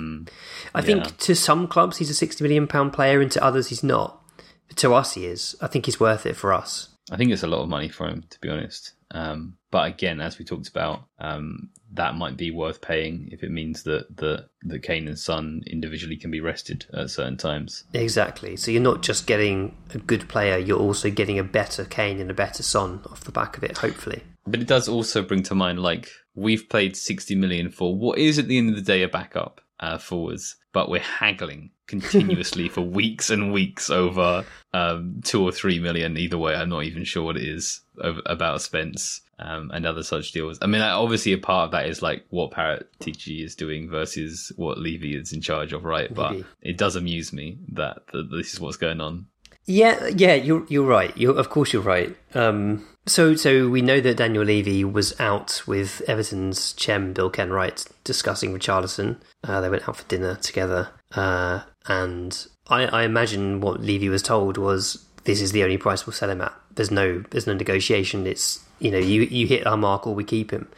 I 0.75 0.83
think 0.83 1.17
to 1.19 1.37
some 1.37 1.69
clubs 1.69 1.99
he's 1.99 2.11
a 2.11 2.15
sixty 2.15 2.43
million 2.43 2.67
pound 2.67 2.93
player, 2.93 3.21
and 3.21 3.31
to 3.33 3.43
others 3.43 3.69
he's 3.69 3.85
not. 3.85 4.21
But 4.67 4.77
to 4.79 4.95
us, 4.95 5.15
he 5.15 5.27
is. 5.27 5.55
I 5.61 5.69
think 5.69 5.87
he's 5.87 6.01
worth 6.01 6.27
it 6.27 6.35
for 6.35 6.53
us. 6.53 6.89
I 7.11 7.17
think 7.17 7.31
it's 7.31 7.43
a 7.43 7.49
lot 7.49 7.63
of 7.63 7.69
money 7.69 7.89
for 7.89 8.09
him, 8.09 8.25
to 8.31 8.41
be 8.41 8.49
honest. 8.49 8.93
Um, 9.13 9.57
but 9.71 9.87
again, 9.89 10.21
as 10.21 10.39
we 10.39 10.45
talked 10.45 10.69
about, 10.69 11.05
um, 11.19 11.71
that 11.93 12.15
might 12.15 12.37
be 12.37 12.51
worth 12.51 12.81
paying 12.81 13.29
if 13.31 13.43
it 13.43 13.51
means 13.51 13.83
that 13.85 14.17
the 14.17 14.49
that 14.63 14.83
Kane 14.83 15.09
and 15.09 15.19
Son 15.19 15.63
individually 15.67 16.17
can 16.17 16.31
be 16.31 16.41
rested 16.41 16.87
at 16.95 17.11
certain 17.11 17.37
times. 17.37 17.85
Exactly. 17.93 18.57
So 18.57 18.71
you're 18.71 18.83
not 18.83 19.03
just 19.03 19.27
getting 19.27 19.77
a 19.95 19.99
good 19.99 20.29
player; 20.29 20.59
you're 20.59 20.79
also 20.79 21.11
getting 21.11 21.39
a 21.39 21.45
better 21.45 21.85
Kane 21.85 22.21
and 22.21 22.31
a 22.31 22.35
better 22.35 22.63
Son 22.63 23.03
off 23.11 23.25
the 23.25 23.33
back 23.33 23.57
of 23.57 23.65
it. 23.65 23.79
Hopefully, 23.79 24.23
But 24.47 24.61
it 24.61 24.69
does 24.69 24.89
also 24.89 25.23
bring 25.23 25.43
to 25.45 25.55
mind 25.55 25.81
like 25.81 26.11
we've 26.35 26.69
played 26.69 26.97
sixty 26.97 27.35
million 27.35 27.71
for 27.71 27.95
what 27.95 28.19
is 28.19 28.39
at 28.39 28.49
the 28.49 28.59
end 28.59 28.71
of 28.71 28.77
the 28.77 28.83
day 28.83 29.03
a 29.03 29.09
backup 29.09 29.61
uh, 29.81 29.99
forwards, 29.99 30.57
but 30.73 30.89
we're 30.89 31.01
haggling 31.01 31.71
continuously 31.87 32.69
for 32.69 32.81
weeks 33.01 33.31
and 33.31 33.53
weeks 33.53 33.91
over 33.91 34.45
um, 34.73 35.21
two 35.25 35.43
or 35.43 35.53
three 35.53 35.79
million 35.79 36.17
either 36.17 36.39
way. 36.39 36.55
I'm 36.55 36.69
not 36.69 36.85
even 36.85 37.05
sure 37.05 37.23
what 37.23 37.37
it 37.37 37.45
is 37.45 37.81
about 37.99 38.63
Spence 38.63 39.21
um, 39.39 39.71
and 39.73 39.85
other 39.85 40.03
such 40.03 40.33
deals. 40.33 40.59
I 40.63 40.67
mean, 40.67 40.81
obviously 40.81 41.33
a 41.33 41.39
part 41.39 41.67
of 41.67 41.71
that 41.73 41.89
is 41.89 42.01
like 42.01 42.25
what 42.31 42.53
Parrot 42.53 42.89
TG 43.01 43.45
is 43.45 43.55
doing 43.55 43.91
versus 43.91 44.53
what 44.57 44.79
Levy 44.79 45.17
is 45.17 45.33
in 45.33 45.41
charge 45.41 45.73
of, 45.73 45.85
right? 45.85 46.13
But 46.13 46.37
it 46.61 46.79
does 46.79 46.97
amuse 46.97 47.33
me 47.33 47.59
that, 47.73 48.07
that 48.13 48.31
this 48.31 48.55
is 48.55 48.61
what's 48.61 48.77
going 48.77 49.01
on. 49.01 49.27
Yeah, 49.67 50.09
yeah, 50.09 50.35
you're 50.35 50.67
you're 50.69 50.87
right. 50.87 51.17
You're 51.17 51.39
of 51.39 51.51
course 51.51 51.73
you're 51.73 51.83
right. 51.83 52.17
Um, 52.35 52.87
so 53.07 53.35
so 53.37 53.69
we 53.69 53.81
know 53.83 54.01
that 54.01 54.17
Daniel 54.17 54.45
Levy 54.45 54.85
was 54.85 55.19
out 55.21 55.63
with 55.67 56.03
Everton's 56.09 56.73
chairman 56.73 57.13
Bill 57.13 57.31
Kenwright 57.31 57.87
discussing 58.05 58.53
Richarlison. 58.53 59.19
Uh, 59.45 59.61
they 59.61 59.69
went 59.71 59.89
out 59.89 59.97
for 59.97 60.09
dinner 60.09 60.37
together, 60.37 60.91
uh, 61.15 61.63
and 61.87 62.47
I, 62.69 62.87
I 62.87 63.03
imagine 63.05 63.61
what 63.61 63.81
Levy 63.81 64.09
was 64.09 64.23
told 64.23 64.57
was 64.57 65.05
this 65.25 65.41
is 65.41 65.53
the 65.53 65.63
only 65.63 65.79
price 65.79 66.07
we'll 66.07 66.15
sell 66.15 66.31
him 66.31 66.41
at. 66.41 66.55
There's 66.75 66.91
no 66.91 67.21
there's 67.31 67.47
no 67.47 67.55
negotiation. 67.55 68.27
It's 68.27 68.61
you 68.81 68.91
know 68.91 68.99
you 68.99 69.23
you 69.23 69.47
hit 69.47 69.67
our 69.67 69.77
mark 69.77 70.07
or 70.07 70.15
we 70.15 70.25
keep 70.25 70.51
him. 70.51 70.69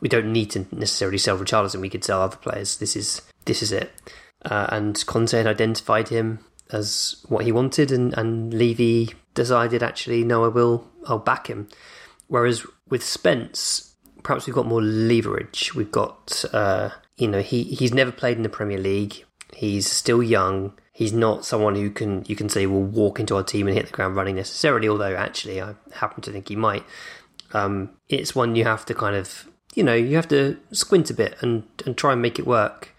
we 0.00 0.08
don't 0.08 0.32
need 0.32 0.50
to 0.52 0.66
necessarily 0.72 1.18
sell 1.18 1.38
Richarlison. 1.38 1.80
We 1.80 1.90
could 1.90 2.04
sell 2.04 2.22
other 2.22 2.36
players. 2.36 2.78
This 2.78 2.96
is 2.96 3.22
this 3.44 3.62
is 3.62 3.72
it. 3.72 3.92
Uh, 4.44 4.66
and 4.70 5.04
Conte 5.06 5.36
had 5.36 5.46
identified 5.46 6.08
him 6.08 6.38
as 6.72 7.24
what 7.28 7.44
he 7.44 7.52
wanted, 7.52 7.90
and 7.90 8.16
and 8.16 8.52
Levy 8.52 9.10
decided 9.34 9.82
actually 9.82 10.24
no, 10.24 10.44
I 10.44 10.48
will, 10.48 10.88
I'll 11.06 11.18
back 11.18 11.46
him. 11.46 11.68
Whereas 12.28 12.66
with 12.88 13.02
Spence, 13.02 13.94
perhaps 14.22 14.46
we've 14.46 14.54
got 14.54 14.66
more 14.66 14.82
leverage. 14.82 15.74
We've 15.74 15.90
got, 15.90 16.44
uh, 16.52 16.90
you 17.16 17.28
know, 17.28 17.40
he 17.40 17.64
he's 17.64 17.94
never 17.94 18.12
played 18.12 18.36
in 18.36 18.42
the 18.42 18.48
Premier 18.48 18.78
League. 18.78 19.24
He's 19.54 19.90
still 19.90 20.22
young. 20.22 20.74
He's 20.92 21.12
not 21.12 21.44
someone 21.44 21.74
who 21.74 21.90
can 21.90 22.24
you 22.26 22.36
can 22.36 22.48
say 22.48 22.66
will 22.66 22.82
walk 22.82 23.18
into 23.18 23.34
our 23.36 23.42
team 23.42 23.66
and 23.66 23.76
hit 23.76 23.86
the 23.86 23.92
ground 23.92 24.16
running 24.16 24.36
necessarily. 24.36 24.88
Although 24.88 25.16
actually, 25.16 25.60
I 25.60 25.74
happen 25.92 26.22
to 26.22 26.32
think 26.32 26.48
he 26.48 26.56
might. 26.56 26.84
Um, 27.52 27.90
it's 28.08 28.34
one 28.34 28.54
you 28.54 28.64
have 28.64 28.86
to 28.86 28.94
kind 28.94 29.16
of, 29.16 29.48
you 29.74 29.82
know, 29.82 29.94
you 29.94 30.14
have 30.16 30.28
to 30.28 30.56
squint 30.72 31.10
a 31.10 31.14
bit 31.14 31.36
and 31.40 31.64
and 31.84 31.96
try 31.96 32.12
and 32.12 32.22
make 32.22 32.38
it 32.38 32.46
work. 32.46 32.94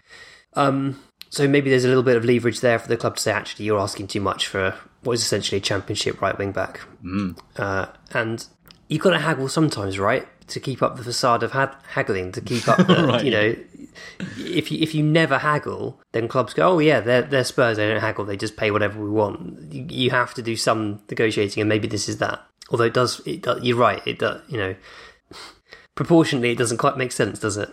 Um, 0.54 1.02
so 1.32 1.48
maybe 1.48 1.70
there's 1.70 1.86
a 1.86 1.88
little 1.88 2.02
bit 2.02 2.18
of 2.18 2.26
leverage 2.26 2.60
there 2.60 2.78
for 2.78 2.88
the 2.88 2.96
club 2.98 3.16
to 3.16 3.22
say, 3.22 3.32
actually, 3.32 3.64
you're 3.64 3.80
asking 3.80 4.06
too 4.06 4.20
much 4.20 4.46
for 4.46 4.74
what 5.02 5.14
is 5.14 5.22
essentially 5.22 5.56
a 5.56 5.62
championship 5.62 6.20
right 6.20 6.36
wing 6.36 6.52
back. 6.52 6.80
Mm. 7.02 7.38
Uh, 7.56 7.86
and 8.12 8.46
you've 8.88 9.00
got 9.00 9.12
to 9.12 9.18
haggle 9.18 9.48
sometimes, 9.48 9.98
right? 9.98 10.28
To 10.48 10.60
keep 10.60 10.82
up 10.82 10.96
the 10.98 11.02
facade 11.02 11.42
of 11.42 11.52
ha- 11.52 11.78
haggling, 11.88 12.32
to 12.32 12.42
keep 12.42 12.68
up 12.68 12.86
the, 12.86 13.06
Right. 13.08 13.24
you 13.24 13.30
know, 13.30 13.56
if 14.36 14.70
you, 14.70 14.78
if 14.82 14.94
you 14.94 15.02
never 15.02 15.38
haggle, 15.38 15.98
then 16.12 16.28
clubs 16.28 16.52
go, 16.52 16.74
oh 16.74 16.78
yeah, 16.80 17.00
they're, 17.00 17.22
they're 17.22 17.44
Spurs, 17.44 17.78
they 17.78 17.88
don't 17.88 18.02
haggle, 18.02 18.26
they 18.26 18.36
just 18.36 18.58
pay 18.58 18.70
whatever 18.70 19.02
we 19.02 19.08
want. 19.08 19.72
You, 19.72 19.86
you 19.88 20.10
have 20.10 20.34
to 20.34 20.42
do 20.42 20.54
some 20.54 21.00
negotiating, 21.08 21.62
and 21.62 21.68
maybe 21.68 21.88
this 21.88 22.10
is 22.10 22.18
that. 22.18 22.46
Although 22.70 22.84
it 22.84 22.94
does, 22.94 23.26
it 23.26 23.40
does 23.40 23.62
you're 23.62 23.78
right, 23.78 24.06
it 24.06 24.18
does, 24.18 24.42
you 24.50 24.58
know, 24.58 24.74
proportionally, 25.94 26.50
it 26.50 26.58
doesn't 26.58 26.76
quite 26.76 26.98
make 26.98 27.12
sense, 27.12 27.38
does 27.38 27.56
it? 27.56 27.70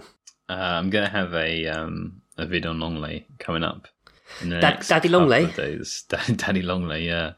Uh, 0.47 0.53
I'm 0.53 0.89
going 0.89 1.03
to 1.03 1.11
have 1.11 1.33
a 1.33 1.67
um, 1.67 2.21
a 2.39 2.45
vid 2.45 2.65
on 2.65 2.79
Lenglet 2.79 3.25
coming 3.39 3.63
up 3.63 3.87
in 4.41 4.49
the 4.49 4.59
Da- 4.59 4.69
next 4.71 4.87
Daddy 4.87 5.09
Lenglet? 5.09 5.55
days. 5.55 6.03
Daddy, 6.09 6.35
Daddy 6.35 6.61
Lenglet, 6.63 7.03
yeah. 7.05 7.33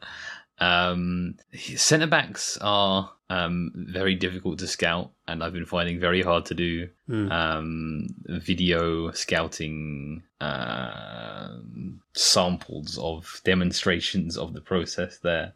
Um, 0.58 1.36
Centre 1.76 2.06
backs 2.06 2.56
are 2.60 3.10
um, 3.30 3.72
very 3.74 4.14
difficult 4.14 4.58
to 4.60 4.66
scout, 4.66 5.10
and 5.28 5.42
I've 5.42 5.52
been 5.52 5.66
finding 5.66 6.00
very 6.00 6.22
hard 6.22 6.44
to 6.46 6.54
do 6.54 6.88
Hmm. 7.08 7.30
um, 7.32 8.06
video 8.28 9.10
scouting 9.10 10.22
um 10.40 12.00
samples 12.14 12.98
of 12.98 13.40
demonstrations 13.44 14.36
of 14.36 14.52
the 14.52 14.60
process 14.60 15.18
there. 15.18 15.52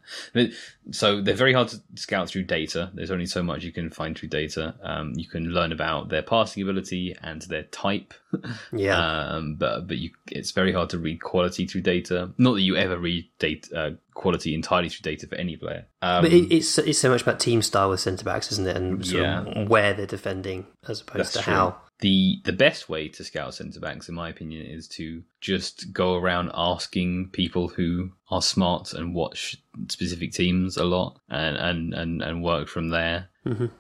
So 0.90 1.20
they're 1.20 1.34
very 1.34 1.52
hard 1.52 1.68
to 1.68 1.80
scout 1.96 2.28
through 2.30 2.44
data. 2.44 2.90
There's 2.94 3.10
only 3.10 3.26
so 3.26 3.42
much 3.42 3.62
you 3.62 3.72
can 3.72 3.90
find 3.90 4.16
through 4.18 4.30
data. 4.30 4.74
Um, 4.82 5.12
you 5.16 5.28
can 5.28 5.50
learn 5.50 5.70
about 5.72 6.08
their 6.08 6.22
passing 6.22 6.62
ability 6.62 7.14
and 7.22 7.42
their 7.42 7.64
type. 7.64 8.14
Yeah. 8.72 8.98
Um, 8.98 9.54
but 9.54 9.86
but 9.86 9.96
you, 9.98 10.10
it's 10.30 10.50
very 10.50 10.72
hard 10.72 10.90
to 10.90 10.98
read 10.98 11.22
quality 11.22 11.66
through 11.66 11.82
data. 11.82 12.30
Not 12.38 12.54
that 12.54 12.62
you 12.62 12.76
ever 12.76 12.98
read 12.98 13.26
data 13.38 13.76
uh, 13.76 13.90
quality 14.14 14.54
entirely 14.54 14.88
through 14.88 15.10
data 15.10 15.26
for 15.26 15.36
any 15.36 15.56
player. 15.56 15.86
Um, 16.02 16.22
But 16.24 16.32
it, 16.32 16.52
it's 16.52 16.76
it's 16.78 16.98
so 16.98 17.08
much 17.10 17.22
about 17.22 17.40
team 17.40 17.62
style 17.62 17.90
with 17.90 18.00
centre 18.00 18.24
backs, 18.24 18.52
isn't 18.52 18.66
it? 18.66 18.76
And 18.76 19.06
Yeah. 19.06 19.42
Where 19.64 19.94
they're 19.94 20.06
defending 20.06 20.66
as 20.88 21.00
opposed 21.00 21.18
That's 21.18 21.32
to 21.32 21.42
true. 21.42 21.52
how. 21.54 21.80
The 22.00 22.40
the 22.44 22.52
best 22.52 22.90
way 22.90 23.08
to 23.08 23.24
scout 23.24 23.54
centre 23.54 23.80
backs, 23.80 24.08
in 24.10 24.14
my 24.14 24.28
opinion, 24.28 24.66
is 24.66 24.86
to 24.88 25.22
just 25.40 25.94
go 25.94 26.14
around 26.14 26.50
asking 26.52 27.30
people 27.32 27.68
who 27.68 28.10
are 28.30 28.42
smart 28.42 28.92
and 28.92 29.14
watch 29.14 29.56
specific 29.88 30.32
teams 30.32 30.76
a 30.76 30.84
lot, 30.84 31.18
and 31.30 31.56
and 31.56 31.94
and, 31.94 32.22
and 32.22 32.42
work 32.42 32.68
from 32.68 32.90
there. 32.90 33.30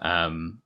Um, 0.00 0.62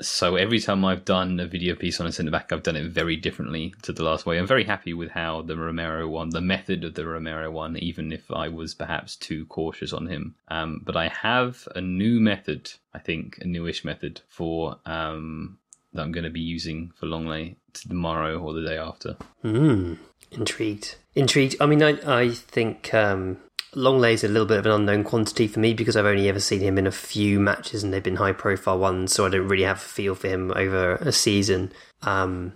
so 0.00 0.36
every 0.36 0.60
time 0.60 0.84
I've 0.84 1.04
done 1.04 1.38
a 1.38 1.46
video 1.46 1.74
piece 1.74 2.00
on 2.00 2.06
a 2.06 2.12
centre 2.12 2.30
back, 2.30 2.52
I've 2.52 2.62
done 2.62 2.76
it 2.76 2.90
very 2.90 3.16
differently 3.16 3.74
to 3.82 3.92
the 3.92 4.02
last 4.02 4.26
way. 4.26 4.38
I'm 4.38 4.46
very 4.46 4.64
happy 4.64 4.92
with 4.92 5.10
how 5.10 5.42
the 5.42 5.56
Romero 5.56 6.08
one, 6.08 6.30
the 6.30 6.40
method 6.40 6.84
of 6.84 6.94
the 6.94 7.06
Romero 7.06 7.50
one, 7.50 7.76
even 7.76 8.12
if 8.12 8.30
I 8.30 8.48
was 8.48 8.74
perhaps 8.74 9.16
too 9.16 9.46
cautious 9.46 9.92
on 9.92 10.06
him. 10.06 10.34
Um, 10.48 10.82
but 10.84 10.96
I 10.96 11.08
have 11.08 11.68
a 11.74 11.80
new 11.80 12.20
method, 12.20 12.72
I 12.92 12.98
think, 12.98 13.38
a 13.40 13.46
newish 13.46 13.84
method 13.84 14.20
for 14.28 14.78
um, 14.84 15.58
that 15.92 16.02
I'm 16.02 16.12
going 16.12 16.24
to 16.24 16.30
be 16.30 16.40
using 16.40 16.92
for 16.96 17.06
Lenglet 17.06 17.56
tomorrow 17.72 18.38
or 18.38 18.52
the 18.52 18.66
day 18.66 18.76
after. 18.76 19.16
Hmm. 19.42 19.94
Intrigued. 20.32 20.96
Intrigued. 21.14 21.56
I 21.60 21.66
mean, 21.66 21.82
I 21.82 22.22
I 22.22 22.30
think 22.30 22.92
um, 22.92 23.38
Lenglet's 23.74 24.24
a 24.24 24.28
little 24.28 24.46
bit 24.46 24.58
of 24.58 24.66
an 24.66 24.72
unknown 24.72 25.04
quantity 25.04 25.46
for 25.46 25.60
me 25.60 25.74
because 25.74 25.96
I've 25.96 26.06
only 26.06 26.28
ever 26.28 26.40
seen 26.40 26.60
him 26.60 26.78
in 26.78 26.86
a 26.86 26.92
few 26.92 27.40
matches 27.40 27.82
and 27.82 27.92
they've 27.92 28.02
been 28.02 28.16
high 28.16 28.32
profile 28.32 28.78
ones, 28.78 29.12
so 29.12 29.26
I 29.26 29.28
don't 29.28 29.48
really 29.48 29.64
have 29.64 29.78
a 29.78 29.80
feel 29.80 30.14
for 30.14 30.28
him 30.28 30.52
over 30.54 30.94
a 30.96 31.12
season. 31.12 31.72
Um, 32.02 32.54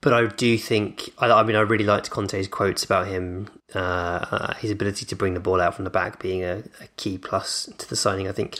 but 0.00 0.12
I 0.12 0.26
do 0.26 0.58
think, 0.58 1.10
I, 1.18 1.30
I 1.30 1.42
mean, 1.44 1.56
I 1.56 1.60
really 1.60 1.84
liked 1.84 2.10
Conte's 2.10 2.46
quotes 2.46 2.84
about 2.84 3.06
him, 3.06 3.48
uh, 3.74 3.78
uh, 4.30 4.54
his 4.54 4.70
ability 4.70 5.06
to 5.06 5.16
bring 5.16 5.34
the 5.34 5.40
ball 5.40 5.60
out 5.60 5.74
from 5.74 5.84
the 5.84 5.90
back 5.90 6.20
being 6.20 6.44
a, 6.44 6.62
a 6.80 6.86
key 6.96 7.16
plus 7.16 7.70
to 7.78 7.88
the 7.88 7.96
signing. 7.96 8.28
I 8.28 8.32
think 8.32 8.56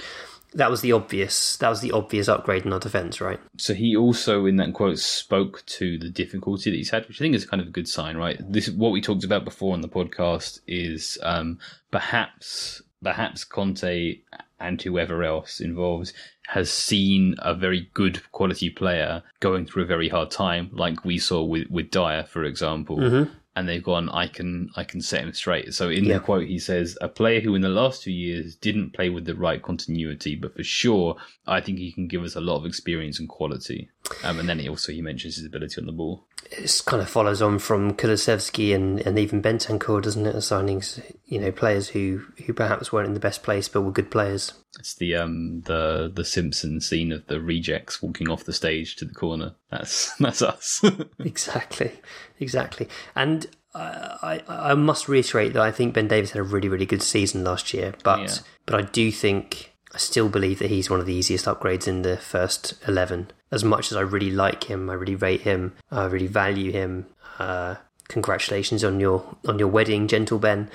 that 0.55 0.71
was 0.71 0.81
the 0.81 0.93
obvious, 0.93 1.57
that 1.59 1.69
was 1.69 1.81
the 1.81 1.93
obvious 1.93 2.29
upgrade 2.29 2.65
in 2.65 2.73
our 2.73 2.81
defence, 2.81 3.21
right? 3.21 3.41
So 3.57 3.75
he 3.75 3.97
also, 3.97 4.47
in 4.47 4.57
that 4.57 4.73
quote, 4.73 4.99
spoke 4.99 5.65
to 5.67 5.99
the 5.99 6.09
difficulty 6.09 6.71
that 6.71 6.77
he's 6.77 6.91
had, 6.91 7.07
which 7.07 7.21
I 7.21 7.25
think 7.25 7.35
is 7.35 7.47
kind 7.47 7.61
of 7.61 7.69
a 7.69 7.73
good 7.73 7.89
sign, 7.89 8.17
right? 8.17 8.39
This 8.41 8.71
what 8.71 8.93
we 8.93 9.01
talked 9.01 9.25
about 9.25 9.45
before 9.45 9.75
on 9.75 9.81
the 9.81 9.89
podcast 9.89 10.61
is 10.67 11.19
um, 11.23 11.59
perhaps 11.91 12.83
perhaps 13.03 13.45
Conte 13.45 14.21
and 14.59 14.81
whoever 14.81 15.23
else 15.23 15.61
involved 15.61 16.13
has 16.49 16.71
seen 16.71 17.35
a 17.39 17.55
very 17.55 17.91
good 17.95 18.23
quality 18.33 18.71
player 18.71 19.23
going 19.41 19.67
through 19.67 19.83
a 19.83 19.87
very 19.87 20.09
hard 20.09 20.31
time, 20.31 20.71
like 20.73 21.05
we 21.05 21.19
saw 21.19 21.43
with 21.43 21.69
with 21.71 21.91
Dier, 21.91 22.25
for 22.25 22.45
example. 22.45 23.29
And 23.57 23.69
they've 23.69 23.83
gone, 23.83 24.09
I 24.09 24.27
can, 24.27 24.71
I 24.75 24.83
can 24.83 25.01
set 25.01 25.23
him 25.23 25.33
straight. 25.33 25.73
So 25.75 25.89
in 25.89 26.05
Yeah. 26.05 26.15
the 26.15 26.21
quote, 26.21 26.47
he 26.49 26.59
says, 26.59 26.99
"A 27.01 27.09
player 27.09 27.41
who 27.41 27.55
in 27.55 27.63
the 27.63 27.69
last 27.69 28.03
two 28.03 28.11
years 28.13 28.57
didn't 28.57 28.91
play 28.95 29.11
with 29.11 29.27
the 29.27 29.35
right 29.37 29.63
continuity, 29.63 30.35
but 30.35 30.57
for 30.57 30.65
sure, 30.65 31.17
I 31.47 31.61
think 31.61 31.79
he 31.79 31.93
can 31.93 32.09
give 32.09 32.25
us 32.25 32.35
a 32.35 32.41
lot 32.41 32.57
of 32.57 32.67
experience 32.67 33.21
and 33.21 33.29
quality." 33.29 33.91
Um, 34.25 34.41
and 34.41 34.49
then 34.49 34.59
he 34.59 34.69
also 34.69 34.91
he 34.93 35.03
mentions 35.03 35.37
his 35.37 35.45
ability 35.47 35.81
on 35.81 35.87
the 35.87 35.93
ball. 35.93 36.27
It 36.51 36.83
kind 36.87 37.03
of 37.03 37.09
follows 37.11 37.41
on 37.43 37.59
from 37.59 37.95
Kulusevski 37.95 38.75
and, 38.75 39.01
and 39.01 39.19
even 39.19 39.43
Bentancur, 39.43 40.03
doesn't 40.03 40.27
it? 40.27 40.35
As 40.35 40.47
signings, 40.49 41.01
you 41.27 41.41
know, 41.41 41.51
players 41.53 41.89
who, 41.89 42.23
who 42.47 42.53
perhaps 42.53 42.93
weren't 42.93 43.09
in 43.09 43.15
the 43.15 43.21
best 43.21 43.43
place 43.43 43.69
but 43.69 43.83
were 43.83 43.91
good 43.93 44.11
players. 44.11 44.53
It's 44.79 44.95
the 44.95 45.15
um 45.17 45.63
the 45.67 46.11
the 46.13 46.25
Simpson 46.25 46.81
scene 46.81 47.13
of 47.13 47.27
the 47.27 47.41
rejects 47.41 48.03
walking 48.03 48.29
off 48.29 48.45
the 48.45 48.53
stage 48.53 48.97
to 48.97 49.05
the 49.05 49.15
corner. 49.15 49.55
That's 49.71 50.15
that's 50.19 50.43
us. 50.43 50.83
Exactly, 51.25 51.93
exactly. 52.41 52.89
And 53.15 53.47
uh, 53.75 54.19
I 54.23 54.43
I 54.49 54.75
must 54.75 55.09
reiterate 55.09 55.53
that 55.53 55.63
I 55.63 55.71
think 55.71 55.95
Ben 55.95 56.09
Davies 56.09 56.33
had 56.33 56.41
a 56.41 56.45
really 56.45 56.69
really 56.69 56.87
good 56.87 57.03
season 57.03 57.45
last 57.45 57.73
year, 57.73 57.95
but 58.03 58.21
Yeah. 58.21 58.35
but 58.67 58.75
I 58.75 58.83
do 58.83 59.11
think 59.13 59.74
I 59.95 59.99
still 59.99 60.29
believe 60.29 60.59
that 60.59 60.71
he's 60.71 60.91
one 60.91 60.99
of 60.99 61.07
the 61.07 61.15
easiest 61.15 61.47
upgrades 61.47 61.87
in 61.87 62.03
the 62.03 62.17
first 62.17 62.75
eleven. 62.89 63.31
As 63.53 63.63
much 63.63 63.93
as 63.93 63.97
I 63.97 64.01
really 64.01 64.31
like 64.31 64.65
him, 64.65 64.91
I 64.91 64.95
really 64.95 65.15
rate 65.15 65.43
him, 65.43 65.73
I 65.91 66.07
really 66.07 66.27
value 66.27 66.73
him. 66.73 67.07
Uh, 67.39 67.77
congratulations 68.09 68.83
on 68.83 69.01
your 69.01 69.37
on 69.47 69.59
your 69.59 69.69
wedding, 69.69 70.09
gentle 70.09 70.39
Ben. 70.39 70.69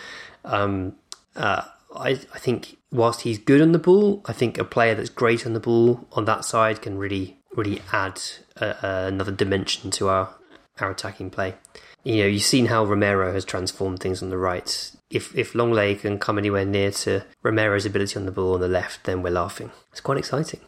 Um, 0.46 0.96
uh, 1.36 1.64
I 1.96 2.12
I 2.12 2.40
think 2.40 2.78
whilst 2.92 3.22
he's 3.22 3.38
good 3.38 3.62
on 3.62 3.74
the 3.74 3.80
ball, 3.80 4.22
I 4.26 4.34
think 4.34 4.58
a 4.58 4.64
player 4.64 4.96
that's 4.96 5.10
great 5.10 5.46
on 5.46 5.54
the 5.54 5.60
ball 5.60 6.08
on 6.14 6.26
that 6.26 6.46
side 6.46 6.82
can 6.82 6.98
really 6.98 7.38
really 7.56 7.82
add 7.92 8.22
uh, 8.62 8.74
uh, 8.82 9.06
another 9.08 9.32
dimension 9.34 9.92
to 9.92 10.08
our 10.08 10.34
our 10.80 10.92
attacking 10.92 11.30
play. 11.30 11.56
You 12.04 12.18
know, 12.18 12.28
you've 12.28 12.44
seen 12.44 12.68
how 12.68 12.86
Romero 12.86 13.34
has 13.34 13.44
transformed 13.44 14.00
things 14.00 14.24
on 14.24 14.30
the 14.30 14.38
right. 14.38 14.92
If 15.10 15.36
if 15.36 15.54
Lenglet 15.54 16.02
can 16.02 16.20
come 16.20 16.38
anywhere 16.38 16.66
near 16.66 16.92
to 16.92 17.24
Romero's 17.44 17.86
ability 17.86 18.18
on 18.18 18.26
the 18.26 18.32
ball 18.32 18.54
on 18.54 18.62
the 18.62 18.68
left, 18.68 19.06
then 19.06 19.24
we're 19.24 19.32
laughing. 19.32 19.72
It's 19.92 20.02
quite 20.02 20.18
exciting. 20.18 20.60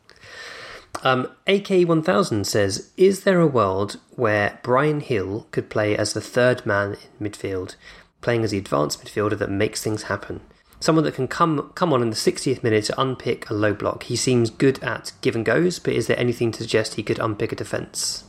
Um, 1.04 1.30
AK1000 1.48 2.46
says, 2.46 2.92
Is 2.98 3.24
there 3.24 3.40
a 3.40 3.48
world 3.48 4.00
where 4.12 4.60
Bryan 4.62 5.00
Gil 5.00 5.48
could 5.52 5.70
play 5.70 5.98
as 5.98 6.14
the 6.14 6.22
third 6.22 6.66
man 6.66 6.98
in 7.20 7.32
midfield, 7.32 7.76
playing 8.22 8.44
as 8.44 8.52
the 8.52 8.58
advanced 8.58 9.04
midfielder 9.04 9.38
that 9.38 9.50
makes 9.50 9.82
things 9.82 10.04
happen? 10.04 10.42
Someone 10.80 11.06
that 11.06 11.16
can 11.16 11.28
come 11.28 11.72
come 11.76 11.94
on 11.94 12.02
in 12.02 12.10
the 12.10 12.16
60th 12.16 12.64
minute 12.64 12.86
to 12.86 13.02
unpick 13.02 13.50
a 13.50 13.54
low 13.54 13.74
block. 13.74 14.04
He 14.04 14.16
seems 14.16 14.50
good 14.50 14.84
at 14.84 15.12
give 15.22 15.36
and 15.36 15.46
goes, 15.46 15.80
but 15.80 15.94
is 15.94 16.08
there 16.08 16.20
anything 16.20 16.52
to 16.54 16.64
suggest 16.64 16.96
he 16.96 17.04
could 17.04 17.20
unpick 17.20 17.52
a 17.52 17.56
defence? 17.56 18.24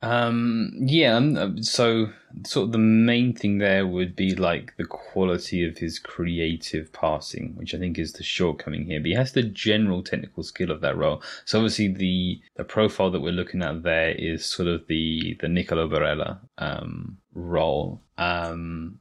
Um, 0.00 0.72
yeah, 0.78 1.16
um, 1.16 1.36
uh, 1.36 1.50
so 1.60 2.10
sort 2.44 2.66
of 2.66 2.72
the 2.72 2.78
main 2.78 3.34
thing 3.34 3.58
there 3.58 3.86
would 3.86 4.14
be 4.14 4.34
like 4.34 4.76
the 4.76 4.84
quality 4.84 5.66
of 5.66 5.78
his 5.78 5.98
creative 5.98 6.92
passing, 6.92 7.54
which 7.56 7.74
I 7.74 7.78
think 7.78 7.98
is 7.98 8.12
the 8.12 8.22
shortcoming 8.22 8.84
here. 8.84 9.00
But 9.00 9.08
he 9.08 9.14
has 9.14 9.32
the 9.32 9.42
general 9.42 10.02
technical 10.02 10.44
skill 10.44 10.70
of 10.70 10.80
that 10.82 10.96
role. 10.96 11.22
So 11.46 11.58
obviously 11.58 11.88
the 11.88 12.40
the 12.56 12.64
profile 12.64 13.10
that 13.10 13.20
we're 13.20 13.32
looking 13.32 13.62
at 13.62 13.82
there 13.82 14.10
is 14.10 14.44
sort 14.44 14.68
of 14.68 14.86
the 14.86 15.36
the 15.40 15.48
Nicolo 15.48 15.88
Barella 15.88 16.38
um, 16.58 17.18
role. 17.34 18.00
Um, 18.18 19.00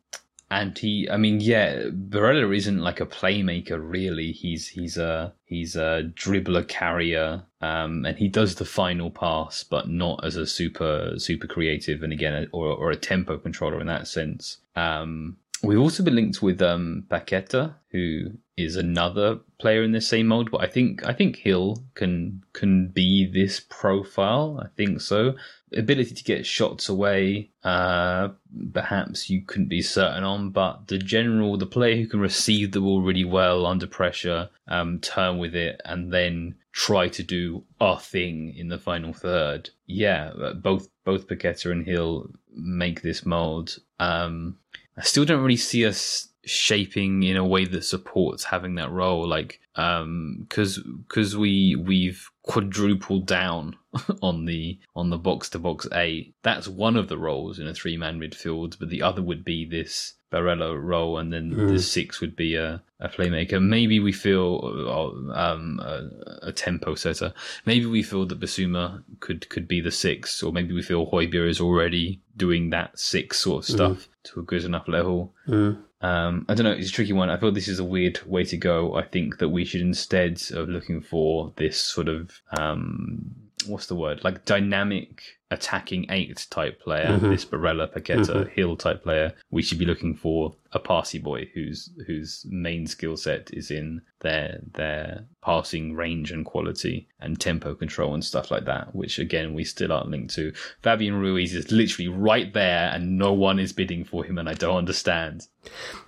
and 0.49 0.77
he, 0.77 1.09
I 1.09 1.17
mean, 1.17 1.41
yeah, 1.41 1.83
Barella 1.89 2.55
isn't 2.55 2.79
like 2.79 3.01
a 3.01 3.05
playmaker 3.05 3.79
really. 3.81 4.31
He's 4.31 4.67
he's 4.67 4.97
a 4.97 5.33
he's 5.45 5.75
a 5.75 6.09
dribbler 6.15 6.65
carrier, 6.67 7.43
um, 7.61 8.05
and 8.05 8.17
he 8.17 8.29
does 8.29 8.55
the 8.55 8.65
final 8.65 9.11
pass, 9.11 9.63
but 9.63 9.89
not 9.89 10.23
as 10.23 10.37
a 10.37 10.47
super 10.47 11.15
super 11.17 11.47
creative 11.47 12.01
and 12.01 12.13
again, 12.13 12.47
or 12.53 12.67
or 12.67 12.91
a 12.91 12.95
tempo 12.95 13.37
controller 13.37 13.81
in 13.81 13.87
that 13.87 14.07
sense. 14.07 14.59
Um, 14.75 15.37
We've 15.63 15.79
also 15.79 16.03
been 16.03 16.15
linked 16.15 16.41
with 16.41 16.61
um, 16.61 17.05
Paqueta, 17.09 17.75
who 17.91 18.31
is 18.57 18.75
another 18.75 19.39
player 19.59 19.83
in 19.83 19.91
the 19.91 20.01
same 20.01 20.27
mold, 20.27 20.51
but 20.51 20.61
I 20.61 20.67
think 20.67 21.05
I 21.05 21.13
think 21.13 21.43
Gil 21.43 21.83
can 21.95 22.43
can 22.53 22.89
be 22.89 23.25
this 23.25 23.59
profile. 23.59 24.61
I 24.63 24.67
think 24.75 25.01
so. 25.01 25.35
Ability 25.75 26.15
to 26.15 26.23
get 26.23 26.45
shots 26.45 26.89
away, 26.89 27.51
uh, 27.63 28.29
perhaps 28.73 29.29
you 29.29 29.41
couldn't 29.41 29.67
be 29.67 29.81
certain 29.81 30.23
on, 30.23 30.51
but 30.51 30.87
the 30.87 30.97
general, 30.97 31.57
the 31.57 31.65
player 31.65 31.97
who 31.97 32.07
can 32.07 32.19
receive 32.19 32.71
the 32.71 32.79
ball 32.79 33.01
really 33.01 33.25
well 33.25 33.65
under 33.65 33.87
pressure, 33.87 34.49
um, 34.67 34.99
turn 34.99 35.39
with 35.39 35.55
it, 35.55 35.81
and 35.83 36.13
then 36.13 36.55
try 36.71 37.09
to 37.09 37.23
do 37.23 37.63
a 37.81 37.99
thing 37.99 38.53
in 38.55 38.69
the 38.69 38.77
final 38.77 39.11
third. 39.11 39.71
Yeah, 39.87 40.31
both 40.55 40.89
both 41.03 41.27
Paqueta 41.27 41.71
and 41.71 41.83
Gil 41.85 42.29
make 42.55 43.01
this 43.01 43.25
mold. 43.25 43.77
Um, 43.99 44.57
I 44.97 45.03
still 45.03 45.25
don't 45.25 45.41
really 45.41 45.57
see 45.57 45.85
us 45.85 46.29
shaping 46.45 47.23
in 47.23 47.35
a 47.35 47.45
way 47.45 47.65
that 47.65 47.83
supports 47.83 48.45
having 48.45 48.75
that 48.75 48.89
role 48.89 49.27
like 49.27 49.59
um 49.75 50.37
because 50.41 50.79
because 51.07 51.35
we 51.35 51.75
we've 51.75 52.29
quadrupled 52.43 53.27
down 53.27 53.75
on 54.21 54.45
the 54.45 54.79
on 54.95 55.09
the 55.09 55.17
box 55.17 55.49
to 55.49 55.59
box 55.59 55.85
eight 55.91 56.33
that's 56.43 56.67
one 56.67 56.95
of 56.95 57.09
the 57.09 57.17
roles 57.17 57.59
in 57.59 57.67
a 57.67 57.73
three 57.73 57.97
man 57.97 58.17
midfield 58.17 58.79
but 58.79 58.89
the 58.89 59.01
other 59.01 59.21
would 59.21 59.43
be 59.43 59.65
this 59.65 60.13
Barella 60.31 60.77
role, 60.81 61.17
and 61.17 61.31
then 61.31 61.53
mm. 61.53 61.69
the 61.69 61.79
six 61.79 62.19
would 62.19 62.35
be 62.35 62.55
a, 62.55 62.81
a 62.99 63.07
playmaker. 63.07 63.63
Maybe 63.63 63.99
we 64.01 64.11
feel 64.11 64.59
uh, 64.89 65.31
um, 65.33 65.79
a, 65.81 66.47
a, 66.47 66.51
tempo 66.51 66.95
setter. 66.95 67.33
Maybe 67.65 67.85
we 67.85 68.03
feel 68.03 68.25
that 68.25 68.39
Bissouma 68.39 69.03
could 69.21 69.47
could 69.47 69.69
be 69.69 69.79
the 69.79 69.91
six, 69.91 70.43
or 70.43 70.51
maybe 70.51 70.73
we 70.73 70.81
feel 70.81 71.05
Højbjerg 71.07 71.49
is 71.49 71.61
already 71.61 72.19
doing 72.35 72.71
that 72.71 72.99
six 72.99 73.39
sort 73.39 73.63
of 73.63 73.69
mm. 73.69 73.75
stuff 73.75 73.97
mm. 73.97 74.07
To 74.27 74.39
a 74.39 74.43
good 74.43 74.63
enough 74.63 74.87
level. 74.87 75.33
Mm. 75.47 75.83
Um, 76.01 76.45
I 76.47 76.53
don't 76.53 76.65
know. 76.65 76.71
It's 76.71 76.89
a 76.89 76.93
tricky 76.93 77.13
one. 77.13 77.29
I 77.29 77.37
feel 77.37 77.51
this 77.51 77.67
is 77.67 77.79
a 77.79 77.83
weird 77.83 78.19
way 78.25 78.43
to 78.45 78.57
go. 78.57 78.95
I 78.95 79.03
think 79.03 79.39
that 79.39 79.49
we 79.49 79.65
should 79.65 79.81
instead 79.81 80.41
of 80.51 80.69
looking 80.69 81.01
for 81.01 81.53
this 81.55 81.79
sort 81.79 82.07
of 82.07 82.41
um, 82.57 83.35
what's 83.65 83.87
the 83.87 83.95
word 83.95 84.23
like 84.23 84.45
dynamic 84.45 85.36
attacking 85.49 86.05
eight 86.09 86.45
type 86.49 86.81
player, 86.81 87.07
mm-hmm. 87.07 87.29
this 87.29 87.45
Barella, 87.45 87.91
Paqueta, 87.91 88.25
mm-hmm. 88.25 88.55
Gil 88.55 88.75
type 88.75 89.03
player, 89.03 89.33
we 89.49 89.61
should 89.61 89.79
be 89.79 89.85
looking 89.85 90.15
for 90.15 90.55
a 90.73 90.79
passy 90.79 91.17
boy 91.17 91.49
whose 91.53 91.89
whose 92.05 92.45
main 92.49 92.85
skill 92.85 93.15
set 93.15 93.49
is 93.53 93.71
in 93.71 94.01
their 94.19 94.59
their 94.73 95.25
passing 95.41 95.93
range 95.93 96.31
and 96.31 96.45
quality 96.45 97.07
and 97.21 97.39
tempo 97.39 97.73
control 97.73 98.13
and 98.13 98.25
stuff 98.25 98.51
like 98.51 98.65
that. 98.65 98.93
Which 98.93 99.19
again 99.19 99.53
we 99.53 99.63
still 99.63 99.93
aren't 99.93 100.09
linked 100.09 100.33
to. 100.35 100.51
Fabian 100.81 101.15
Ruiz 101.15 101.55
is 101.55 101.71
literally 101.71 102.09
right 102.09 102.51
there, 102.53 102.91
and 102.93 103.17
no 103.17 103.31
one 103.31 103.59
is 103.59 103.71
bidding 103.71 104.03
for 104.03 104.25
him, 104.25 104.37
and 104.37 104.49
I 104.49 104.53
don't 104.53 104.77
understand. 104.77 105.47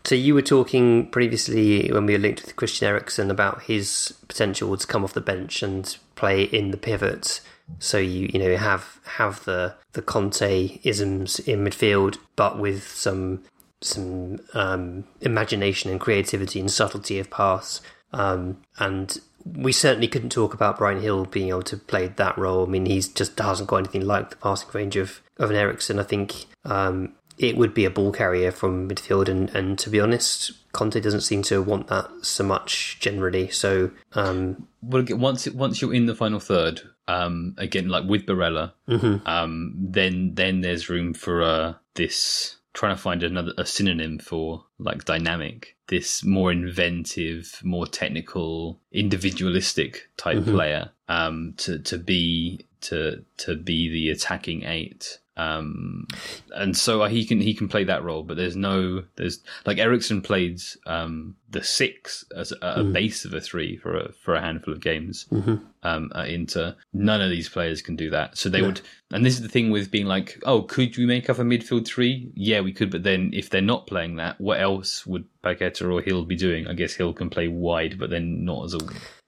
So 0.03 0.15
you 0.15 0.33
were 0.33 0.41
talking 0.41 1.09
previously 1.09 1.89
when 1.91 2.05
we 2.05 2.13
were 2.13 2.19
linked 2.19 2.41
with 2.41 2.55
Christian 2.55 2.87
Eriksen 2.87 3.31
about 3.31 3.63
his 3.63 4.13
potential 4.27 4.75
to 4.75 4.87
come 4.87 5.03
off 5.03 5.13
the 5.13 5.21
bench 5.21 5.63
and 5.63 5.97
play 6.15 6.43
in 6.43 6.71
the 6.71 6.77
pivot 6.77 7.41
so 7.77 7.97
you 7.97 8.29
you 8.33 8.39
know 8.39 8.57
have 8.57 8.99
have 9.05 9.43
the 9.45 9.75
the 9.93 10.01
Conte 10.01 10.79
isms 10.83 11.39
in 11.39 11.63
midfield, 11.63 12.17
but 12.35 12.59
with 12.59 12.87
some 12.87 13.43
some 13.81 14.39
um, 14.53 15.05
imagination 15.21 15.89
and 15.91 15.99
creativity 15.99 16.59
and 16.59 16.71
subtlety 16.71 17.19
of 17.19 17.29
pass. 17.29 17.81
Um, 18.11 18.61
and 18.79 19.17
we 19.45 19.71
certainly 19.71 20.07
couldn't 20.07 20.31
talk 20.31 20.53
about 20.53 20.77
Bryan 20.77 21.01
Gil 21.01 21.25
being 21.25 21.49
able 21.49 21.63
to 21.63 21.77
play 21.77 22.07
that 22.07 22.37
role. 22.37 22.65
I 22.65 22.69
mean, 22.69 22.85
he 22.85 22.99
just 22.99 23.39
hasn't 23.39 23.69
got 23.69 23.77
anything 23.77 24.05
like 24.05 24.29
the 24.29 24.35
passing 24.35 24.69
range 24.73 24.95
of 24.95 25.21
of 25.37 25.49
an 25.49 25.55
Eriksen. 25.55 25.99
I 25.99 26.03
think 26.03 26.45
um, 26.65 27.13
it 27.37 27.55
would 27.55 27.73
be 27.73 27.85
a 27.85 27.89
ball 27.89 28.11
carrier 28.11 28.51
from 28.51 28.89
midfield, 28.89 29.29
and 29.29 29.49
and 29.55 29.79
to 29.79 29.89
be 29.89 29.99
honest, 29.99 30.51
Conte 30.73 30.99
doesn't 30.99 31.21
seem 31.21 31.41
to 31.43 31.61
want 31.61 31.87
that 31.87 32.09
so 32.21 32.43
much 32.43 32.97
generally. 32.99 33.49
So, 33.49 33.91
um, 34.13 34.67
well, 34.81 35.05
once 35.11 35.47
once 35.49 35.81
you're 35.81 35.93
in 35.93 36.05
the 36.05 36.15
final 36.15 36.39
third, 36.39 36.81
um, 37.09 37.55
again, 37.57 37.89
like 37.89 38.05
with 38.07 38.25
Barella, 38.25 38.73
mm-hmm. 38.87 39.27
um, 39.27 39.73
then 39.77 40.35
then 40.35 40.61
there's 40.61 40.89
room 40.89 41.13
for 41.13 41.41
uh, 41.41 41.73
this 41.95 42.57
trying 42.73 42.95
to 42.95 43.01
find 43.01 43.23
another 43.23 43.51
a 43.57 43.65
synonym 43.65 44.19
for 44.19 44.63
like 44.77 45.03
dynamic 45.03 45.75
this 45.87 46.23
more 46.23 46.51
inventive 46.51 47.59
more 47.63 47.87
technical 47.87 48.79
individualistic 48.91 50.07
type 50.17 50.37
mm-hmm. 50.37 50.51
player 50.51 50.91
um 51.09 51.53
to 51.57 51.79
to 51.79 51.97
be 51.97 52.65
to 52.79 53.25
to 53.37 53.55
be 53.55 53.89
the 53.89 54.09
attacking 54.11 54.63
eight 54.63 55.19
um, 55.39 56.05
and 56.53 56.75
so 56.75 57.05
he 57.05 57.25
can 57.25 57.39
he 57.39 57.53
can 57.53 57.69
play 57.69 57.85
that 57.85 58.03
role, 58.03 58.23
but 58.23 58.35
there's 58.35 58.57
no 58.57 59.03
there's 59.15 59.39
like 59.65 59.77
Eriksen 59.77 60.21
played 60.21 60.59
um, 60.85 61.37
the 61.49 61.63
six 61.63 62.25
as 62.35 62.51
a, 62.51 62.57
a 62.61 62.83
mm. 62.83 62.91
base 62.91 63.23
of 63.23 63.33
a 63.33 63.39
three 63.39 63.77
for 63.77 63.95
a 63.95 64.11
for 64.11 64.35
a 64.35 64.41
handful 64.41 64.73
of 64.73 64.81
games 64.81 65.27
mm-hmm. 65.31 65.55
um, 65.83 66.11
at 66.13 66.27
Inter. 66.27 66.75
None 66.91 67.21
of 67.21 67.29
these 67.29 67.47
players 67.47 67.81
can 67.81 67.95
do 67.95 68.09
that, 68.09 68.37
so 68.37 68.49
they 68.49 68.61
would. 68.61 68.81
And 69.11 69.25
this 69.25 69.35
is 69.35 69.41
the 69.41 69.47
thing 69.47 69.71
with 69.71 69.89
being 69.89 70.07
like, 70.07 70.39
oh, 70.43 70.63
could 70.63 70.97
we 70.97 71.05
make 71.05 71.29
up 71.29 71.39
a 71.39 71.43
midfield 71.43 71.87
three? 71.87 72.31
Yeah, 72.35 72.59
we 72.59 72.73
could, 72.73 72.91
but 72.91 73.03
then 73.03 73.31
if 73.33 73.49
they're 73.49 73.61
not 73.61 73.87
playing 73.87 74.17
that, 74.17 74.41
what 74.41 74.59
else 74.59 75.07
would 75.07 75.23
Paqueta 75.41 75.89
or 75.89 76.01
Gil 76.01 76.25
be 76.25 76.35
doing? 76.35 76.67
I 76.67 76.73
guess 76.73 76.97
Gil 76.97 77.13
can 77.13 77.29
play 77.29 77.47
wide, 77.47 77.97
but 77.97 78.09
then 78.09 78.43
not 78.43 78.65
as 78.65 78.73
a 78.73 78.79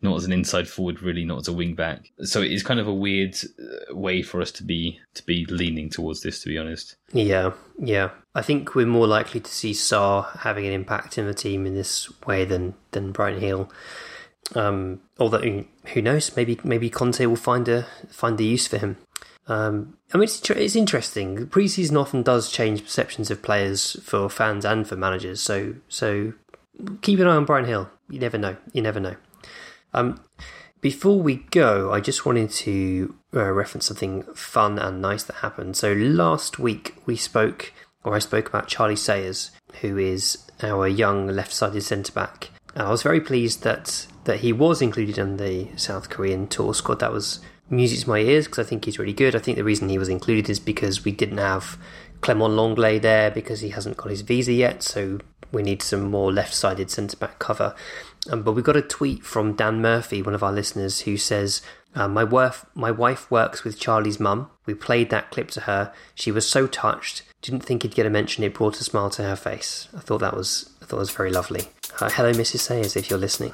not 0.01 0.17
as 0.17 0.25
an 0.25 0.33
inside 0.33 0.67
forward, 0.67 1.01
really, 1.01 1.23
not 1.25 1.39
as 1.39 1.47
a 1.47 1.53
wing 1.53 1.75
back. 1.75 2.11
So 2.23 2.41
it's 2.41 2.63
kind 2.63 2.79
of 2.79 2.87
a 2.87 2.93
weird 2.93 3.35
uh, 3.59 3.95
way 3.95 4.21
for 4.21 4.41
us 4.41 4.51
to 4.53 4.63
be 4.63 4.99
to 5.13 5.25
be 5.25 5.45
leaning 5.45 5.89
towards 5.89 6.21
this, 6.21 6.41
to 6.43 6.49
be 6.49 6.57
honest. 6.57 6.95
Yeah, 7.13 7.51
yeah. 7.79 8.09
I 8.33 8.41
think 8.41 8.75
we're 8.75 8.85
more 8.85 9.07
likely 9.07 9.39
to 9.39 9.51
see 9.51 9.71
Sarr 9.71 10.37
having 10.39 10.65
an 10.65 10.73
impact 10.73 11.17
in 11.17 11.27
the 11.27 11.33
team 11.33 11.65
in 11.65 11.75
this 11.75 12.11
way 12.25 12.45
than 12.45 12.73
than 12.91 13.11
Bryan 13.11 13.39
Gil. 13.39 13.71
Um, 14.55 15.01
although 15.19 15.63
who 15.93 16.01
knows, 16.01 16.35
maybe 16.35 16.59
maybe 16.63 16.89
Conte 16.89 17.25
will 17.25 17.35
find 17.35 17.67
a 17.67 17.85
find 18.09 18.39
a 18.39 18.43
use 18.43 18.67
for 18.67 18.77
him. 18.77 18.97
Um, 19.47 19.97
I 20.13 20.17
mean, 20.17 20.25
it's, 20.25 20.49
it's 20.49 20.75
interesting. 20.75 21.47
Preseason 21.47 21.99
often 21.99 22.23
does 22.23 22.51
change 22.51 22.83
perceptions 22.83 23.31
of 23.31 23.41
players 23.41 23.97
for 24.03 24.29
fans 24.29 24.65
and 24.65 24.87
for 24.87 24.95
managers. 24.95 25.41
So 25.41 25.75
so 25.89 26.33
keep 27.01 27.19
an 27.19 27.27
eye 27.27 27.35
on 27.35 27.45
Bryan 27.45 27.65
Gil. 27.65 27.89
You 28.09 28.19
never 28.19 28.37
know. 28.37 28.57
You 28.73 28.81
never 28.81 28.99
know. 28.99 29.15
Um, 29.93 30.21
before 30.81 31.21
we 31.21 31.35
go, 31.51 31.91
I 31.91 31.99
just 31.99 32.25
wanted 32.25 32.49
to 32.51 33.15
uh, 33.35 33.51
reference 33.51 33.85
something 33.85 34.23
fun 34.33 34.79
and 34.79 35.01
nice 35.01 35.23
that 35.23 35.37
happened. 35.37 35.77
So 35.77 35.93
last 35.93 36.57
week 36.57 36.95
we 37.05 37.15
spoke, 37.15 37.71
or 38.03 38.15
I 38.15 38.19
spoke 38.19 38.49
about 38.49 38.67
Charlie 38.67 38.95
Sayers, 38.95 39.51
who 39.81 39.97
is 39.97 40.39
our 40.63 40.87
young 40.87 41.27
left-sided 41.27 41.83
centre 41.83 42.11
back. 42.11 42.49
And 42.73 42.87
I 42.87 42.91
was 42.91 43.03
very 43.03 43.21
pleased 43.21 43.63
that 43.63 44.07
that 44.23 44.41
he 44.41 44.53
was 44.53 44.81
included 44.81 45.17
in 45.17 45.37
the 45.37 45.67
South 45.75 46.09
Korean 46.09 46.47
tour 46.47 46.73
squad. 46.75 46.99
That 46.99 47.11
was 47.11 47.39
music 47.71 48.01
to 48.01 48.09
my 48.09 48.19
ears 48.19 48.45
because 48.45 48.65
I 48.65 48.69
think 48.69 48.85
he's 48.85 48.99
really 48.99 49.13
good. 49.13 49.35
I 49.35 49.39
think 49.39 49.57
the 49.57 49.63
reason 49.63 49.89
he 49.89 49.97
was 49.97 50.09
included 50.09 50.49
is 50.49 50.59
because 50.59 51.03
we 51.03 51.11
didn't 51.11 51.39
have 51.39 51.77
Clement 52.21 52.53
Lenglet 52.53 53.01
there 53.01 53.31
because 53.31 53.61
he 53.61 53.69
hasn't 53.69 53.97
got 53.97 54.11
his 54.11 54.21
visa 54.21 54.53
yet. 54.53 54.83
So 54.83 55.19
we 55.51 55.63
need 55.63 55.81
some 55.81 56.11
more 56.11 56.31
left-sided 56.31 56.91
centre 56.91 57.17
back 57.17 57.39
cover. 57.39 57.75
Um, 58.29 58.43
but 58.43 58.53
we 58.53 58.61
got 58.61 58.75
a 58.75 58.81
tweet 58.81 59.23
from 59.23 59.53
Dan 59.53 59.81
Murphy, 59.81 60.21
one 60.21 60.35
of 60.35 60.43
our 60.43 60.51
listeners, 60.51 61.01
who 61.01 61.17
says, 61.17 61.61
uh, 61.95 62.07
"My 62.07 62.23
wife, 62.23 62.65
my 62.75 62.91
wife 62.91 63.29
works 63.31 63.63
with 63.63 63.79
Charlie's 63.79 64.19
mum. 64.19 64.49
We 64.65 64.73
played 64.73 65.09
that 65.09 65.31
clip 65.31 65.49
to 65.51 65.61
her. 65.61 65.91
She 66.13 66.31
was 66.31 66.47
so 66.47 66.67
touched. 66.67 67.23
Didn't 67.41 67.61
think 67.61 67.81
he'd 67.81 67.95
get 67.95 68.05
a 68.05 68.09
mention. 68.09 68.43
It 68.43 68.53
brought 68.53 68.79
a 68.79 68.83
smile 68.83 69.09
to 69.11 69.23
her 69.23 69.35
face. 69.35 69.87
I 69.95 70.01
thought 70.01 70.19
that 70.19 70.35
was, 70.35 70.69
I 70.81 70.85
thought 70.85 70.99
was 70.99 71.09
very 71.09 71.31
lovely. 71.31 71.69
Uh, 71.99 72.09
hello, 72.11 72.31
Mrs. 72.31 72.59
Sayers, 72.59 72.95
if 72.95 73.09
you're 73.09 73.17
listening. 73.17 73.53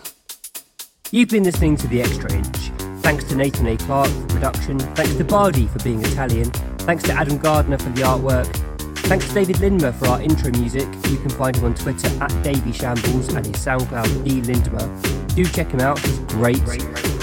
You've 1.11 1.30
been 1.30 1.43
listening 1.43 1.78
to 1.78 1.88
the 1.88 2.01
Extra 2.01 2.34
Inch. 2.34 2.57
Thanks 3.01 3.24
to 3.26 3.36
Nathan 3.36 3.68
A. 3.68 3.78
Clark 3.78 4.09
for 4.09 4.28
production. 4.28 4.78
Thanks 4.80 5.15
to 5.15 5.24
Bardi 5.24 5.68
for 5.68 5.80
being 5.80 6.03
Italian. 6.03 6.51
Thanks 6.80 7.05
to 7.05 7.13
Adam 7.13 7.38
Gardner 7.38 7.78
for 7.78 7.89
the 7.91 8.01
artwork. 8.01 8.66
Thanks 9.08 9.26
to 9.30 9.34
David 9.36 9.55
Lindmer 9.58 9.93
for 9.93 10.08
our 10.10 10.22
intro 10.22 10.51
music. 10.51 10.86
You 11.10 11.16
can 11.16 11.30
find 11.30 11.55
him 11.55 11.64
on 11.64 11.76
Twitter 11.76 12.10
at 12.22 12.43
Davy 12.43 12.74
Shambles 12.74 13.34
and 13.34 13.45
his 13.45 13.55
SoundCloud 13.55 14.26
D 14.26 14.41
Lindmer. 14.41 15.34
Do 15.34 15.45
check 15.45 15.72
him 15.72 15.80
out, 15.80 15.97
he's 15.99 16.20
great. 16.34 16.58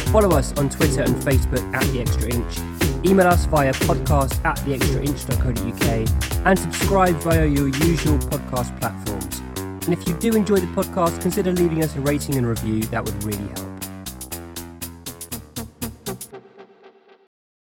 Follow 0.09 0.35
us 0.35 0.57
on 0.57 0.71
Twitter 0.71 1.03
and 1.03 1.15
Facebook 1.17 1.63
at 1.75 1.85
The 1.93 2.01
Extra 2.01 2.33
Inch. 2.33 3.07
Email 3.07 3.27
us 3.27 3.45
via 3.45 3.75
podcast 3.75 4.43
at 4.47 4.57
theextrainch.co.uk 4.61 6.47
and 6.47 6.59
subscribe 6.59 7.17
via 7.17 7.45
your 7.45 7.69
usual 7.69 8.17
podcast 8.17 8.81
platforms. 8.81 9.43
And 9.87 9.93
if 9.93 10.09
you 10.09 10.15
do 10.15 10.35
enjoy 10.35 10.61
the 10.61 10.67
podcast, 10.69 11.21
consider 11.21 11.53
leaving 11.53 11.85
us 11.85 11.95
a 11.97 12.01
rating 12.01 12.37
and 12.37 12.47
review, 12.47 12.81
that 12.85 13.05
would 13.05 13.25
really 13.25 13.47
help. 13.49 13.74